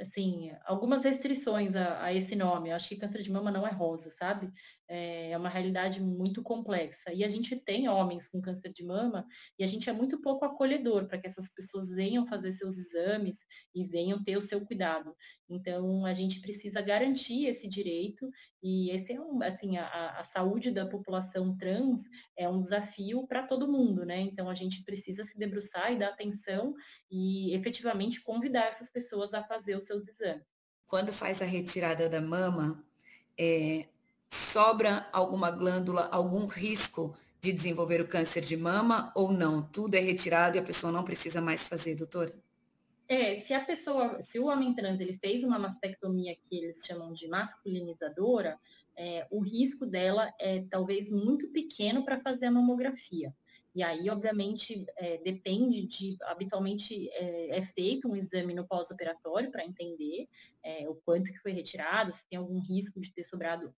assim, 0.00 0.50
algumas 0.64 1.04
restrições 1.04 1.74
a, 1.76 2.04
a, 2.04 2.12
esse 2.12 2.34
nome. 2.36 2.70
Eu 2.70 2.76
acho 2.76 2.88
que 2.88 2.96
câncer 2.96 3.22
de 3.22 3.30
mama 3.30 3.50
não 3.50 3.66
é 3.66 3.70
rosa, 3.70 4.10
sabe? 4.10 4.50
É, 4.88 5.30
é 5.30 5.38
uma 5.38 5.48
realidade 5.48 6.00
muito 6.00 6.42
complexa. 6.42 7.12
E 7.12 7.24
a 7.24 7.28
gente 7.28 7.56
tem 7.56 7.88
homens 7.88 8.26
com 8.28 8.40
câncer 8.40 8.72
de 8.72 8.84
mama 8.84 9.26
e 9.58 9.64
a 9.64 9.66
gente 9.66 9.88
é 9.88 9.92
muito 9.92 10.20
pouco 10.20 10.44
acolhedor 10.44 11.06
para 11.06 11.18
que 11.18 11.26
essas 11.26 11.48
pessoas 11.52 11.88
venham 11.88 12.26
fazer 12.26 12.52
seus 12.52 12.76
exames 12.76 13.38
e 13.74 13.86
venham 13.86 14.22
ter 14.22 14.36
o 14.36 14.42
seu 14.42 14.64
cuidado. 14.64 15.14
Então, 15.48 16.06
a 16.06 16.12
gente 16.12 16.40
precisa 16.40 16.80
garantir 16.80 17.46
esse 17.46 17.68
direito 17.68 18.30
e 18.62 18.90
esse 18.90 19.12
é 19.12 19.20
um, 19.20 19.42
assim, 19.42 19.76
a, 19.76 20.18
a 20.18 20.24
saúde 20.24 20.70
da 20.70 20.86
população 20.86 21.56
trans 21.56 22.02
é 22.36 22.48
um 22.48 22.62
desafio 22.62 23.26
para 23.26 23.46
todo 23.46 23.70
mundo, 23.70 24.04
né? 24.04 24.20
Então, 24.20 24.48
a 24.48 24.54
gente 24.54 24.82
precisa 24.82 25.24
se 25.24 25.38
debruçar 25.38 25.92
e 25.92 25.98
dar 25.98 26.08
atenção 26.08 26.74
e 27.10 27.54
efetivamente 27.54 28.22
convidar 28.22 28.66
essas 28.66 28.90
pessoas 28.90 29.34
a 29.34 29.42
fazer 29.42 29.76
os 29.76 29.84
seus 29.84 30.08
exames. 30.08 30.46
Quando 30.86 31.12
faz 31.12 31.40
a 31.40 31.46
retirada 31.46 32.08
da 32.08 32.20
mama, 32.20 32.84
é, 33.38 33.88
sobra 34.32 35.06
alguma 35.12 35.50
glândula, 35.50 36.08
algum 36.10 36.46
risco 36.46 37.14
de 37.40 37.52
desenvolver 37.52 38.00
o 38.00 38.08
câncer 38.08 38.40
de 38.40 38.56
mama 38.56 39.12
ou 39.14 39.30
não? 39.30 39.62
Tudo 39.62 39.94
é 39.94 40.00
retirado 40.00 40.56
e 40.56 40.60
a 40.60 40.62
pessoa 40.62 40.90
não 40.90 41.04
precisa 41.04 41.40
mais 41.40 41.68
fazer, 41.68 41.94
doutora? 41.94 42.32
É, 43.06 43.40
se 43.40 43.52
a 43.52 43.60
pessoa, 43.62 44.22
se 44.22 44.38
o 44.38 44.46
homem 44.46 44.74
trans 44.74 44.98
ele 45.00 45.18
fez 45.18 45.44
uma 45.44 45.58
mastectomia 45.58 46.34
que 46.46 46.56
eles 46.56 46.82
chamam 46.82 47.12
de 47.12 47.28
masculinizadora, 47.28 48.58
é, 48.96 49.26
o 49.30 49.40
risco 49.40 49.84
dela 49.84 50.32
é 50.40 50.64
talvez 50.70 51.10
muito 51.10 51.48
pequeno 51.50 52.02
para 52.02 52.20
fazer 52.20 52.46
a 52.46 52.50
mamografia. 52.50 53.34
E 53.74 53.82
aí, 53.82 54.08
obviamente, 54.08 54.86
é, 54.96 55.18
depende 55.18 55.86
de, 55.86 56.16
habitualmente 56.22 57.10
é, 57.10 57.58
é, 57.58 57.62
feito 57.62 58.08
um 58.08 58.16
exame 58.16 58.54
no 58.54 58.66
pós-operatório 58.66 59.50
para 59.50 59.64
entender 59.64 60.26
é, 60.62 60.88
o 60.88 60.94
quanto 60.94 61.30
que 61.30 61.38
foi 61.38 61.52
retirado, 61.52 62.12
se 62.12 62.26
tem 62.28 62.38
algum 62.38 62.60
risco 62.60 63.00
de 63.00 63.12
ter 63.12 63.24
sobrado 63.24 63.74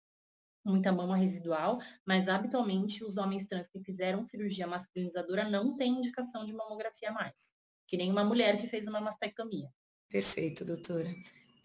muita 0.64 0.90
mama 0.90 1.16
residual, 1.16 1.80
mas 2.06 2.28
habitualmente 2.28 3.04
os 3.04 3.16
homens 3.16 3.46
trans 3.46 3.68
que 3.68 3.80
fizeram 3.80 4.24
cirurgia 4.24 4.66
masculinizadora 4.66 5.48
não 5.48 5.76
têm 5.76 5.98
indicação 5.98 6.44
de 6.44 6.52
mamografia 6.52 7.12
mais, 7.12 7.52
que 7.86 7.96
nem 7.96 8.10
uma 8.10 8.24
mulher 8.24 8.58
que 8.60 8.66
fez 8.68 8.86
uma 8.86 9.00
mastectomia. 9.00 9.68
Perfeito, 10.08 10.64
doutora. 10.64 11.14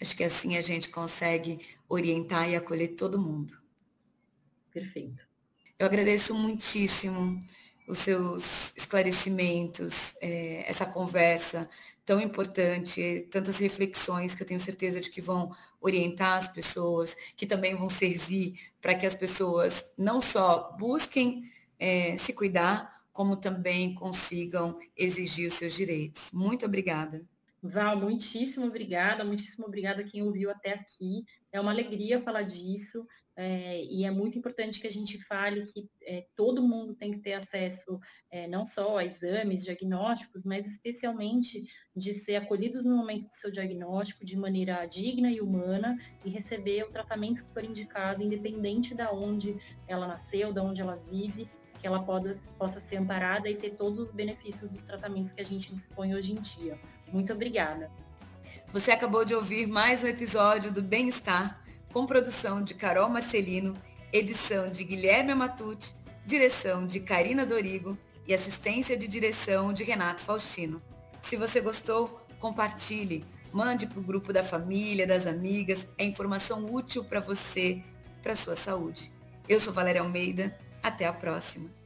Acho 0.02 0.16
que 0.16 0.24
assim 0.24 0.58
a 0.58 0.62
gente 0.62 0.89
consegue 0.89 1.60
orientar 1.88 2.50
e 2.50 2.56
acolher 2.56 2.89
todo 2.89 3.22
mundo. 3.22 3.54
Perfeito. 4.72 5.28
Eu 5.78 5.86
agradeço 5.86 6.34
muitíssimo 6.34 7.41
os 7.90 8.00
seus 8.00 8.74
esclarecimentos, 8.78 10.16
é, 10.22 10.64
essa 10.70 10.86
conversa 10.86 11.68
tão 12.06 12.22
importante, 12.22 13.28
tantas 13.30 13.60
reflexões 13.60 14.34
que 14.34 14.42
eu 14.42 14.48
tenho 14.48 14.60
certeza 14.60 15.02
de 15.02 15.10
que 15.10 15.22
vão 15.22 15.56
orientar 15.82 16.38
as 16.38 16.48
pessoas, 16.48 17.16
que 17.36 17.46
também 17.46 17.76
vão 17.76 17.90
servir 17.90 18.60
para 18.82 18.96
que 18.96 19.06
as 19.06 19.16
pessoas 19.16 19.92
não 19.98 20.22
só 20.22 20.76
busquem 20.80 21.44
é, 21.78 22.16
se 22.18 22.34
cuidar, 22.34 23.04
como 23.12 23.36
também 23.36 23.94
consigam 23.94 24.80
exigir 24.96 25.48
os 25.48 25.56
seus 25.56 25.74
direitos. 25.74 26.32
Muito 26.32 26.66
obrigada. 26.66 27.24
Val, 27.62 27.98
muitíssimo 27.98 28.66
obrigada, 28.66 29.26
muitíssimo 29.26 29.66
obrigada 29.66 30.02
a 30.02 30.06
quem 30.06 30.24
ouviu 30.24 30.50
até 30.50 30.74
aqui. 30.74 31.26
É 31.52 31.60
uma 31.60 31.72
alegria 31.72 32.22
falar 32.22 32.44
disso. 32.44 33.06
É, 33.42 33.82
e 33.86 34.04
é 34.04 34.12
muito 34.12 34.38
importante 34.38 34.82
que 34.82 34.88
a 34.88 34.92
gente 34.92 35.18
fale 35.24 35.64
que 35.64 35.90
é, 36.04 36.26
todo 36.36 36.62
mundo 36.62 36.94
tem 36.94 37.14
que 37.14 37.20
ter 37.20 37.36
acesso 37.36 37.98
é, 38.30 38.50
não 38.50 38.66
só 38.66 38.98
a 38.98 39.06
exames 39.06 39.64
diagnósticos, 39.64 40.44
mas 40.44 40.68
especialmente 40.68 41.66
de 41.96 42.14
ser 42.14 42.36
acolhidos 42.36 42.84
no 42.84 42.98
momento 42.98 43.30
do 43.30 43.34
seu 43.34 43.50
diagnóstico 43.50 44.26
de 44.26 44.36
maneira 44.36 44.86
digna 44.86 45.32
e 45.32 45.40
humana 45.40 45.98
e 46.26 46.30
receber 46.30 46.84
o 46.84 46.92
tratamento 46.92 47.42
que 47.46 47.54
for 47.54 47.64
indicado, 47.64 48.22
independente 48.22 48.94
da 48.94 49.10
onde 49.10 49.56
ela 49.88 50.06
nasceu, 50.06 50.52
da 50.52 50.62
onde 50.62 50.82
ela 50.82 50.98
vive, 51.10 51.48
que 51.80 51.88
ela 51.88 52.04
possa, 52.04 52.38
possa 52.58 52.82
ser 52.82 52.98
amparada 52.98 53.50
e 53.50 53.56
ter 53.56 53.70
todos 53.70 54.00
os 54.00 54.12
benefícios 54.12 54.70
dos 54.70 54.82
tratamentos 54.82 55.32
que 55.32 55.40
a 55.40 55.46
gente 55.46 55.74
dispõe 55.74 56.14
hoje 56.14 56.34
em 56.34 56.42
dia. 56.42 56.78
Muito 57.08 57.32
obrigada. 57.32 57.90
Você 58.74 58.92
acabou 58.92 59.24
de 59.24 59.34
ouvir 59.34 59.66
mais 59.66 60.04
um 60.04 60.08
episódio 60.08 60.74
do 60.74 60.82
Bem-Estar 60.82 61.69
com 61.92 62.06
produção 62.06 62.64
de 62.64 62.74
Carol 62.74 63.10
Marcelino, 63.10 63.76
edição 64.14 64.70
de 64.70 64.84
Guilherme 64.84 65.32
Amatucci, 65.32 65.96
direção 66.26 66.86
de 66.86 67.00
Karina 67.00 67.46
Dorigo 67.46 67.98
e 68.28 68.34
assistência 68.34 68.96
de 68.96 69.08
direção 69.08 69.74
de 69.74 69.84
Renato 69.84 70.22
Faustino. 70.22 70.82
Se 71.22 71.36
você 71.36 71.60
gostou, 71.60 72.22
compartilhe, 72.40 73.26
mande 73.52 73.88
para 73.88 74.00
o 74.00 74.04
grupo 74.04 74.32
da 74.32 74.44
família, 74.44 75.08
das 75.08 75.26
amigas, 75.26 75.88
é 75.98 76.06
informação 76.06 76.66
útil 76.66 77.04
para 77.04 77.20
você, 77.20 77.82
para 78.22 78.36
sua 78.36 78.56
saúde. 78.56 79.12
Eu 79.48 79.60
sou 79.60 79.74
Valéria 79.74 80.02
Almeida, 80.02 80.56
até 80.84 81.08
a 81.08 81.14
próxima. 81.14 81.79